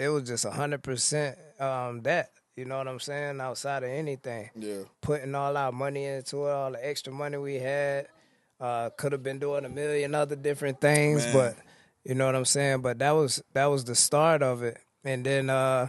it 0.00 0.08
was 0.08 0.24
just 0.24 0.44
hundred 0.46 0.82
percent 0.82 1.36
um 1.58 2.02
that. 2.02 2.30
You 2.56 2.64
know 2.66 2.78
what 2.78 2.88
I'm 2.88 3.00
saying? 3.00 3.40
Outside 3.40 3.84
of 3.84 3.90
anything, 3.90 4.50
yeah, 4.54 4.80
putting 5.00 5.34
all 5.34 5.56
our 5.56 5.72
money 5.72 6.04
into 6.04 6.46
it, 6.46 6.50
all 6.50 6.72
the 6.72 6.86
extra 6.86 7.12
money 7.12 7.38
we 7.38 7.54
had, 7.54 8.06
uh, 8.60 8.90
could 8.98 9.12
have 9.12 9.22
been 9.22 9.38
doing 9.38 9.64
a 9.64 9.68
million 9.68 10.14
other 10.14 10.36
different 10.36 10.80
things, 10.80 11.24
Man. 11.24 11.32
but 11.34 11.56
you 12.04 12.14
know 12.14 12.26
what 12.26 12.34
I'm 12.36 12.44
saying. 12.44 12.80
But 12.82 12.98
that 12.98 13.12
was 13.12 13.42
that 13.54 13.66
was 13.66 13.84
the 13.84 13.94
start 13.94 14.42
of 14.42 14.62
it, 14.62 14.78
and 15.04 15.24
then 15.24 15.48
uh, 15.48 15.88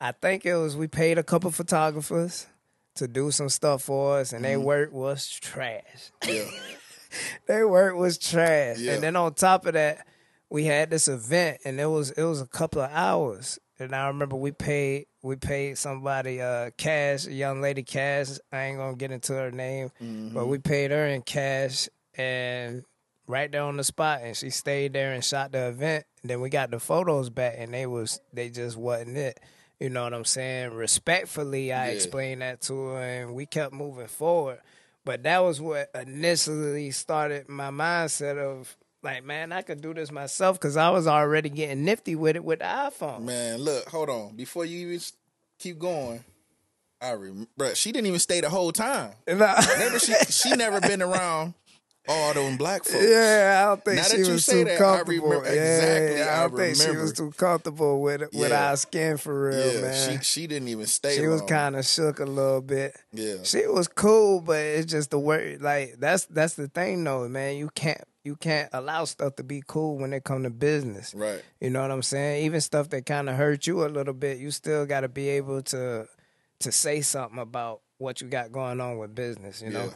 I 0.00 0.12
think 0.12 0.44
it 0.46 0.56
was 0.56 0.76
we 0.76 0.88
paid 0.88 1.18
a 1.18 1.22
couple 1.22 1.50
photographers 1.52 2.46
to 2.96 3.06
do 3.06 3.30
some 3.30 3.48
stuff 3.48 3.82
for 3.82 4.18
us, 4.18 4.32
and 4.32 4.42
Mm-hmm. 4.44 4.50
their 4.50 4.60
work 4.60 4.92
was 4.92 5.28
trash. 5.28 6.10
yeah, 6.26 6.44
their 7.46 7.68
work 7.68 7.94
was 7.96 8.18
trash. 8.18 8.78
Yeah. 8.78 8.94
And 8.94 9.02
then 9.02 9.14
on 9.16 9.34
top 9.34 9.66
of 9.66 9.74
that, 9.74 10.06
we 10.50 10.64
had 10.64 10.90
this 10.90 11.08
event 11.08 11.58
and 11.64 11.78
it 11.80 11.86
was 11.86 12.10
it 12.12 12.22
was 12.24 12.40
a 12.40 12.46
couple 12.46 12.80
of 12.82 12.90
hours. 12.92 13.58
And 13.80 13.94
I 13.94 14.08
remember 14.08 14.34
we 14.36 14.50
paid 14.50 15.06
we 15.22 15.36
paid 15.36 15.78
somebody 15.78 16.40
uh 16.40 16.70
cash, 16.76 17.26
a 17.26 17.32
young 17.32 17.60
lady 17.60 17.82
cash. 17.82 18.28
I 18.52 18.64
ain't 18.64 18.78
gonna 18.78 18.96
get 18.96 19.10
into 19.12 19.34
her 19.34 19.50
name, 19.50 19.90
but 20.32 20.46
we 20.46 20.58
paid 20.58 20.90
her 20.90 21.06
in 21.06 21.22
cash 21.22 21.88
and 22.16 22.82
right 23.26 23.52
there 23.52 23.62
on 23.62 23.76
the 23.76 23.84
spot 23.84 24.20
and 24.22 24.36
she 24.36 24.50
stayed 24.50 24.94
there 24.94 25.12
and 25.12 25.22
shot 25.24 25.52
the 25.52 25.68
event. 25.68 26.04
And 26.22 26.30
then 26.30 26.40
we 26.40 26.48
got 26.50 26.70
the 26.70 26.80
photos 26.80 27.30
back 27.30 27.54
and 27.58 27.72
they 27.72 27.86
was 27.86 28.20
they 28.32 28.48
just 28.48 28.76
wasn't 28.76 29.16
it. 29.16 29.38
You 29.78 29.90
know 29.90 30.02
what 30.02 30.14
I'm 30.14 30.24
saying? 30.24 30.72
Respectfully 30.72 31.72
I 31.72 31.86
Yeah. 31.88 31.92
explained 31.92 32.42
that 32.42 32.62
to 32.62 32.86
her 32.88 33.00
and 33.00 33.34
we 33.34 33.46
kept 33.46 33.72
moving 33.72 34.08
forward. 34.08 34.60
But 35.04 35.22
that 35.22 35.38
was 35.44 35.60
what 35.60 35.90
initially 35.94 36.90
started 36.90 37.48
my 37.48 37.70
mindset 37.70 38.38
of 38.38 38.76
like, 39.02 39.24
man, 39.24 39.52
I 39.52 39.62
could 39.62 39.80
do 39.80 39.94
this 39.94 40.10
myself 40.10 40.58
because 40.60 40.76
I 40.76 40.90
was 40.90 41.06
already 41.06 41.48
getting 41.48 41.84
nifty 41.84 42.14
with 42.14 42.36
it 42.36 42.44
with 42.44 42.58
the 42.60 42.64
iPhone. 42.66 43.22
man. 43.22 43.58
Look, 43.60 43.88
hold 43.88 44.08
on. 44.10 44.34
Before 44.36 44.64
you 44.64 44.88
even 44.88 45.00
keep 45.58 45.78
going, 45.78 46.24
I 47.00 47.10
remember. 47.10 47.74
She 47.74 47.92
didn't 47.92 48.06
even 48.08 48.18
stay 48.18 48.40
the 48.40 48.50
whole 48.50 48.72
time. 48.72 49.12
Remember, 49.26 50.00
she 50.00 50.14
she 50.30 50.50
never 50.56 50.80
been 50.80 51.00
around 51.00 51.54
all 52.06 52.32
them 52.34 52.56
black 52.56 52.84
folks. 52.84 53.04
yeah, 53.06 53.62
I 53.64 53.68
don't 53.68 53.84
think 53.84 53.96
Now 53.96 54.02
she 54.04 54.30
was 54.30 54.46
too 54.46 54.64
that, 54.64 54.74
I 54.74 54.76
comfortable. 54.78 55.28
remember- 55.28 55.54
yeah, 55.54 55.62
exactly, 55.76 56.22
I 56.22 56.36
I 56.44 56.48
don't 56.48 56.56
think 56.56 56.76
she 56.76 56.90
was 56.96 57.12
too 57.12 57.30
comfortable 57.36 58.00
with 58.00 58.22
it, 58.22 58.32
with 58.32 58.50
Yeah. 58.50 58.70
our 58.70 58.76
skin 58.76 59.16
for 59.18 59.48
real, 59.48 59.74
yeah. 59.74 59.80
man. 59.82 60.18
She 60.20 60.24
she 60.24 60.46
didn't 60.46 60.68
even 60.68 60.86
stay. 60.86 61.16
She 61.16 61.26
was 61.26 61.42
kind 61.42 61.76
of 61.76 61.84
shook 61.84 62.20
a 62.20 62.24
little 62.24 62.60
bit. 62.62 62.96
Yeah. 63.12 63.36
She 63.42 63.66
was 63.66 63.88
cool, 63.88 64.40
but 64.40 64.58
it's 64.60 64.90
just 64.90 65.10
the 65.10 65.18
word. 65.18 65.60
Like 65.60 65.96
that's 65.98 66.24
that's 66.26 66.54
the 66.54 66.68
thing, 66.68 67.04
though, 67.04 67.28
man. 67.28 67.56
You 67.56 67.70
can't 67.74 68.02
you 68.24 68.36
can't 68.36 68.68
allow 68.72 69.04
stuff 69.04 69.36
to 69.36 69.42
be 69.42 69.62
cool 69.66 69.96
when 69.98 70.12
it 70.12 70.24
come 70.24 70.42
to 70.42 70.50
business. 70.50 71.14
Right. 71.14 71.42
You 71.60 71.70
know 71.70 71.80
what 71.82 71.90
I'm 71.90 72.02
saying? 72.02 72.44
Even 72.44 72.60
stuff 72.60 72.90
that 72.90 73.06
kind 73.06 73.28
of 73.30 73.36
hurt 73.36 73.66
you 73.66 73.84
a 73.84 73.88
little 73.88 74.12
bit, 74.12 74.38
you 74.38 74.50
still 74.50 74.84
got 74.86 75.00
to 75.00 75.08
be 75.08 75.28
able 75.30 75.62
to 75.62 76.06
to 76.60 76.72
say 76.72 77.00
something 77.00 77.38
about 77.38 77.80
what 77.98 78.20
you 78.20 78.28
got 78.28 78.50
going 78.52 78.80
on 78.80 78.98
with 78.98 79.14
business. 79.14 79.60
You 79.62 79.70
know. 79.70 79.84
Yeah. 79.84 79.90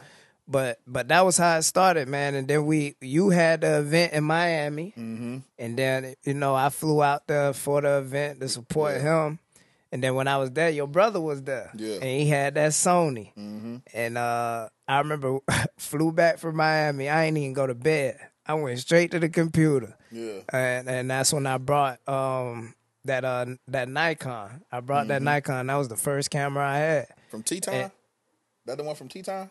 But 0.47 0.79
but 0.85 1.07
that 1.07 1.23
was 1.23 1.37
how 1.37 1.57
it 1.57 1.61
started, 1.63 2.07
man. 2.09 2.35
And 2.35 2.47
then 2.47 2.65
we 2.65 2.95
you 2.99 3.29
had 3.29 3.61
the 3.61 3.79
event 3.79 4.13
in 4.13 4.23
Miami, 4.25 4.93
Mm-hmm. 4.97 5.37
and 5.57 5.77
then 5.77 6.15
you 6.23 6.33
know 6.33 6.53
I 6.53 6.69
flew 6.69 7.01
out 7.01 7.27
there 7.27 7.53
for 7.53 7.81
the 7.81 7.97
event 7.99 8.41
to 8.41 8.49
support 8.49 8.99
him. 8.99 9.39
And 9.91 10.03
then 10.03 10.15
when 10.15 10.27
I 10.27 10.37
was 10.37 10.49
there, 10.51 10.69
your 10.71 10.87
brother 10.87 11.21
was 11.21 11.43
there, 11.43 11.69
Yeah. 11.75 11.95
and 11.95 12.03
he 12.03 12.27
had 12.27 12.55
that 12.55 12.71
Sony. 12.71 13.31
Mm-hmm. 13.37 13.75
And 13.93 14.17
uh, 14.17 14.69
I 14.87 14.97
remember 14.97 15.37
flew 15.77 16.11
back 16.11 16.39
from 16.39 16.55
Miami. 16.57 17.09
I 17.09 17.25
ain't 17.25 17.37
even 17.37 17.53
go 17.53 17.67
to 17.67 17.75
bed. 17.75 18.17
I 18.45 18.55
went 18.55 18.79
straight 18.79 19.11
to 19.11 19.19
the 19.19 19.29
computer, 19.29 19.95
Yeah. 20.11 20.39
and 20.51 20.89
and 20.89 21.09
that's 21.09 21.31
when 21.31 21.45
I 21.47 21.57
brought 21.57 21.99
um 22.09 22.73
that 23.05 23.23
uh 23.23 23.45
that 23.69 23.87
Nikon. 23.87 24.63
I 24.71 24.81
brought 24.81 25.07
that 25.07 25.17
Mm-hmm. 25.19 25.25
Nikon. 25.25 25.67
That 25.67 25.75
was 25.75 25.87
the 25.87 25.95
first 25.95 26.29
camera 26.31 26.67
I 26.67 26.77
had. 26.79 27.07
From 27.29 27.43
T 27.43 27.61
Time. 27.61 27.91
That 28.65 28.77
the 28.77 28.83
one 28.83 28.95
from 28.95 29.07
T 29.07 29.21
Time. 29.21 29.49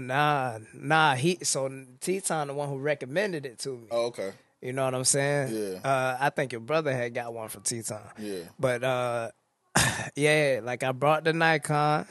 Nah, 0.00 0.58
nah. 0.74 1.14
He 1.14 1.38
so 1.42 1.68
Teton 2.00 2.48
the 2.48 2.54
one 2.54 2.68
who 2.68 2.78
recommended 2.78 3.46
it 3.46 3.58
to 3.60 3.70
me. 3.76 3.86
Oh, 3.90 4.06
okay. 4.06 4.32
You 4.60 4.72
know 4.74 4.84
what 4.84 4.94
I'm 4.94 5.04
saying? 5.04 5.54
Yeah. 5.54 5.78
Uh, 5.82 6.16
I 6.20 6.30
think 6.30 6.52
your 6.52 6.60
brother 6.60 6.92
had 6.92 7.14
got 7.14 7.32
one 7.32 7.48
from 7.48 7.62
Teton. 7.62 7.98
Yeah. 8.18 8.40
But 8.58 8.84
uh, 8.84 9.30
yeah, 10.16 10.60
like 10.62 10.82
I 10.82 10.92
brought 10.92 11.24
the 11.24 11.32
Nikon, 11.32 12.06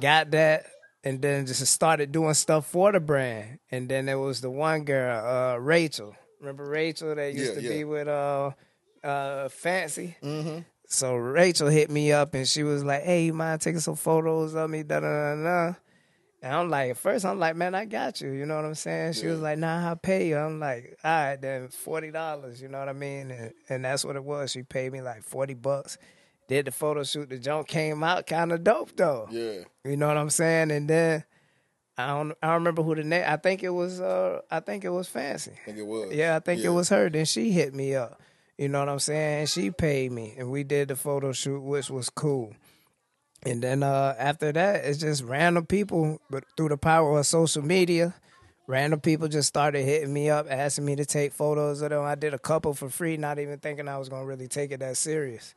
got 0.00 0.30
that, 0.32 0.66
and 1.04 1.20
then 1.22 1.46
just 1.46 1.64
started 1.66 2.10
doing 2.12 2.34
stuff 2.34 2.66
for 2.66 2.90
the 2.92 3.00
brand. 3.00 3.58
And 3.70 3.88
then 3.88 4.06
there 4.06 4.18
was 4.18 4.40
the 4.40 4.50
one 4.50 4.84
girl, 4.84 5.24
uh, 5.54 5.56
Rachel. 5.58 6.14
Remember 6.40 6.64
Rachel 6.64 7.14
that 7.14 7.34
used 7.34 7.54
Yeah, 7.54 7.60
to 7.60 7.62
yeah. 7.62 7.68
be 7.70 7.84
with 7.84 8.08
uh, 8.08 8.50
uh, 9.04 9.48
Fancy? 9.50 10.16
Mm-hmm. 10.22 10.60
So 10.86 11.14
Rachel 11.14 11.68
hit 11.68 11.88
me 11.90 12.10
up 12.10 12.34
and 12.34 12.48
she 12.48 12.64
was 12.64 12.82
like, 12.82 13.02
"Hey, 13.04 13.26
you 13.26 13.32
mind 13.32 13.60
taking 13.60 13.78
some 13.80 13.94
photos 13.94 14.54
of 14.56 14.68
me?" 14.68 14.82
Da 14.82 14.98
da 14.98 15.34
da 15.36 15.42
da. 15.42 15.74
And 16.42 16.54
I'm 16.54 16.70
like, 16.70 16.90
at 16.92 16.96
first 16.96 17.24
I'm 17.26 17.38
like, 17.38 17.54
"Man, 17.56 17.74
I 17.74 17.84
got 17.84 18.20
you." 18.20 18.30
You 18.30 18.46
know 18.46 18.56
what 18.56 18.64
I'm 18.64 18.74
saying? 18.74 19.12
She 19.14 19.26
was 19.26 19.40
like, 19.40 19.58
"Nah, 19.58 19.88
I'll 19.88 19.96
pay 19.96 20.28
you." 20.28 20.36
I'm 20.38 20.58
like, 20.58 20.98
"All 21.04 21.10
right, 21.10 21.36
then 21.40 21.68
forty 21.68 22.10
dollars." 22.10 22.62
You 22.62 22.68
know 22.68 22.78
what 22.78 22.88
I 22.88 22.94
mean? 22.94 23.30
And, 23.30 23.52
and 23.68 23.84
that's 23.84 24.04
what 24.04 24.16
it 24.16 24.24
was. 24.24 24.50
She 24.52 24.62
paid 24.62 24.92
me 24.92 25.02
like 25.02 25.22
forty 25.22 25.54
bucks. 25.54 25.98
Did 26.48 26.64
the 26.66 26.70
photo 26.72 27.04
shoot. 27.04 27.28
The 27.28 27.38
junk 27.38 27.68
came 27.68 28.02
out 28.02 28.26
kind 28.26 28.52
of 28.52 28.64
dope 28.64 28.96
though. 28.96 29.28
Yeah. 29.30 29.60
You 29.84 29.96
know 29.96 30.08
what 30.08 30.16
I'm 30.16 30.30
saying? 30.30 30.70
And 30.70 30.88
then 30.88 31.24
I 31.98 32.06
don't 32.08 32.32
I 32.42 32.46
don't 32.48 32.54
remember 32.54 32.82
who 32.82 32.94
the 32.94 33.04
name. 33.04 33.24
I 33.26 33.36
think 33.36 33.62
it 33.62 33.68
was 33.68 34.00
uh 34.00 34.40
I 34.50 34.60
think 34.60 34.84
it 34.84 34.88
was 34.88 35.06
Fancy. 35.08 35.52
I 35.52 35.64
think 35.66 35.78
it 35.78 35.86
was. 35.86 36.12
Yeah, 36.12 36.36
I 36.36 36.40
think 36.40 36.62
Yeah. 36.62 36.70
it 36.70 36.72
was 36.72 36.88
her. 36.88 37.08
Then 37.10 37.24
she 37.26 37.52
hit 37.52 37.74
me 37.74 37.94
up. 37.94 38.20
You 38.58 38.68
know 38.68 38.80
what 38.80 38.88
I'm 38.88 38.98
saying? 38.98 39.40
And 39.40 39.48
she 39.48 39.70
paid 39.70 40.10
me, 40.12 40.34
and 40.38 40.50
we 40.50 40.64
did 40.64 40.88
the 40.88 40.96
photo 40.96 41.32
shoot, 41.32 41.60
which 41.60 41.88
was 41.88 42.10
cool. 42.10 42.52
And 43.42 43.62
then 43.62 43.82
uh, 43.82 44.14
after 44.18 44.52
that, 44.52 44.84
it's 44.84 44.98
just 44.98 45.24
random 45.24 45.66
people, 45.66 46.20
but 46.28 46.44
through 46.56 46.68
the 46.70 46.76
power 46.76 47.18
of 47.18 47.26
social 47.26 47.62
media, 47.62 48.14
random 48.66 49.00
people 49.00 49.28
just 49.28 49.48
started 49.48 49.82
hitting 49.82 50.12
me 50.12 50.28
up, 50.28 50.46
asking 50.50 50.84
me 50.84 50.96
to 50.96 51.06
take 51.06 51.32
photos 51.32 51.80
of 51.80 51.90
them. 51.90 52.04
I 52.04 52.16
did 52.16 52.34
a 52.34 52.38
couple 52.38 52.74
for 52.74 52.90
free, 52.90 53.16
not 53.16 53.38
even 53.38 53.58
thinking 53.58 53.88
I 53.88 53.96
was 53.98 54.08
gonna 54.10 54.26
really 54.26 54.46
take 54.48 54.72
it 54.72 54.80
that 54.80 54.96
serious. 54.98 55.54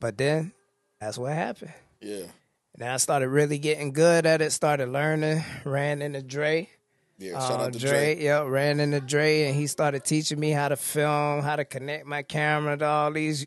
But 0.00 0.18
then 0.18 0.52
that's 1.00 1.16
what 1.16 1.32
happened. 1.32 1.72
Yeah. 2.00 2.24
And 2.74 2.78
then 2.78 2.88
I 2.90 2.96
started 2.96 3.28
really 3.28 3.58
getting 3.58 3.92
good 3.92 4.26
at 4.26 4.42
it, 4.42 4.50
started 4.50 4.88
learning, 4.88 5.44
ran 5.64 6.02
into 6.02 6.22
Dre. 6.22 6.68
Yeah. 7.18 7.38
Shout 7.38 7.60
Uh, 7.60 7.64
out 7.66 7.72
to 7.74 7.78
Dre, 7.78 8.14
Dre. 8.16 8.24
yep, 8.24 8.46
ran 8.46 8.80
into 8.80 9.00
Dre, 9.00 9.42
and 9.44 9.54
he 9.54 9.68
started 9.68 10.04
teaching 10.04 10.40
me 10.40 10.50
how 10.50 10.68
to 10.68 10.76
film, 10.76 11.42
how 11.42 11.54
to 11.54 11.64
connect 11.64 12.04
my 12.06 12.22
camera 12.22 12.76
to 12.78 12.84
all 12.84 13.12
these 13.12 13.46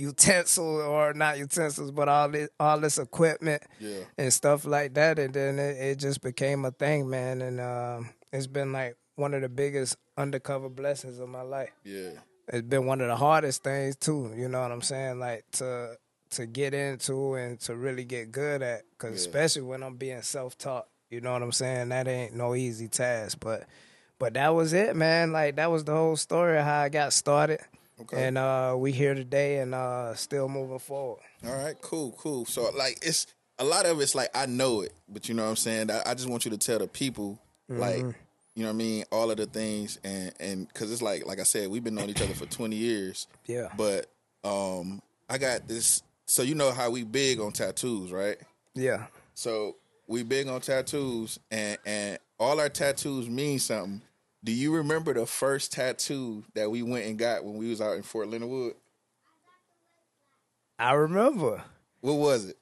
utensils 0.00 0.82
or 0.82 1.12
not 1.14 1.38
utensils, 1.38 1.90
but 1.90 2.08
all 2.08 2.28
this 2.28 2.48
all 2.58 2.80
this 2.80 2.98
equipment 2.98 3.62
Yeah. 3.78 4.00
and 4.18 4.32
stuff 4.32 4.64
like 4.64 4.94
that. 4.94 5.18
And 5.18 5.32
then 5.34 5.58
it, 5.58 5.76
it 5.78 5.98
just 5.98 6.20
became 6.22 6.64
a 6.64 6.70
thing, 6.70 7.08
man. 7.08 7.42
And 7.42 7.60
um, 7.60 8.10
it's 8.32 8.46
been 8.46 8.72
like 8.72 8.96
one 9.16 9.34
of 9.34 9.42
the 9.42 9.48
biggest 9.48 9.96
undercover 10.16 10.68
blessings 10.68 11.18
of 11.18 11.28
my 11.28 11.42
life. 11.42 11.70
Yeah. 11.84 12.10
It's 12.48 12.66
been 12.66 12.86
one 12.86 13.00
of 13.00 13.08
the 13.08 13.16
hardest 13.16 13.62
things 13.62 13.96
too. 13.96 14.32
You 14.36 14.48
know 14.48 14.60
what 14.62 14.72
I'm 14.72 14.82
saying? 14.82 15.18
Like 15.20 15.44
to 15.52 15.96
to 16.30 16.46
get 16.46 16.74
into 16.74 17.34
and 17.34 17.58
to 17.60 17.74
really 17.74 18.04
get 18.04 18.30
good 18.32 18.62
at, 18.62 18.82
because 18.92 19.10
Yeah. 19.12 19.28
especially 19.28 19.62
when 19.62 19.82
I'm 19.82 19.96
being 19.96 20.22
self 20.22 20.56
taught. 20.58 20.86
You 21.10 21.20
know 21.20 21.32
what 21.32 21.42
I'm 21.42 21.50
saying? 21.52 21.88
That 21.88 22.06
ain't 22.06 22.34
no 22.36 22.54
easy 22.54 22.86
task, 22.88 23.38
but 23.40 23.64
but 24.18 24.34
that 24.34 24.54
was 24.54 24.72
it, 24.72 24.94
man. 24.96 25.32
Like 25.32 25.56
that 25.56 25.70
was 25.70 25.84
the 25.84 25.92
whole 25.92 26.16
story 26.16 26.56
of 26.58 26.64
how 26.64 26.80
I 26.82 26.88
got 26.88 27.12
started. 27.12 27.60
Okay. 28.02 28.26
And 28.26 28.38
uh, 28.38 28.74
we 28.78 28.92
here 28.92 29.14
today 29.14 29.58
and 29.58 29.74
uh, 29.74 30.14
still 30.14 30.48
moving 30.48 30.78
forward. 30.78 31.20
All 31.46 31.54
right, 31.54 31.76
cool, 31.80 32.12
cool. 32.18 32.44
So 32.46 32.70
like 32.76 32.98
it's 33.02 33.26
a 33.58 33.64
lot 33.64 33.84
of 33.86 34.00
it's 34.00 34.14
like 34.14 34.30
I 34.34 34.46
know 34.46 34.80
it, 34.80 34.92
but 35.08 35.28
you 35.28 35.34
know 35.34 35.42
what 35.44 35.50
I'm 35.50 35.56
saying? 35.56 35.90
I, 35.90 36.02
I 36.06 36.14
just 36.14 36.28
want 36.28 36.44
you 36.44 36.50
to 36.52 36.58
tell 36.58 36.78
the 36.78 36.86
people 36.88 37.38
like, 37.68 37.96
Mm-hmm. 37.96 38.10
you 38.54 38.62
know 38.62 38.68
what 38.70 38.74
I 38.74 38.76
mean, 38.76 39.04
all 39.12 39.30
of 39.30 39.36
the 39.36 39.46
things, 39.46 39.98
and 40.02 40.32
and 40.40 40.68
because 40.68 40.90
it's 40.92 41.02
like 41.02 41.26
like 41.26 41.40
I 41.40 41.44
said, 41.44 41.68
we've 41.68 41.84
been 41.84 41.94
knowing 41.94 42.10
each 42.10 42.22
other 42.22 42.34
for 42.34 42.46
twenty 42.46 42.76
years. 42.76 43.26
Yeah. 43.46 43.68
But 43.76 44.06
um, 44.44 45.02
I 45.28 45.38
got 45.38 45.68
this. 45.68 46.02
So 46.26 46.42
you 46.42 46.54
know 46.54 46.70
how 46.70 46.90
we 46.90 47.04
big 47.04 47.38
on 47.40 47.52
tattoos, 47.52 48.12
right? 48.12 48.36
Yeah. 48.74 49.06
So 49.34 49.76
we 50.06 50.22
big 50.22 50.48
on 50.48 50.60
tattoos, 50.62 51.38
and 51.50 51.76
and 51.84 52.18
all 52.38 52.58
our 52.60 52.68
tattoos 52.70 53.28
mean 53.28 53.58
something. 53.58 54.00
Do 54.42 54.52
you 54.52 54.74
remember 54.74 55.12
the 55.12 55.26
first 55.26 55.72
tattoo 55.72 56.44
that 56.54 56.70
we 56.70 56.82
went 56.82 57.06
and 57.06 57.18
got 57.18 57.44
when 57.44 57.56
we 57.56 57.68
was 57.68 57.80
out 57.80 57.96
in 57.96 58.02
Fort 58.02 58.28
Leonard 58.28 58.48
Wood? 58.48 58.74
I 60.78 60.92
remember. 60.92 61.62
What 62.00 62.14
was 62.14 62.46
it? 62.46 62.59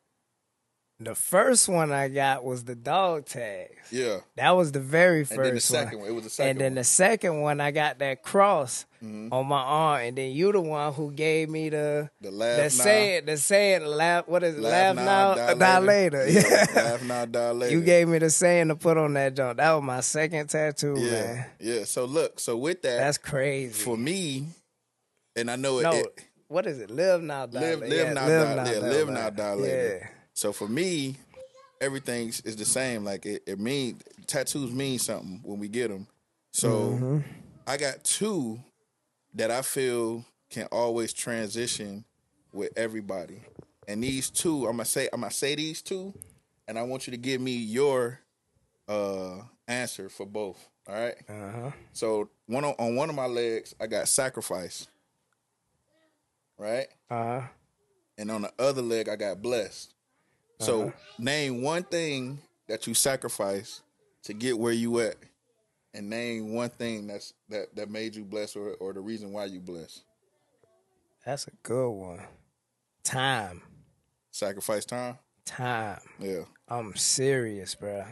The 1.01 1.15
first 1.15 1.69
one 1.69 1.93
I 1.93 2.09
got 2.09 2.43
was 2.45 2.65
the 2.65 2.75
dog 2.75 3.27
tags. 3.27 3.71
Yeah. 3.93 4.19
That 4.35 4.51
was 4.57 4.73
the 4.73 4.81
very 4.81 5.25
first 5.25 5.39
And 5.39 5.45
then 5.45 5.55
the 5.55 5.61
second 5.61 5.99
one. 5.99 6.01
one, 6.01 6.09
it 6.11 6.15
was 6.15 6.25
the 6.25 6.31
second 6.31 6.51
and 6.51 6.59
then 6.61 6.65
one. 6.65 6.71
Mm-hmm. 6.73 6.79
the 6.79 6.85
second 6.85 7.41
one, 7.41 7.61
I 7.61 7.71
got 7.71 7.99
that 8.01 8.23
cross 8.25 8.85
on 9.01 9.47
my 9.47 9.61
arm. 9.61 10.01
And 10.01 10.19
then 10.19 10.33
you 10.33 10.51
the 10.51 10.61
one 10.61 10.93
who 10.93 11.13
gave 11.13 11.51
me 11.51 11.69
the 11.69 12.11
The 12.21 12.33
laugh 12.33 12.57
the 12.57 12.63
now. 12.63 12.69
saying, 12.69 13.27
the 13.27 13.37
saying, 13.37 13.85
laugh. 13.87 14.27
What 14.27 14.43
is 14.43 14.57
it? 14.57 14.61
Laugh, 14.61 14.97
now, 14.97 15.35
die 15.35 15.55
die 15.55 15.79
later. 15.79 16.29
Yeah. 16.29 16.67
Laugh 16.75 17.05
now, 17.05 17.25
die 17.27 17.51
later. 17.53 17.73
you 17.77 17.81
gave 17.83 18.09
me 18.09 18.19
the 18.19 18.31
saying 18.31 18.67
to 18.67 18.75
put 18.75 18.99
on 18.99 19.15
that 19.15 19.37
joint. 19.37 19.59
That 19.59 19.73
was 19.75 19.85
my 19.85 20.01
second 20.01 20.49
tattoo, 20.49 20.97
yeah, 20.99 21.11
man. 21.13 21.47
yeah. 21.61 21.85
So 21.85 22.07
look, 22.07 22.41
so 22.41 22.57
with 22.57 22.83
that, 22.83 22.99
That's 22.99 23.19
crazy. 23.19 23.73
for 23.85 23.97
me, 23.97 24.47
and 25.37 25.49
I 25.49 25.55
know 25.55 25.79
it. 25.79 25.83
no, 25.85 25.93
it 25.93 26.25
what 26.49 26.67
is 26.67 26.81
it? 26.81 26.91
Live 26.91 27.23
now, 27.23 27.47
die 27.47 27.61
live, 27.61 27.81
later. 27.83 27.95
live 27.95 28.07
Yeah, 28.09 28.13
now, 28.15 28.27
live 28.27 28.57
die, 28.57 28.73
yeah, 28.73 28.79
live 28.81 29.09
now, 29.11 29.31
die 29.31 29.53
later. 29.55 29.99
Yeah. 30.03 30.09
So 30.39 30.53
for 30.53 30.69
me, 30.69 31.17
everything 31.81 32.29
is 32.29 32.55
the 32.55 32.65
same. 32.65 33.05
Like 33.05 33.27
it, 33.27 33.43
it 33.45 33.59
mean 33.59 33.99
tattoos 34.29 34.71
mean 34.73 35.01
something 35.01 35.41
when 35.43 35.59
we 35.59 35.67
get 35.67 35.89
them. 35.89 36.07
So 36.53 36.69
Mm-hmm. 36.69 37.19
I 37.67 37.77
got 37.77 38.05
two 38.05 38.61
that 39.35 39.51
I 39.51 39.63
feel 39.63 40.25
can 40.49 40.69
always 40.71 41.13
transition 41.13 42.05
with 42.53 42.71
everybody. 42.77 43.43
And 43.89 44.01
these 44.03 44.31
two, 44.31 44.67
I'm 44.67 44.75
gonna 44.77 44.85
say, 44.85 45.09
I'm 45.13 45.23
gonna 45.23 45.33
say 45.33 45.57
these 45.57 45.83
two, 45.83 46.15
and 46.69 46.79
I 46.79 46.83
want 46.83 47.09
you 47.09 47.11
to 47.11 47.17
give 47.17 47.41
me 47.41 47.57
your 47.57 48.21
uh 48.87 49.39
answer 49.67 50.09
for 50.09 50.25
both. 50.25 50.69
All 50.89 50.95
right. 50.95 51.17
Uh-huh. 51.29 51.73
So 51.93 52.31
one 52.47 52.65
on, 52.65 52.75
on 52.79 52.95
one 52.95 53.11
of 53.11 53.17
my 53.17 53.27
legs, 53.27 53.75
I 53.81 53.89
got 53.89 54.07
sacrifice. 54.07 54.87
Right 56.57 56.87
Uh-huh. 57.11 57.43
and 58.17 58.31
on 58.31 58.43
the 58.43 58.53
other 58.59 58.83
leg 58.83 59.09
I 59.09 59.17
got 59.17 59.43
blessed. 59.43 59.95
So 60.61 60.83
Uh-huh. 60.89 60.93
name 61.19 61.63
one 61.63 61.85
thing 61.85 62.41
that 62.67 62.87
you 62.87 62.95
sacrificed 62.95 63.83
to 64.25 64.35
get 64.35 64.59
where 64.59 64.73
you 64.73 64.99
at, 65.01 65.17
and 65.95 66.11
name 66.11 66.53
one 66.53 66.71
thing 66.71 67.07
that's 67.07 67.33
that 67.49 67.75
that 67.77 67.91
made 67.91 68.15
you 68.17 68.25
blessed 68.25 68.57
or 68.57 68.75
or 68.75 68.93
the 68.93 69.01
reason 69.01 69.33
why 69.33 69.45
you 69.47 69.61
blessed. 69.61 70.03
That's 71.25 71.47
a 71.47 71.53
good 71.63 71.91
one. 71.91 72.21
Time. 73.05 73.63
Sacrifice 74.31 74.85
time. 74.85 75.19
Time. 75.45 76.01
Yeah, 76.19 76.43
I'm 76.69 76.95
serious, 76.97 77.75
bro. 77.75 78.05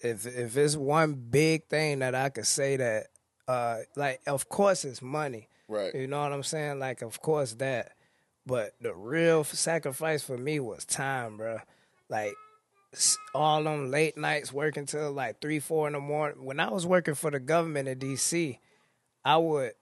If 0.00 0.26
if 0.26 0.56
it's 0.56 0.76
one 0.76 1.14
big 1.14 1.68
thing 1.68 2.00
that 2.00 2.14
I 2.14 2.28
could 2.30 2.46
say 2.46 2.76
that, 2.76 3.06
uh, 3.46 3.78
like 3.96 4.20
of 4.26 4.48
course 4.48 4.84
it's 4.84 5.00
money. 5.02 5.48
right. 5.68 5.94
You 5.94 6.06
know 6.06 6.22
what 6.22 6.32
I'm 6.32 6.42
saying? 6.42 6.78
Like 6.80 7.02
of 7.02 7.20
course 7.20 7.54
that, 7.54 7.92
but 8.46 8.74
the 8.80 8.94
real 8.94 9.44
sacrifice 9.44 10.22
for 10.22 10.36
me 10.36 10.58
was 10.60 10.84
time, 10.84 11.36
bro. 11.36 11.58
Like 12.08 12.34
all 13.34 13.62
them 13.64 13.90
late 13.90 14.16
nights 14.16 14.52
working 14.52 14.86
till 14.86 15.10
like 15.12 15.40
three, 15.40 15.58
four 15.58 15.86
in 15.86 15.94
the 15.94 16.00
morning. 16.00 16.44
When 16.44 16.60
I 16.60 16.70
was 16.70 16.86
working 16.86 17.14
for 17.14 17.30
the 17.30 17.40
government 17.40 17.88
in 17.88 17.98
D.C., 17.98 18.58
I 19.24 19.36
would 19.36 19.72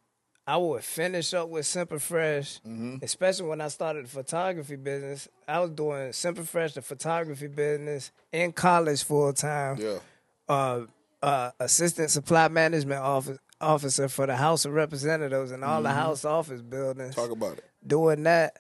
I 0.47 0.57
would 0.57 0.83
finish 0.83 1.35
up 1.35 1.49
with 1.51 1.67
Simple 1.67 1.99
Fresh, 2.01 2.61
especially 3.01 3.47
when 3.49 3.61
I 3.61 3.69
started 3.69 4.07
the 4.07 4.09
photography 4.09 4.75
business. 4.77 5.29
I 5.47 5.61
was 5.61 5.71
doing 5.71 6.13
Simple 6.13 6.45
Fresh, 6.45 6.75
the 6.75 6.83
photography 6.83 7.47
business, 7.47 8.11
in 8.33 8.53
college 8.53 9.05
full 9.05 9.33
time. 9.33 9.77
Yeah, 9.79 9.99
Uh, 10.49 10.81
uh, 11.23 11.51
assistant 11.61 12.11
supply 12.11 12.49
management 12.49 13.01
office, 13.01 13.39
officer 13.61 14.09
for 14.09 14.27
the 14.27 14.35
House 14.35 14.65
of 14.65 14.73
Representatives 14.73 15.53
and 15.53 15.63
all 15.65 15.81
the 15.83 15.91
House 15.93 16.25
office 16.25 16.61
buildings. 16.61 17.15
talk 17.15 17.31
about 17.31 17.59
it. 17.59 17.65
Doing 17.87 18.25
that, 18.25 18.59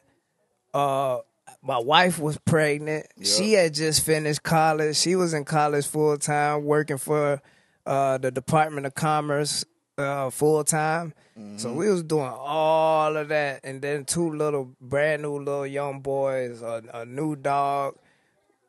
uh, 0.73 1.19
my 1.63 1.79
wife 1.79 2.19
was 2.19 2.39
pregnant. 2.39 3.07
She 3.23 3.53
had 3.53 3.75
just 3.75 4.05
finished 4.05 4.43
college. 4.43 4.97
She 4.97 5.17
was 5.17 5.33
in 5.35 5.45
college 5.45 5.87
full 5.87 6.17
time, 6.19 6.65
working 6.65 6.99
for 6.99 7.41
uh, 7.87 8.19
the 8.19 8.31
Department 8.31 8.87
of 8.87 8.95
Commerce 8.95 9.65
uh, 9.99 10.31
full 10.31 10.65
time. 10.65 11.15
So 11.57 11.73
we 11.73 11.89
was 11.91 12.03
doing 12.03 12.29
all 12.31 13.17
of 13.17 13.29
that, 13.29 13.61
and 13.65 13.81
then 13.81 14.05
two 14.05 14.31
little 14.35 14.77
brand 14.81 15.23
new 15.23 15.39
little 15.39 15.67
young 15.67 16.01
boys, 16.01 16.61
a, 16.63 16.83
a 16.93 17.05
new 17.07 17.37
dog, 17.37 17.97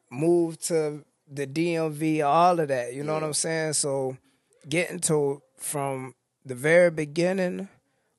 moved 0.10 0.66
to 0.68 1.04
the 1.30 1.46
DMV, 1.46 2.26
all 2.26 2.60
of 2.60 2.70
that. 2.70 2.94
You 2.94 3.04
know 3.04 3.14
what 3.16 3.24
I'm 3.24 3.34
saying? 3.34 3.74
So 3.74 4.18
getting 4.68 5.00
to 5.02 5.42
from 5.58 6.16
the 6.46 6.56
very 6.56 6.90
beginning 6.90 7.68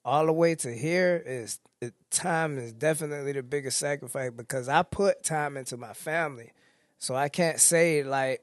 all 0.05 0.27
the 0.27 0.33
way 0.33 0.55
to 0.55 0.73
here 0.75 1.23
is 1.25 1.59
it, 1.81 1.95
time 2.11 2.59
is 2.59 2.73
definitely 2.73 3.33
the 3.33 3.43
biggest 3.43 3.79
sacrifice 3.79 4.31
because 4.31 4.69
I 4.69 4.83
put 4.83 5.23
time 5.23 5.57
into 5.57 5.77
my 5.77 5.93
family. 5.93 6.53
So 6.99 7.15
I 7.15 7.29
can't 7.29 7.61
say 7.61 8.03
like 8.03 8.43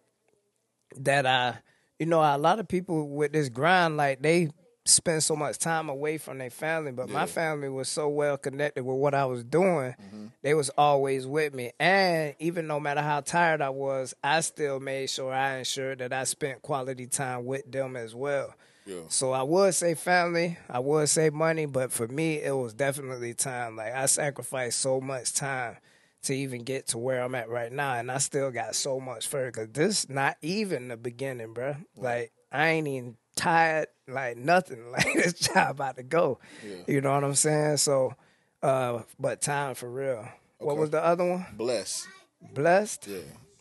that 0.98 1.26
I 1.26 1.60
you 2.00 2.06
know 2.06 2.20
a 2.20 2.38
lot 2.38 2.60
of 2.60 2.68
people 2.68 3.08
with 3.08 3.32
this 3.32 3.50
grind 3.50 3.98
like 3.98 4.22
they 4.22 4.50
spend 4.86 5.24
so 5.24 5.36
much 5.36 5.60
time 5.60 5.90
away 5.90 6.18
from 6.18 6.40
their 6.40 6.50
family 6.50 6.92
but 6.92 7.08
my 7.08 7.28
family 7.28 7.70
was 7.70 7.88
so 7.88 8.10
well 8.10 8.36
connected 8.36 8.84
with 8.84 8.98
what 8.98 9.14
I 9.14 9.26
was 9.26 9.44
doing. 9.44 9.94
Mm-hmm. 9.94 10.26
They 10.42 10.56
was 10.56 10.70
always 10.72 11.28
with 11.28 11.54
me. 11.54 11.72
And 11.80 12.34
even 12.40 12.66
no 12.66 12.80
matter 12.80 13.02
how 13.02 13.22
tired 13.22 13.62
I 13.62 13.70
was 13.70 14.16
I 14.24 14.42
still 14.42 14.80
made 14.80 15.10
sure 15.10 15.32
I 15.32 15.58
ensured 15.58 16.00
that 16.00 16.12
I 16.12 16.24
spent 16.24 16.64
quality 16.64 17.06
time 17.06 17.46
with 17.46 17.72
them 17.72 17.96
as 17.96 18.16
well 18.16 18.56
Yeah. 18.86 19.02
so 19.10 19.32
I 19.32 19.44
would 19.44 19.76
say 19.76 19.94
family, 19.94 20.58
I 20.70 20.80
would 20.80 21.08
say 21.10 21.30
money, 21.30 21.66
but 21.66 21.92
for 21.92 22.08
me, 22.08 22.42
it 22.42 22.56
was 22.56 22.74
definitely 22.74 23.34
time. 23.34 23.76
Like 23.76 23.94
I 23.94 24.08
sacrificed 24.08 24.80
so 24.80 25.00
much 25.00 25.34
time 25.34 25.78
to 26.24 26.34
even 26.36 26.64
get 26.64 26.88
to 26.88 26.98
where 26.98 27.22
I'm 27.22 27.36
at 27.36 27.50
right 27.50 27.72
now, 27.72 27.96
and 27.96 28.12
I 28.12 28.18
still 28.20 28.52
got 28.52 28.76
so 28.76 29.00
much 29.00 29.28
further. 29.28 29.52
Cause 29.52 29.68
this 29.72 30.10
not 30.10 30.38
even 30.42 30.88
the 30.88 30.98
beginning, 30.98 31.54
bruh. 31.54 31.84
Like 31.96 32.32
I 32.52 32.70
ain't 32.70 32.88
even 32.88 33.18
tired, 33.36 33.88
like 34.08 34.38
nothing. 34.38 34.84
Like 34.92 35.14
this 35.14 35.34
job 35.34 35.72
about 35.72 35.98
to 35.98 36.04
go. 36.04 36.40
You 36.88 37.02
know 37.02 37.14
what 37.14 37.24
I'm 37.24 37.36
saying? 37.36 37.78
So, 37.78 38.16
uh, 38.62 39.04
but 39.20 39.42
time 39.42 39.76
for 39.76 39.90
real. 39.90 40.28
What 40.58 40.78
was 40.78 40.90
the 40.92 41.04
other 41.04 41.26
one? 41.28 41.46
Blessed. 41.58 42.08
Blessed. 42.54 43.08
Yeah. 43.08 43.18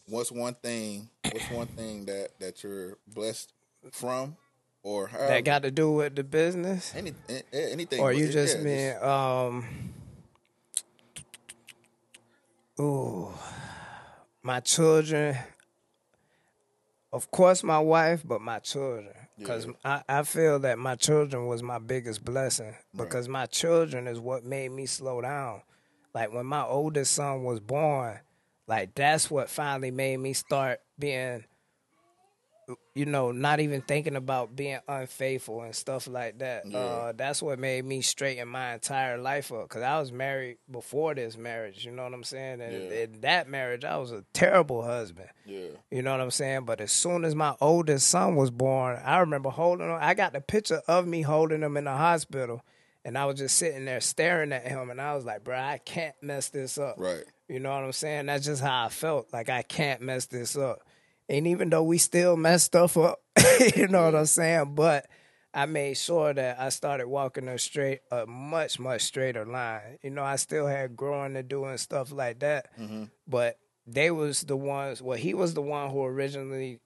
What's 0.07 0.33
one 0.33 0.55
thing? 0.55 1.09
What's 1.31 1.51
one 1.51 1.67
thing 1.69 2.05
that 2.07 2.39
that 2.41 2.63
you're 2.65 2.99
blessed 3.07 3.53
from, 3.93 4.37
or 4.83 5.09
however, 5.09 5.27
That 5.29 5.45
got 5.45 5.63
to 5.63 5.71
do 5.71 5.93
with 5.93 6.15
the 6.17 6.25
business. 6.25 6.93
any, 6.95 7.13
anything? 7.53 8.01
Or 8.01 8.13
you 8.13 8.27
it- 8.27 8.33
just 8.33 8.59
yeah, 8.59 8.63
mean 8.65 9.03
um 9.03 9.65
Ooh. 12.81 13.29
My 14.43 14.61
children 14.61 15.37
of 17.13 17.31
course 17.31 17.63
my 17.65 17.79
wife, 17.81 18.23
but 18.25 18.41
my 18.41 18.59
children. 18.61 19.13
Because 19.37 19.67
I, 19.85 20.03
I 20.09 20.23
feel 20.23 20.59
that 20.61 20.79
my 20.79 20.95
children 20.97 21.47
was 21.47 21.63
my 21.63 21.79
biggest 21.79 22.25
blessing. 22.25 22.75
Because 22.97 23.27
my 23.29 23.47
children 23.47 24.07
is 24.07 24.21
what 24.21 24.45
made 24.45 24.71
me 24.71 24.87
slow 24.87 25.21
down. 25.23 25.63
Like 26.15 26.33
when 26.33 26.47
my 26.47 26.63
oldest 26.63 27.13
son 27.15 27.43
was 27.43 27.59
born, 27.59 28.21
like 28.67 28.95
that's 28.95 29.31
what 29.31 29.49
finally 29.51 29.91
made 29.91 30.19
me 30.19 30.35
start 30.35 30.81
being 30.99 31.45
you 32.95 33.07
know, 33.07 33.33
not 33.33 33.61
even 33.61 33.83
thinking 33.83 34.17
about 34.17 34.55
being 34.57 34.79
unfaithful 34.89 35.63
and 35.63 35.75
stuff 35.75 36.07
like 36.07 36.39
that. 36.39 36.65
Uh, 36.75 37.13
that's 37.17 37.43
what 37.43 37.59
made 37.59 37.85
me 37.85 38.01
straighten 38.03 38.49
my 38.49 38.75
entire 38.75 39.17
life 39.19 39.53
up. 39.53 39.69
Cause 39.69 39.83
I 39.83 39.99
was 40.01 40.13
married 40.13 40.59
before 40.71 41.15
this 41.15 41.37
marriage. 41.37 41.85
You 41.85 41.93
know 41.93 42.05
what 42.05 42.15
I'm 42.15 42.25
saying? 42.25 42.61
And 42.61 42.73
Yeah. 42.73 42.91
in 43.03 43.21
that 43.23 43.49
marriage, 43.49 43.85
I 43.85 43.97
was 43.99 44.13
a 44.13 44.25
terrible 44.33 44.83
husband. 44.83 45.29
Yeah. 45.47 45.69
You 45.91 46.03
know 46.03 46.13
what 46.13 46.21
I'm 46.21 46.31
saying? 46.31 46.65
But 46.65 46.81
as 46.81 46.93
soon 46.93 47.25
as 47.25 47.35
my 47.35 47.55
oldest 47.61 48.09
son 48.09 48.37
was 48.37 48.51
born, 48.51 48.99
I 49.05 49.19
remember 49.19 49.51
holding 49.51 49.89
him. 49.89 49.99
I 50.01 50.15
got 50.15 50.33
the 50.33 50.41
picture 50.41 50.83
of 50.89 51.07
me 51.07 51.23
holding 51.23 51.63
him 51.63 51.77
in 51.77 51.85
the 51.85 51.97
hospital, 51.97 52.63
and 53.05 53.17
I 53.17 53.25
was 53.25 53.39
just 53.39 53.57
sitting 53.57 53.85
there 53.87 54.01
staring 54.01 54.53
at 54.53 54.67
him, 54.67 54.91
and 54.91 55.01
I 55.01 55.15
was 55.15 55.25
like, 55.25 55.43
"Bro, 55.45 55.57
I 55.59 55.79
can't 55.79 56.15
mess 56.23 56.49
this 56.51 56.77
up." 56.77 56.97
Right. 56.99 57.25
You 57.49 57.59
know 57.59 57.71
what 57.71 57.83
I'm 57.83 57.93
saying? 57.93 58.27
That's 58.27 58.45
just 58.45 58.63
how 58.63 58.85
I 58.85 58.89
felt. 58.91 59.33
Like 59.33 59.49
I 59.49 59.63
can't 59.63 60.03
mess 60.03 60.27
this 60.27 60.57
up. 60.57 60.83
And 61.31 61.47
even 61.47 61.71
though 61.71 61.85
we 61.85 61.99
still 61.99 62.37
mess 62.37 62.65
stuff 62.65 62.97
up, 62.97 63.21
you 63.77 63.87
know 63.87 64.05
what 64.07 64.17
I'm 64.17 64.27
saying? 64.27 64.75
But 64.75 65.07
I 65.55 65.67
made 65.67 65.97
sure 65.97 66.35
that 66.35 66.61
I 66.61 66.71
started 66.71 67.07
walking 67.07 67.47
a 67.47 67.57
straight, 67.57 68.01
a 68.11 68.27
much, 68.27 68.81
much 68.81 69.03
straighter 69.03 69.47
line. 69.47 69.99
You 70.03 70.11
know, 70.11 70.25
I 70.25 70.37
still 70.37 70.67
had 70.67 70.97
growing 70.97 71.35
to 71.35 71.45
do 71.45 71.65
and 71.67 71.79
stuff 71.79 72.11
like 72.11 72.41
that. 72.41 72.71
But 73.29 73.59
they 73.87 74.11
was 74.11 74.41
the 74.43 74.57
ones. 74.57 75.01
Well, 75.01 75.17
he 75.17 75.33
was 75.35 75.55
the 75.55 75.63
one 75.63 75.91
who 75.91 76.05
originally 76.05 76.81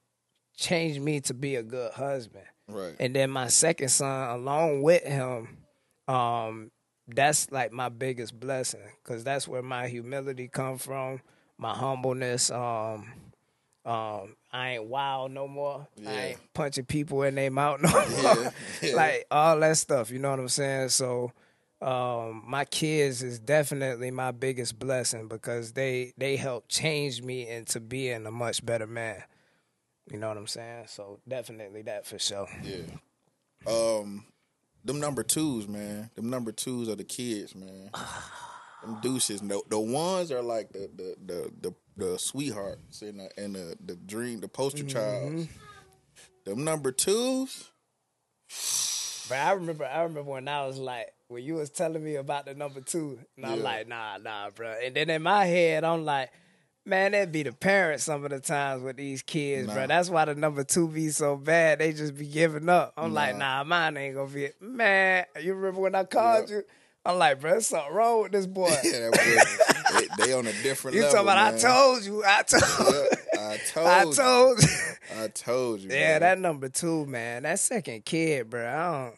changed 0.57 1.01
me 1.01 1.21
to 1.23 1.35
be 1.35 1.57
a 1.57 1.63
good 1.63 1.93
husband. 1.93 2.45
Right. 2.69 2.95
And 3.01 3.17
then 3.17 3.31
my 3.31 3.49
second 3.49 3.89
son, 3.89 4.31
along 4.31 4.83
with 4.83 5.05
him, 5.05 5.59
um, 6.07 6.71
that's 7.09 7.51
like 7.51 7.73
my 7.73 7.89
biggest 7.89 8.39
blessing 8.39 8.89
because 9.03 9.25
that's 9.25 9.49
where 9.49 9.63
my 9.63 9.89
humility 9.89 10.49
come 10.49 10.79
from, 10.79 11.21
my 11.59 11.75
humbleness. 11.75 12.51
Um, 12.51 13.13
um, 13.85 14.37
I 14.51 14.75
ain't 14.75 14.85
wild 14.85 15.33
no 15.33 15.47
more. 15.47 15.87
I 16.07 16.27
ain't 16.27 16.55
punching 16.55 16.87
people 16.87 17.23
in 17.23 17.35
their 17.35 17.51
mouth 17.51 17.81
no 17.83 17.91
more. 17.93 18.05
Yeah, 18.11 18.51
yeah. 18.83 18.95
like 18.95 19.27
all 19.31 19.61
that 19.61 19.77
stuff. 19.77 20.11
You 20.11 20.19
know 20.19 20.31
what 20.31 20.41
I'm 20.41 20.49
saying? 20.49 20.89
So, 20.89 21.33
um, 21.83 22.43
my 22.47 22.65
kids 22.65 23.23
is 23.23 23.39
definitely 23.39 24.11
my 24.11 24.31
biggest 24.31 24.79
blessing 24.79 25.29
because 25.29 25.73
they 25.73 26.15
they 26.17 26.37
help 26.37 26.65
change 26.69 27.23
me 27.23 27.47
into 27.47 27.79
being 27.79 28.25
a 28.25 28.31
much 28.31 28.65
better 28.65 28.87
man. 28.87 29.23
You 30.11 30.19
know 30.19 30.29
what 30.29 30.39
I'm 30.39 30.47
saying? 30.47 30.85
So 30.89 31.21
definitely 31.29 31.83
that 31.83 32.07
for 32.07 32.19
sure. 32.19 32.49
Yeah. 32.63 32.85
Um, 33.67 34.25
them 34.83 35.01
number 35.01 35.23
twos, 35.23 35.69
man. 35.69 36.11
Them 36.15 36.31
number 36.31 36.53
twos 36.53 36.89
are 36.89 36.97
the 36.97 37.05
kids, 37.05 37.55
man. 37.55 37.91
them 38.85 38.99
douches. 39.03 39.41
The, 39.41 39.61
the 39.69 39.79
ones 39.81 40.31
are 40.33 40.43
like 40.43 40.73
the 40.73 40.89
the 40.95 41.17
the 41.27 41.51
the, 41.61 41.75
the 41.97 42.19
sweethearts 42.19 43.03
and 43.03 43.21
the, 43.21 43.31
and 43.37 43.55
the 43.55 43.77
the 43.85 43.97
dream, 43.97 44.41
the 44.41 44.49
poster 44.49 44.85
child. 44.85 45.33
Mm-hmm. 45.33 45.43
Them 46.45 46.65
number 46.65 46.93
twos. 46.93 47.71
But 49.29 49.39
I 49.39 49.53
remember, 49.53 49.85
I 49.87 50.03
remember 50.03 50.31
when 50.31 50.49
I 50.49 50.67
was 50.67 50.79
like, 50.79 51.13
when 51.29 51.43
you 51.43 51.55
was 51.55 51.71
telling 51.71 52.05
me 52.05 52.17
about 52.17 52.45
the 52.45 52.55
number 52.55 52.83
two, 52.83 53.19
and 53.37 53.47
I'm 53.47 53.63
like, 53.63 53.89
nah, 53.89 54.19
nah, 54.19 54.51
bro. 54.51 54.75
And 54.85 54.95
then 54.95 55.09
in 55.09 55.23
my 55.23 55.47
head, 55.47 55.83
I'm 55.83 56.05
like, 56.05 56.31
man, 56.85 57.13
that'd 57.13 57.33
be 57.33 57.43
the 57.43 57.53
parents 57.53 58.05
some 58.05 58.23
of 58.25 58.31
the 58.31 58.41
times 58.41 58.83
with 58.83 58.97
these 58.99 59.23
kids, 59.23 59.69
Nah. 59.69 59.73
bro. 59.75 59.87
That's 59.87 60.11
why 60.11 60.27
the 60.27 60.35
number 60.35 60.63
two 60.63 60.89
be 60.89 61.09
so 61.09 61.37
bad. 61.39 61.79
They 61.79 61.95
just 61.95 62.19
be 62.19 62.27
giving 62.27 62.69
up. 62.69 62.93
I'm 62.99 63.15
like, 63.15 63.37
Nah. 63.39 63.63
nah, 63.63 63.65
mine 63.65 63.97
ain't 63.97 64.15
gonna 64.15 64.29
be. 64.31 64.45
it. 64.45 64.61
Man, 64.61 65.25
you 65.41 65.55
remember 65.55 65.81
when 65.81 65.95
I 65.95 66.05
called 66.05 66.51
Yeah. 66.51 66.57
you? 66.57 66.63
I'm 67.07 67.19
like, 67.19 67.41
bro, 67.41 67.51
there's 67.53 67.67
something 67.67 67.93
wrong 67.95 68.23
with 68.23 68.33
this 68.33 68.47
boy. 68.47 68.69
Yeah, 68.85 69.11
that 69.11 69.13
boy, 69.13 69.99
they, 70.19 70.27
they 70.27 70.33
on 70.33 70.47
a 70.47 70.53
different 70.63 70.97
level. 70.97 71.11
you 71.11 71.17
level. 71.17 71.25
talking 71.25 71.29
about? 71.29 71.55
man. 71.55 71.55
I 71.55 71.59
told 71.59 72.05
you. 72.05 72.25
I 72.25 72.43
told. 72.43 72.95
Yeah, 73.35 73.41
I 73.51 73.57
told. 73.73 73.87
I 73.87 74.03
you. 74.05 74.13
told. 74.13 74.63
you. 74.63 74.69
I 75.23 75.29
told 75.29 75.81
you. 75.81 75.91
yeah, 75.91 76.13
man. 76.13 76.21
that 76.23 76.39
number 76.41 76.69
two, 76.69 77.05
man. 77.07 77.43
That 77.43 77.59
second 77.61 78.05
kid, 78.05 78.49
bro. 78.51 78.67
I 78.67 79.05
don't. 79.05 79.15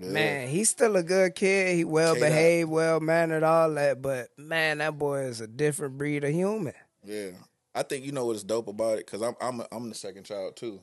Yeah. 0.00 0.08
Man, 0.12 0.48
he's 0.48 0.70
still 0.70 0.96
a 0.96 1.02
good 1.02 1.34
kid. 1.34 1.74
He 1.76 1.84
well 1.84 2.14
K-Dot. 2.14 2.28
behaved, 2.28 2.70
well 2.70 3.00
mannered, 3.00 3.42
all 3.42 3.72
that. 3.74 4.00
But 4.00 4.28
man, 4.38 4.78
that 4.78 4.96
boy 4.98 5.22
is 5.22 5.40
a 5.40 5.46
different 5.46 5.98
breed 5.98 6.24
of 6.24 6.30
human. 6.32 6.72
Yeah, 7.04 7.30
I 7.74 7.82
think 7.82 8.04
you 8.04 8.12
know 8.12 8.26
what's 8.26 8.44
dope 8.44 8.68
about 8.68 8.98
it 8.98 9.06
because 9.06 9.22
I'm 9.22 9.34
I'm 9.40 9.62
I'm 9.72 9.88
the 9.88 9.94
second 9.94 10.24
child 10.24 10.56
too. 10.56 10.80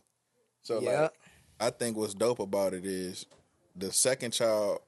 So 0.64 0.82
Yeah. 0.82 1.02
like, 1.04 1.12
I 1.60 1.70
think 1.72 1.96
what's 1.98 2.14
dope 2.14 2.40
about 2.40 2.74
it 2.74 2.86
is 2.86 3.26
the 3.76 3.92
second 3.92 4.32
child 4.32 4.80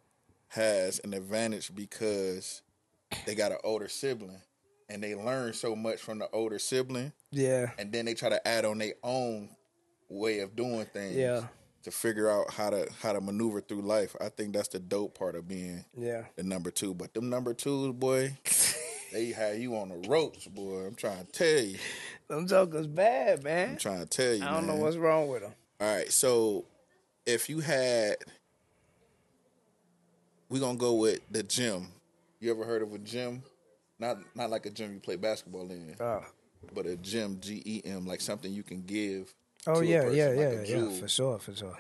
has 0.52 1.00
an 1.00 1.14
advantage 1.14 1.74
because 1.74 2.62
they 3.26 3.36
got 3.36 3.52
an 3.52 3.58
older 3.64 3.88
sibling 3.88 4.42
and 4.90 5.02
they 5.02 5.16
learn 5.16 5.54
so 5.54 5.76
much 5.76 6.00
from 6.00 6.20
the 6.20 6.30
older 6.32 6.60
sibling, 6.60 7.14
Yeah, 7.32 7.72
and 7.78 7.92
then 7.92 8.06
they 8.06 8.14
try 8.14 8.30
to 8.30 8.46
add 8.46 8.66
on 8.66 8.78
their 8.78 8.94
own 9.04 9.50
way 10.10 10.40
of 10.40 10.56
doing 10.56 10.86
things. 10.86 11.16
Yeah. 11.16 11.46
To 11.84 11.90
figure 11.90 12.30
out 12.30 12.52
how 12.52 12.70
to 12.70 12.88
how 13.02 13.14
to 13.14 13.22
maneuver 13.22 13.60
through 13.60 13.82
life, 13.82 14.16
I 14.22 14.30
think 14.30 14.54
that's 14.54 14.68
the 14.68 14.78
dope 14.78 15.18
part 15.18 15.36
of 15.36 15.48
being 15.48 15.84
yeah. 15.98 16.26
the 16.36 16.44
number 16.44 16.70
two. 16.70 16.94
But 16.94 17.16
them 17.16 17.32
number 17.32 17.56
twos, 17.56 17.96
boy, 17.96 18.38
they 19.12 19.32
had 19.32 19.60
you 19.60 19.76
on 19.76 19.90
the 19.90 20.08
ropes, 20.08 20.46
boy. 20.46 20.86
I'm 20.86 20.94
trying 20.94 21.26
to 21.26 21.32
tell 21.32 21.64
you. 21.64 21.78
Them 22.28 22.46
jokers 22.46 22.86
bad, 22.86 23.44
man. 23.44 23.72
I'm 23.72 23.78
trying 23.78 24.02
to 24.02 24.06
tell 24.06 24.34
you. 24.34 24.44
I 24.44 24.52
don't 24.52 24.68
know 24.68 24.76
what's 24.76 24.96
wrong 24.98 25.28
with 25.30 25.42
them. 25.42 25.54
All 25.80 25.96
right, 25.96 26.12
so 26.12 26.66
if 27.26 27.50
you 27.50 27.62
had, 27.62 28.18
we 30.52 30.60
gonna 30.60 30.78
go 30.78 30.94
with 30.96 31.22
the 31.32 31.42
gym. 31.42 31.88
You 32.42 32.52
ever 32.52 32.66
heard 32.66 32.82
of 32.82 32.94
a 32.94 32.98
gym? 33.00 33.42
Not 33.98 34.18
not 34.36 34.50
like 34.50 34.66
a 34.66 34.70
gym 34.70 34.94
you 34.94 35.00
play 35.00 35.16
basketball 35.16 35.72
in, 35.72 35.96
Oh, 36.00 36.24
but 36.76 36.86
a 36.86 36.98
gym, 36.98 37.40
G 37.40 37.64
E 37.66 37.82
M, 37.86 38.06
like 38.06 38.20
something 38.20 38.52
you 38.52 38.62
can 38.62 38.82
give. 38.82 39.34
oh 39.66 39.80
yeah, 39.82 40.02
person, 40.02 40.18
yeah, 40.18 40.28
like 40.28 40.68
yeah, 40.68 40.78
yeah. 40.78 41.00
For 41.00 41.08
sure, 41.08 41.40
for 41.40 41.56
sure. 41.56 41.78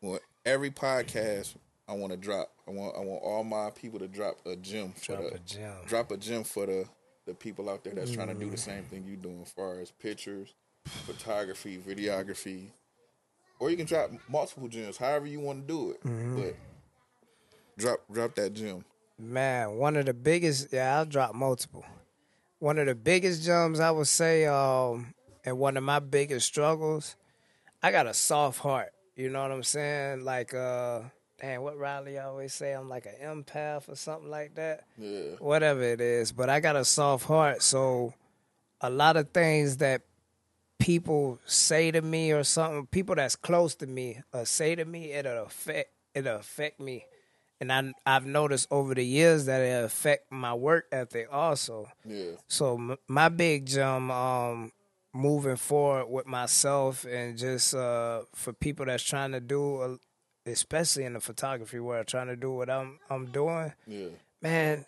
Well, 0.00 0.20
every 0.46 0.70
podcast 0.70 1.56
I 1.88 1.94
want 1.94 2.12
to 2.12 2.16
drop. 2.16 2.52
I 2.68 2.70
want 2.70 2.96
I 2.96 3.00
want 3.00 3.22
all 3.22 3.42
my 3.42 3.70
people 3.70 3.98
to 3.98 4.06
drop 4.06 4.36
a 4.46 4.54
gym 4.54 4.92
for 4.92 5.16
Drop 5.16 5.30
the 5.30 5.34
a 5.34 5.38
gem. 5.40 5.72
drop 5.86 6.10
a 6.12 6.16
gym 6.16 6.44
for 6.44 6.66
the 6.66 6.88
the 7.26 7.34
people 7.34 7.68
out 7.68 7.82
there 7.82 7.94
that's 7.94 8.12
trying 8.12 8.28
to 8.28 8.34
do 8.34 8.40
the 8.40 8.56
mm-hmm. 8.56 8.56
same 8.56 8.84
thing 8.84 9.04
you 9.08 9.16
doing 9.16 9.42
as 9.42 9.50
far 9.50 9.80
as 9.80 9.90
pictures, 9.90 10.54
photography, 10.86 11.78
videography, 11.78 12.66
or 13.58 13.70
you 13.70 13.76
can 13.76 13.86
drop 13.86 14.10
multiple 14.28 14.68
gyms, 14.68 14.96
however 14.96 15.26
you 15.26 15.40
want 15.40 15.66
to 15.66 15.72
do 15.72 15.90
it. 15.90 16.04
Mm-hmm. 16.04 16.36
But 16.40 16.56
drop 17.78 18.00
drop 18.10 18.34
that 18.36 18.54
gym. 18.54 18.84
Man, 19.18 19.76
one 19.76 19.96
of 19.96 20.06
the 20.06 20.14
biggest. 20.14 20.72
Yeah, 20.72 20.98
I'll 20.98 21.06
drop 21.06 21.34
multiple. 21.34 21.84
One 22.58 22.78
of 22.78 22.86
the 22.86 22.94
biggest 22.94 23.44
jumps 23.44 23.80
I 23.80 23.90
would 23.90 24.06
say, 24.06 24.46
um, 24.46 25.14
and 25.44 25.58
one 25.58 25.76
of 25.76 25.84
my 25.84 25.98
biggest 25.98 26.46
struggles. 26.46 27.16
I 27.82 27.90
got 27.90 28.06
a 28.06 28.14
soft 28.14 28.60
heart. 28.60 28.92
You 29.16 29.28
know 29.28 29.42
what 29.42 29.50
I'm 29.50 29.62
saying? 29.64 30.24
Like, 30.24 30.54
uh, 30.54 31.00
damn, 31.40 31.62
what 31.62 31.76
Riley 31.76 32.18
always 32.18 32.54
say? 32.54 32.72
I'm 32.72 32.88
like 32.88 33.06
an 33.06 33.14
empath 33.44 33.88
or 33.88 33.96
something 33.96 34.30
like 34.30 34.54
that. 34.54 34.84
Yeah, 34.96 35.36
whatever 35.40 35.82
it 35.82 36.00
is, 36.00 36.32
but 36.32 36.48
I 36.48 36.60
got 36.60 36.76
a 36.76 36.84
soft 36.84 37.26
heart, 37.26 37.62
so 37.62 38.14
a 38.80 38.90
lot 38.90 39.16
of 39.16 39.30
things 39.30 39.78
that 39.78 40.02
people 40.78 41.38
say 41.44 41.90
to 41.90 42.02
me 42.02 42.32
or 42.32 42.42
something, 42.44 42.86
people 42.86 43.14
that's 43.14 43.36
close 43.36 43.74
to 43.76 43.86
me 43.86 44.20
uh, 44.32 44.44
say 44.44 44.74
to 44.74 44.84
me, 44.84 45.12
it'll 45.12 45.44
affect 45.44 45.90
it'll 46.14 46.36
affect 46.36 46.80
me, 46.80 47.04
and 47.62 47.72
I 47.72 47.92
I've 48.16 48.26
noticed 48.26 48.66
over 48.70 48.94
the 48.94 49.04
years 49.04 49.46
that 49.46 49.60
it 49.62 49.84
affect 49.84 50.30
my 50.32 50.52
work 50.52 50.86
ethic 50.92 51.28
also. 51.32 51.86
yeah, 52.04 52.32
So 52.48 52.74
m- 52.74 52.96
my 53.08 53.28
big 53.28 53.66
jump, 53.66 54.10
um, 54.10 54.72
moving 55.14 55.56
forward 55.56 56.06
with 56.06 56.26
myself 56.26 57.04
and 57.04 57.38
just 57.38 57.74
uh, 57.74 58.22
for 58.34 58.52
people 58.52 58.86
that's 58.86 59.02
trying 59.02 59.32
to 59.32 59.40
do, 59.40 59.76
uh, 59.80 59.96
especially 60.46 61.04
in 61.04 61.12
the 61.12 61.20
photography 61.20 61.78
world, 61.78 62.06
trying 62.06 62.26
to 62.28 62.36
do 62.36 62.50
what 62.52 62.68
I'm 62.68 62.98
I'm 63.08 63.26
doing 63.26 63.72
yeah, 63.86 64.08
man, 64.42 64.84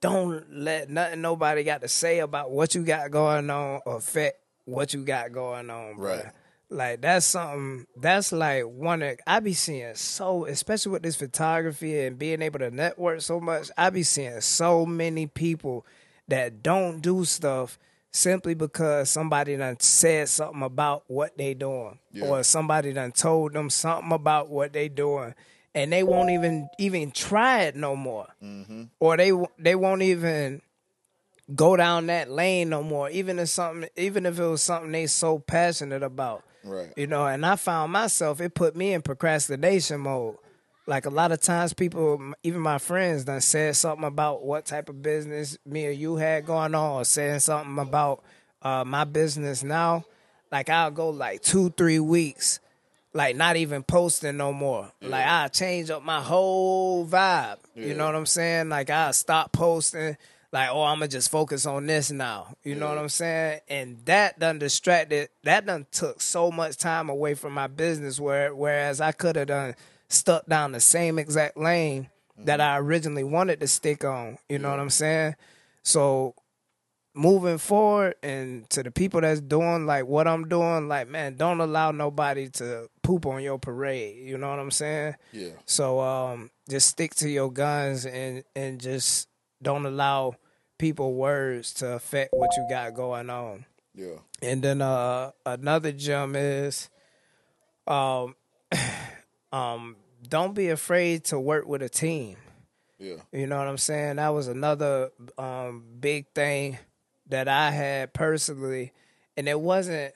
don't 0.00 0.52
let 0.52 0.90
nothing 0.90 1.20
nobody 1.20 1.62
got 1.62 1.80
to 1.82 1.88
say 1.88 2.18
about 2.18 2.50
what 2.50 2.74
you 2.74 2.82
got 2.84 3.10
going 3.10 3.48
on 3.50 3.80
affect 3.86 4.38
what 4.64 4.92
you 4.94 5.04
got 5.04 5.32
going 5.32 5.70
on, 5.70 5.96
bro. 5.96 6.16
Right. 6.16 6.24
Like 6.72 7.02
that's 7.02 7.26
something 7.26 7.86
that's 7.96 8.32
like 8.32 8.64
one 8.64 9.02
of 9.02 9.18
I 9.26 9.40
be 9.40 9.52
seeing 9.52 9.94
so 9.94 10.46
especially 10.46 10.92
with 10.92 11.02
this 11.02 11.16
photography 11.16 12.00
and 12.00 12.18
being 12.18 12.40
able 12.40 12.60
to 12.60 12.70
network 12.70 13.20
so 13.20 13.38
much, 13.40 13.70
I 13.76 13.90
be 13.90 14.02
seeing 14.02 14.40
so 14.40 14.86
many 14.86 15.26
people 15.26 15.84
that 16.28 16.62
don't 16.62 17.00
do 17.00 17.24
stuff 17.26 17.78
simply 18.10 18.54
because 18.54 19.10
somebody 19.10 19.56
done 19.56 19.80
said 19.80 20.30
something 20.30 20.62
about 20.62 21.04
what 21.08 21.36
they 21.36 21.52
doing. 21.52 21.98
Yeah. 22.10 22.26
Or 22.26 22.42
somebody 22.42 22.94
done 22.94 23.12
told 23.12 23.52
them 23.52 23.68
something 23.68 24.12
about 24.12 24.48
what 24.48 24.72
they 24.72 24.88
doing. 24.88 25.34
And 25.74 25.92
they 25.92 26.02
won't 26.02 26.30
even 26.30 26.68
even 26.78 27.10
try 27.10 27.64
it 27.64 27.76
no 27.76 27.96
more 27.96 28.28
mm-hmm. 28.42 28.84
or 28.98 29.16
they 29.18 29.32
they 29.58 29.74
won't 29.74 30.02
even 30.02 30.62
go 31.54 31.76
down 31.76 32.06
that 32.06 32.30
lane 32.30 32.70
no 32.70 32.82
more. 32.82 33.10
Even 33.10 33.38
if 33.38 33.50
something, 33.50 33.90
even 33.96 34.24
if 34.24 34.38
it 34.38 34.44
was 34.44 34.62
something 34.62 34.92
they 34.92 35.06
so 35.06 35.38
passionate 35.38 36.02
about, 36.02 36.44
right. 36.64 36.92
you 36.96 37.06
know. 37.06 37.26
And 37.26 37.44
I 37.44 37.56
found 37.56 37.92
myself, 37.92 38.40
it 38.40 38.54
put 38.54 38.76
me 38.76 38.92
in 38.92 39.02
procrastination 39.02 40.00
mode. 40.00 40.36
Like 40.86 41.06
a 41.06 41.10
lot 41.10 41.30
of 41.30 41.40
times, 41.40 41.72
people, 41.72 42.34
even 42.42 42.60
my 42.60 42.78
friends, 42.78 43.24
done 43.24 43.40
said 43.40 43.76
something 43.76 44.04
about 44.04 44.44
what 44.44 44.66
type 44.66 44.88
of 44.88 45.00
business 45.00 45.56
me 45.64 45.86
or 45.86 45.90
you 45.90 46.16
had 46.16 46.44
going 46.44 46.74
on, 46.74 46.92
or 46.92 47.04
saying 47.04 47.38
something 47.40 47.78
about 47.78 48.24
uh, 48.62 48.84
my 48.84 49.04
business 49.04 49.62
now. 49.62 50.04
Like 50.50 50.68
I'll 50.68 50.90
go 50.90 51.10
like 51.10 51.40
two, 51.40 51.70
three 51.70 52.00
weeks, 52.00 52.58
like 53.14 53.36
not 53.36 53.56
even 53.56 53.82
posting 53.84 54.36
no 54.36 54.52
more. 54.52 54.90
Like 55.00 55.26
I 55.26 55.48
change 55.48 55.88
up 55.90 56.02
my 56.02 56.20
whole 56.20 57.06
vibe. 57.06 57.58
You 57.74 57.94
know 57.94 58.06
what 58.06 58.14
I'm 58.16 58.26
saying? 58.26 58.68
Like 58.68 58.90
I 58.90 59.12
stop 59.12 59.52
posting. 59.52 60.16
Like 60.52 60.68
oh, 60.70 60.82
I'm 60.82 60.96
gonna 60.98 61.08
just 61.08 61.30
focus 61.30 61.64
on 61.64 61.86
this 61.86 62.10
now. 62.10 62.54
You 62.62 62.74
know 62.74 62.88
what 62.88 62.98
I'm 62.98 63.08
saying? 63.08 63.60
And 63.68 64.04
that 64.04 64.38
done 64.38 64.58
distracted. 64.58 65.30
That 65.44 65.64
done 65.64 65.86
took 65.90 66.20
so 66.20 66.50
much 66.50 66.76
time 66.76 67.08
away 67.08 67.34
from 67.34 67.54
my 67.54 67.68
business. 67.68 68.20
Where 68.20 68.54
whereas 68.54 69.00
I 69.00 69.12
could 69.12 69.36
have 69.36 69.48
done 69.48 69.74
stuck 70.08 70.44
down 70.46 70.72
the 70.72 70.80
same 70.80 71.18
exact 71.18 71.56
lane 71.56 72.10
that 72.36 72.60
I 72.60 72.78
originally 72.78 73.24
wanted 73.24 73.60
to 73.60 73.66
stick 73.66 74.04
on. 74.04 74.36
You 74.48 74.58
know 74.58 74.70
what 74.70 74.78
I'm 74.80 74.90
saying? 74.90 75.36
So 75.82 76.34
moving 77.14 77.58
forward 77.58 78.14
and 78.22 78.68
to 78.70 78.82
the 78.82 78.90
people 78.90 79.20
that's 79.20 79.40
doing 79.40 79.86
like 79.86 80.06
what 80.06 80.26
I'm 80.28 80.48
doing, 80.48 80.88
like 80.88 81.08
man, 81.08 81.36
don't 81.36 81.60
allow 81.60 81.92
nobody 81.92 82.48
to 82.50 82.88
poop 83.02 83.24
on 83.26 83.42
your 83.42 83.58
parade. 83.58 84.16
You 84.26 84.36
know 84.38 84.50
what 84.50 84.58
I'm 84.58 84.70
saying? 84.70 85.14
Yeah, 85.32 85.50
So 85.64 86.00
um 86.00 86.50
just 86.68 86.88
stick 86.88 87.14
to 87.16 87.28
your 87.28 87.50
guns 87.50 88.04
and 88.04 88.44
and 88.54 88.80
just 88.80 89.28
don't 89.62 89.86
allow 89.86 90.34
people 90.82 91.14
words 91.14 91.72
to 91.74 91.92
affect 91.92 92.32
what 92.32 92.50
you 92.56 92.66
got 92.68 92.92
going 92.92 93.30
on. 93.30 93.64
yeah, 93.94 94.16
And 94.42 94.60
then 94.62 94.82
uh 94.82 95.30
another 95.46 95.92
gem 95.92 96.34
is 96.34 96.90
um 97.86 98.34
um, 99.52 99.96
don't 100.28 100.54
be 100.54 100.70
afraid 100.70 101.24
to 101.26 101.38
work 101.38 101.66
with 101.68 101.82
a 101.82 101.88
team. 101.88 102.36
Yeah. 102.98 103.16
You 103.32 103.46
know 103.46 103.58
what 103.58 103.68
I'm 103.68 103.78
saying? 103.78 104.16
That 104.16 104.30
was 104.30 104.48
another 104.48 105.10
um, 105.38 105.84
big 106.00 106.26
thing 106.34 106.78
that 107.28 107.48
I 107.48 107.70
had 107.70 108.12
personally, 108.12 108.92
and 109.36 109.48
it 109.48 109.60
wasn't 109.60 110.14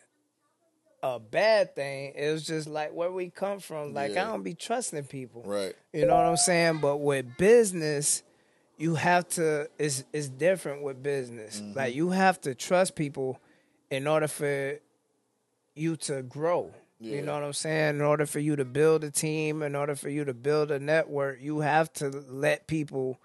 a 1.03 1.21
bad 1.21 1.77
thing. 1.77 2.14
It 2.17 2.33
was 2.33 2.47
just 2.47 2.67
like 2.69 2.93
where 2.93 3.12
we 3.12 3.31
come 3.31 3.61
from. 3.61 3.93
Like 3.95 4.14
Yeah. 4.14 4.29
I 4.29 4.31
don't 4.33 4.43
be 4.43 4.55
trusting 4.55 5.05
people. 5.05 5.43
Right. 5.45 5.75
You 5.93 6.07
know 6.07 6.14
what 6.14 6.25
I'm 6.25 6.37
saying? 6.37 6.79
But 6.79 6.97
with 6.97 7.37
business, 7.37 8.23
you 8.77 8.95
have 8.95 9.29
to. 9.31 9.68
It's 9.79 10.05
it's 10.12 10.29
different 10.29 10.83
with 10.83 11.03
business. 11.03 11.61
Mm-hmm. 11.61 11.79
Like 11.79 11.95
you 11.95 12.11
have 12.11 12.41
to 12.43 12.55
trust 12.55 12.95
people 12.95 13.41
in 13.91 14.07
order 14.07 14.29
for 14.29 14.79
you 15.74 15.97
to 15.97 16.22
grow. 16.22 16.72
Yeah. 16.99 17.16
You 17.16 17.22
know 17.22 17.35
what 17.35 17.45
I'm 17.45 17.53
saying? 17.53 17.97
In 17.97 18.01
order 18.03 18.27
for 18.27 18.39
you 18.39 18.57
to 18.57 18.64
build 18.64 19.05
a 19.05 19.11
team, 19.11 19.62
in 19.62 19.74
order 19.74 19.95
for 19.95 20.09
you 20.09 20.24
to 20.24 20.33
build 20.35 20.70
a 20.70 20.79
network, 20.79 21.41
you 21.41 21.61
have 21.61 21.93
to 21.95 22.09
let 22.29 22.66
people 22.66 23.20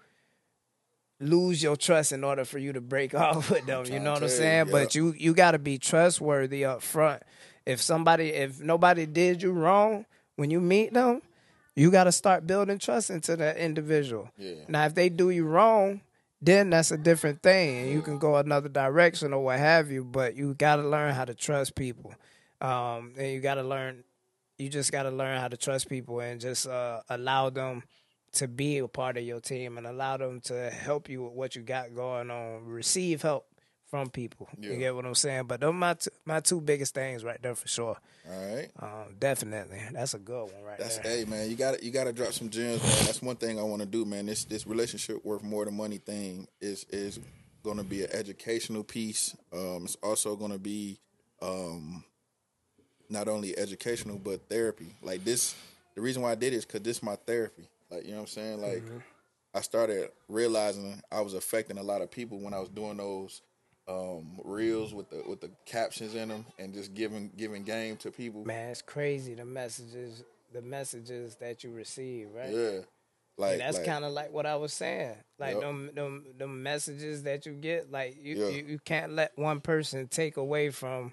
lose 1.20 1.62
your 1.62 1.76
trust 1.76 2.12
in 2.12 2.24
order 2.24 2.44
for 2.44 2.58
you 2.58 2.72
to 2.72 2.80
break 2.80 3.14
off 3.14 3.50
with 3.50 3.64
them. 3.66 3.86
You 3.86 3.98
know 4.00 4.12
what 4.12 4.18
I'm 4.18 4.24
you, 4.24 4.28
saying? 4.28 4.66
yeah. 4.66 4.72
But 4.72 4.94
you 4.94 5.14
you 5.16 5.34
got 5.34 5.52
to 5.52 5.58
be 5.58 5.78
trustworthy 5.78 6.64
up 6.64 6.82
front. 6.82 7.22
If 7.64 7.80
somebody, 7.80 8.28
if 8.30 8.60
nobody 8.60 9.06
did 9.06 9.42
you 9.42 9.52
wrong 9.52 10.04
when 10.36 10.50
you 10.50 10.60
meet 10.60 10.92
them, 10.92 11.22
you 11.74 11.90
got 11.90 12.04
to 12.04 12.12
start 12.12 12.46
building 12.46 12.78
trust 12.78 13.10
into 13.10 13.36
that 13.36 13.56
individual. 13.56 14.30
Yeah. 14.36 14.64
Now, 14.68 14.86
if 14.86 14.94
they 14.94 15.08
do 15.08 15.30
you 15.30 15.44
wrong, 15.44 16.02
then 16.40 16.70
that's 16.70 16.90
a 16.90 16.98
different 16.98 17.42
thing, 17.42 17.78
and 17.78 17.90
you 17.92 18.02
can 18.02 18.18
go 18.18 18.36
another 18.36 18.68
direction 18.68 19.32
or 19.32 19.44
what 19.44 19.58
have 19.58 19.90
you. 19.90 20.04
But 20.04 20.34
you 20.34 20.54
got 20.54 20.76
to 20.76 20.82
learn 20.82 21.14
how 21.14 21.24
to 21.24 21.34
trust 21.34 21.74
people, 21.74 22.14
um, 22.60 23.14
and 23.16 23.32
you 23.32 23.40
got 23.40 23.54
to 23.54 23.62
learn. 23.62 24.04
You 24.58 24.68
just 24.68 24.92
got 24.92 25.04
to 25.04 25.10
learn 25.10 25.40
how 25.40 25.48
to 25.48 25.56
trust 25.56 25.88
people 25.88 26.20
and 26.20 26.40
just 26.40 26.66
uh, 26.66 27.00
allow 27.08 27.50
them 27.50 27.82
to 28.32 28.48
be 28.48 28.78
a 28.78 28.88
part 28.88 29.16
of 29.16 29.24
your 29.24 29.40
team 29.40 29.76
and 29.78 29.86
allow 29.86 30.16
them 30.16 30.40
to 30.40 30.70
help 30.70 31.08
you 31.08 31.22
with 31.22 31.32
what 31.32 31.56
you 31.56 31.62
got 31.62 31.94
going 31.94 32.30
on. 32.30 32.64
Receive 32.64 33.22
help 33.22 33.46
from 33.92 34.08
people. 34.08 34.48
Yeah. 34.58 34.70
You 34.70 34.78
get 34.78 34.94
what 34.94 35.04
I'm 35.04 35.14
saying? 35.14 35.44
But 35.44 35.60
those 35.60 35.74
my 35.74 35.92
two, 35.92 36.10
my 36.24 36.40
two 36.40 36.62
biggest 36.62 36.94
things 36.94 37.22
right 37.22 37.40
there 37.42 37.54
for 37.54 37.68
sure. 37.68 37.98
All 38.26 38.54
right. 38.54 38.70
Um, 38.80 39.16
definitely, 39.18 39.82
that's 39.92 40.14
a 40.14 40.18
good 40.18 40.44
one 40.44 40.62
right 40.64 40.78
That's 40.78 40.96
there. 40.96 41.18
hey 41.18 41.24
man, 41.26 41.50
you 41.50 41.56
got 41.56 41.78
to 41.78 41.84
you 41.84 41.90
got 41.90 42.04
to 42.04 42.12
drop 42.14 42.32
some 42.32 42.48
gems, 42.48 42.82
man. 42.82 43.04
That's 43.04 43.20
one 43.20 43.36
thing 43.36 43.58
I 43.60 43.62
want 43.64 43.82
to 43.82 43.86
do, 43.86 44.06
man. 44.06 44.24
This 44.24 44.44
this 44.44 44.66
relationship 44.66 45.22
worth 45.26 45.42
more 45.42 45.66
than 45.66 45.76
money 45.76 45.98
thing 45.98 46.48
is 46.58 46.86
is 46.88 47.20
going 47.62 47.76
to 47.76 47.84
be 47.84 48.02
an 48.02 48.08
educational 48.12 48.82
piece. 48.82 49.36
Um, 49.52 49.82
it's 49.84 49.98
also 50.02 50.36
going 50.36 50.52
to 50.52 50.58
be 50.58 50.98
um, 51.42 52.02
not 53.10 53.28
only 53.28 53.58
educational 53.58 54.16
but 54.16 54.48
therapy. 54.48 54.94
Like 55.02 55.22
this, 55.22 55.54
the 55.94 56.00
reason 56.00 56.22
why 56.22 56.30
I 56.30 56.34
did 56.34 56.54
it 56.54 56.56
is 56.56 56.64
because 56.64 56.80
this 56.80 56.96
is 56.96 57.02
my 57.02 57.16
therapy. 57.26 57.68
Like 57.90 58.04
you 58.04 58.12
know 58.12 58.16
what 58.16 58.22
I'm 58.22 58.26
saying. 58.28 58.62
Like 58.62 58.84
I 59.54 59.60
started 59.60 60.08
realizing 60.28 61.02
I 61.12 61.20
was 61.20 61.34
affecting 61.34 61.76
a 61.76 61.82
lot 61.82 62.00
of 62.00 62.10
people 62.10 62.40
when 62.40 62.54
I 62.54 62.58
was 62.58 62.70
doing 62.70 62.96
those 62.96 63.42
um, 63.92 64.26
reels 64.44 64.94
with 64.94 65.10
the 65.10 65.22
with 65.28 65.40
the 65.40 65.50
captions 65.66 66.14
in 66.14 66.28
them 66.28 66.44
and 66.58 66.72
just 66.74 66.94
giving 66.94 67.30
giving 67.36 67.62
game 67.64 67.96
to 67.98 68.10
people. 68.10 68.44
Man, 68.44 68.70
it's 68.70 68.82
crazy 68.82 69.34
the 69.34 69.44
messages, 69.44 70.24
the 70.52 70.62
messages 70.62 71.36
that 71.36 71.62
you 71.64 71.70
receive, 71.72 72.28
right? 72.34 72.50
Yeah. 72.50 72.78
Like 73.38 73.52
And 73.52 73.60
that's 73.62 73.78
like- 73.78 73.86
kind 73.86 74.04
of 74.04 74.12
like 74.12 74.32
what 74.32 74.44
I 74.46 74.56
was 74.56 74.72
saying. 74.72 75.16
Like 75.38 75.54
Yep. 75.54 75.60
them, 75.62 75.90
them, 75.94 76.24
them 76.38 76.62
messages 76.62 77.22
that 77.22 77.46
you 77.46 77.54
get, 77.54 77.90
like 77.90 78.16
you, 78.22 78.36
Yeah. 78.36 78.48
you, 78.48 78.64
you 78.64 78.78
can't 78.78 79.12
let 79.14 79.36
one 79.38 79.60
person 79.60 80.06
take 80.08 80.36
away 80.36 80.70
from 80.70 81.12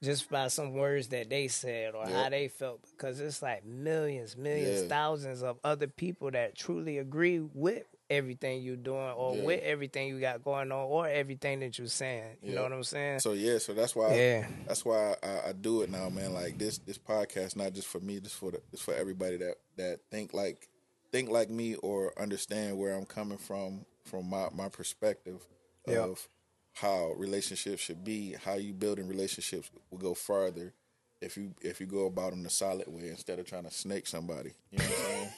just 0.00 0.30
by 0.30 0.46
some 0.46 0.74
words 0.74 1.08
that 1.08 1.28
they 1.28 1.48
said 1.48 1.96
or 1.96 2.06
how 2.06 2.28
they 2.28 2.46
felt, 2.46 2.80
because 2.92 3.18
it's 3.18 3.42
like 3.42 3.64
millions, 3.64 4.36
millions, 4.36 4.82
Yeah. 4.82 4.88
thousands 4.88 5.42
of 5.42 5.58
other 5.64 5.88
people 5.88 6.30
that 6.30 6.54
truly 6.54 6.98
agree 6.98 7.40
with 7.40 7.84
everything 8.10 8.62
you're 8.62 8.76
doing 8.76 9.10
or 9.12 9.36
Yeah. 9.36 9.42
with 9.44 9.62
everything 9.62 10.08
you 10.08 10.20
got 10.20 10.42
going 10.42 10.72
on 10.72 10.78
or 10.86 11.06
everything 11.08 11.60
that 11.60 11.78
you're 11.78 11.86
saying. 11.88 12.38
You 12.42 12.54
know 12.54 12.62
what 12.62 12.72
I'm 12.72 12.84
saying? 12.84 13.20
So 13.20 13.32
yeah, 13.32 13.58
so 13.58 13.74
that's 13.74 13.94
why 13.94 14.14
Yeah. 14.14 14.46
that's 14.66 14.84
why 14.84 15.14
I, 15.22 15.48
I 15.48 15.52
do 15.52 15.82
it 15.82 15.90
now, 15.90 16.08
man. 16.08 16.32
Like 16.32 16.58
this 16.58 16.78
this 16.78 16.98
podcast 16.98 17.56
not 17.56 17.72
just 17.74 17.86
for 17.88 18.00
me, 18.00 18.20
just 18.20 18.36
for 18.36 18.50
the, 18.50 18.60
it's 18.72 18.82
for 18.82 18.94
everybody 18.94 19.36
that 19.38 19.56
that 19.76 20.00
think 20.10 20.32
like 20.32 20.68
think 21.12 21.28
like 21.30 21.50
me 21.50 21.74
or 21.76 22.12
understand 22.20 22.78
where 22.78 22.94
I'm 22.94 23.06
coming 23.06 23.38
from 23.38 23.84
from 24.04 24.28
my 24.30 24.48
my 24.54 24.68
perspective 24.68 25.46
Yeah. 25.86 26.04
of 26.04 26.28
how 26.74 27.12
relationships 27.16 27.82
should 27.82 28.04
be, 28.04 28.34
how 28.44 28.54
you 28.54 28.72
building 28.72 29.08
relationships 29.08 29.70
will 29.90 29.98
go 29.98 30.14
farther 30.14 30.72
if 31.20 31.36
you 31.36 31.52
if 31.60 31.80
you 31.80 31.86
go 31.86 32.06
about 32.06 32.30
them 32.30 32.42
the 32.44 32.50
solid 32.50 32.86
way 32.88 33.08
instead 33.08 33.38
of 33.38 33.46
trying 33.46 33.64
to 33.64 33.70
snake 33.70 34.06
somebody. 34.06 34.52
You 34.70 34.78
know 34.78 34.84
what 34.84 34.98
I'm 34.98 35.04
saying? 35.04 35.30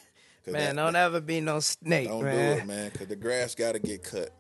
Man, 0.53 0.77
that- 0.77 0.83
don't 0.83 0.97
ever 0.97 1.21
be 1.21 1.41
no 1.41 1.61
snake, 1.61 2.09
don't 2.09 2.25
man. 2.25 2.57
do 2.57 2.63
it, 2.63 2.67
man, 2.67 2.91
because 2.91 3.07
the 3.09 3.17
grass 3.17 3.55
got 3.55 3.73
to 3.73 3.79
get 3.79 4.03
cut. 4.03 4.31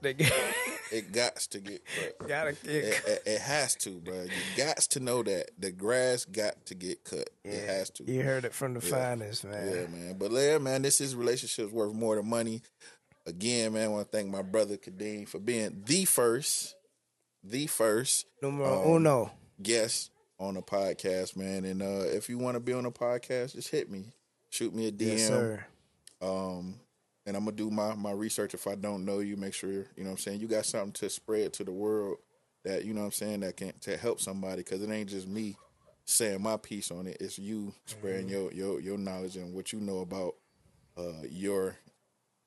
It 0.93 1.13
got 1.13 1.37
to 1.37 1.61
get 1.61 1.83
cut. 2.19 2.29
gotta 2.29 2.53
get 2.53 2.67
It, 2.75 3.03
it, 3.07 3.23
it 3.27 3.41
has 3.41 3.77
to, 3.77 3.91
bro. 4.01 4.23
You 4.23 4.31
got 4.57 4.77
to 4.79 5.01
know 5.01 5.23
that 5.23 5.51
the 5.59 5.71
grass 5.71 6.25
got 6.25 6.67
to 6.67 6.75
get 6.75 7.05
cut. 7.05 7.31
It 7.45 7.65
has 7.69 7.91
to. 7.91 8.05
You 8.11 8.23
heard 8.23 8.45
it 8.45 8.53
from 8.53 8.75
the 8.75 8.81
finest, 8.81 9.45
man. 9.45 9.69
Yeah, 9.69 9.87
man. 9.87 10.17
But 10.19 10.33
yeah, 10.33 10.59
man, 10.59 10.83
this 10.83 11.01
is 11.01 11.15
relationships 11.15 11.73
worth 11.73 11.95
more 11.95 12.17
than 12.17 12.29
money. 12.29 12.63
Again, 13.27 13.75
man, 13.75 13.85
I 13.85 13.89
want 13.89 14.11
to 14.11 14.17
thank 14.17 14.31
my 14.31 14.43
brother 14.43 14.77
Kadeem 14.77 15.29
for 15.29 15.39
being 15.39 15.83
the 15.87 16.07
first, 16.07 16.75
the 17.45 17.67
first 17.69 18.27
Numero 18.43 18.83
Um, 18.83 18.97
uno. 18.97 19.31
guest 19.63 20.11
on 20.41 20.55
the 20.55 20.63
podcast, 20.63 21.37
man. 21.37 21.65
And 21.67 21.83
uh, 21.83 22.07
if 22.09 22.29
you 22.29 22.39
want 22.39 22.57
to 22.57 22.61
be 22.61 22.73
on 22.73 22.83
the 22.85 22.91
podcast, 22.91 23.53
just 23.55 23.69
hit 23.71 23.91
me, 23.91 24.07
shoot 24.49 24.75
me 24.75 24.89
a 24.89 24.93
DM. 24.93 25.07
Yes, 25.19 25.29
sir. 25.29 25.67
Um, 26.21 26.77
and 27.27 27.37
I'm 27.37 27.45
gonna 27.45 27.57
do 27.57 27.71
my 27.71 27.95
my 27.95 28.13
research 28.13 28.55
if 28.55 28.67
I 28.67 28.75
don't 28.75 29.05
know 29.05 29.21
you. 29.21 29.37
Make 29.37 29.55
sure 29.55 29.71
you 29.71 29.85
know 29.99 30.05
what 30.05 30.11
I'm 30.11 30.19
saying. 30.19 30.41
You 30.41 30.49
got 30.49 30.67
something 30.67 30.93
to 30.93 31.11
spread 31.11 31.53
to 31.55 31.65
the 31.65 31.73
world 31.73 32.19
that 32.65 32.85
you 32.85 32.93
know 32.93 33.01
what 33.01 33.07
I'm 33.07 33.13
saying 33.13 33.41
that 33.41 33.57
can 33.57 33.73
to 33.83 33.97
help 33.97 34.21
somebody 34.21 34.63
because 34.63 34.83
it 34.83 34.91
ain't 34.91 35.11
just 35.11 35.29
me 35.29 35.57
saying 36.05 36.43
my 36.43 36.57
piece 36.57 36.91
on 36.91 37.07
it. 37.07 37.19
It's 37.21 37.39
you 37.39 37.73
spreading 37.87 38.29
your 38.29 38.53
your 38.53 38.81
your 38.81 38.99
knowledge 38.99 39.37
and 39.37 39.55
what 39.55 39.73
you 39.73 39.81
know 39.81 40.01
about 40.01 40.35
uh, 40.97 41.23
your 41.29 41.77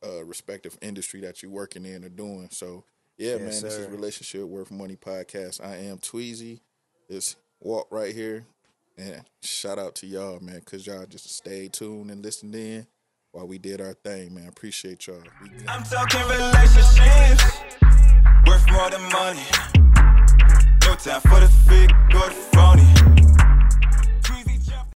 uh, 0.06 0.24
respective 0.26 0.78
industry 0.82 1.22
that 1.22 1.42
you're 1.42 1.52
working 1.52 1.86
in 1.86 2.04
or 2.04 2.10
doing. 2.10 2.50
So 2.52 2.84
yeah, 3.18 3.38
man, 3.38 3.46
this 3.46 3.64
is 3.64 3.88
relationship 3.90 4.44
worth 4.44 4.72
money 4.72 4.96
podcast. 4.96 5.64
I 5.64 5.78
am 5.78 6.00
Tweezy. 6.00 6.62
It's 7.10 7.36
walk 7.60 7.88
right 7.92 8.14
here. 8.14 8.46
And 8.98 9.24
shout 9.42 9.80
out 9.80 9.96
to 9.96 10.08
y'all, 10.08 10.40
man, 10.40 10.60
because 10.60 10.86
y'all 10.86 11.06
just 11.06 11.30
stay 11.30 11.68
tuned 11.68 12.12
and 12.12 12.24
listened 12.24 12.54
in 12.54 12.86
while 13.34 13.48
we 13.48 13.58
did 13.58 13.82
our 13.82 13.94
thing, 13.94 14.34
man. 14.34 14.48
Appreciate 14.48 15.08
y'all. 15.08 15.22
I'm 15.68 15.84
talking 15.84 16.22
relationships 16.22 17.60
worth 18.48 18.72
more 18.72 18.90
than 18.90 19.02
money. 19.12 19.44
No 20.86 20.96
time 20.96 21.22
for 21.22 21.40
the 21.40 21.52
fake 21.68 21.92
or 22.14 22.30
the 22.30 22.36
phony. 22.54 23.13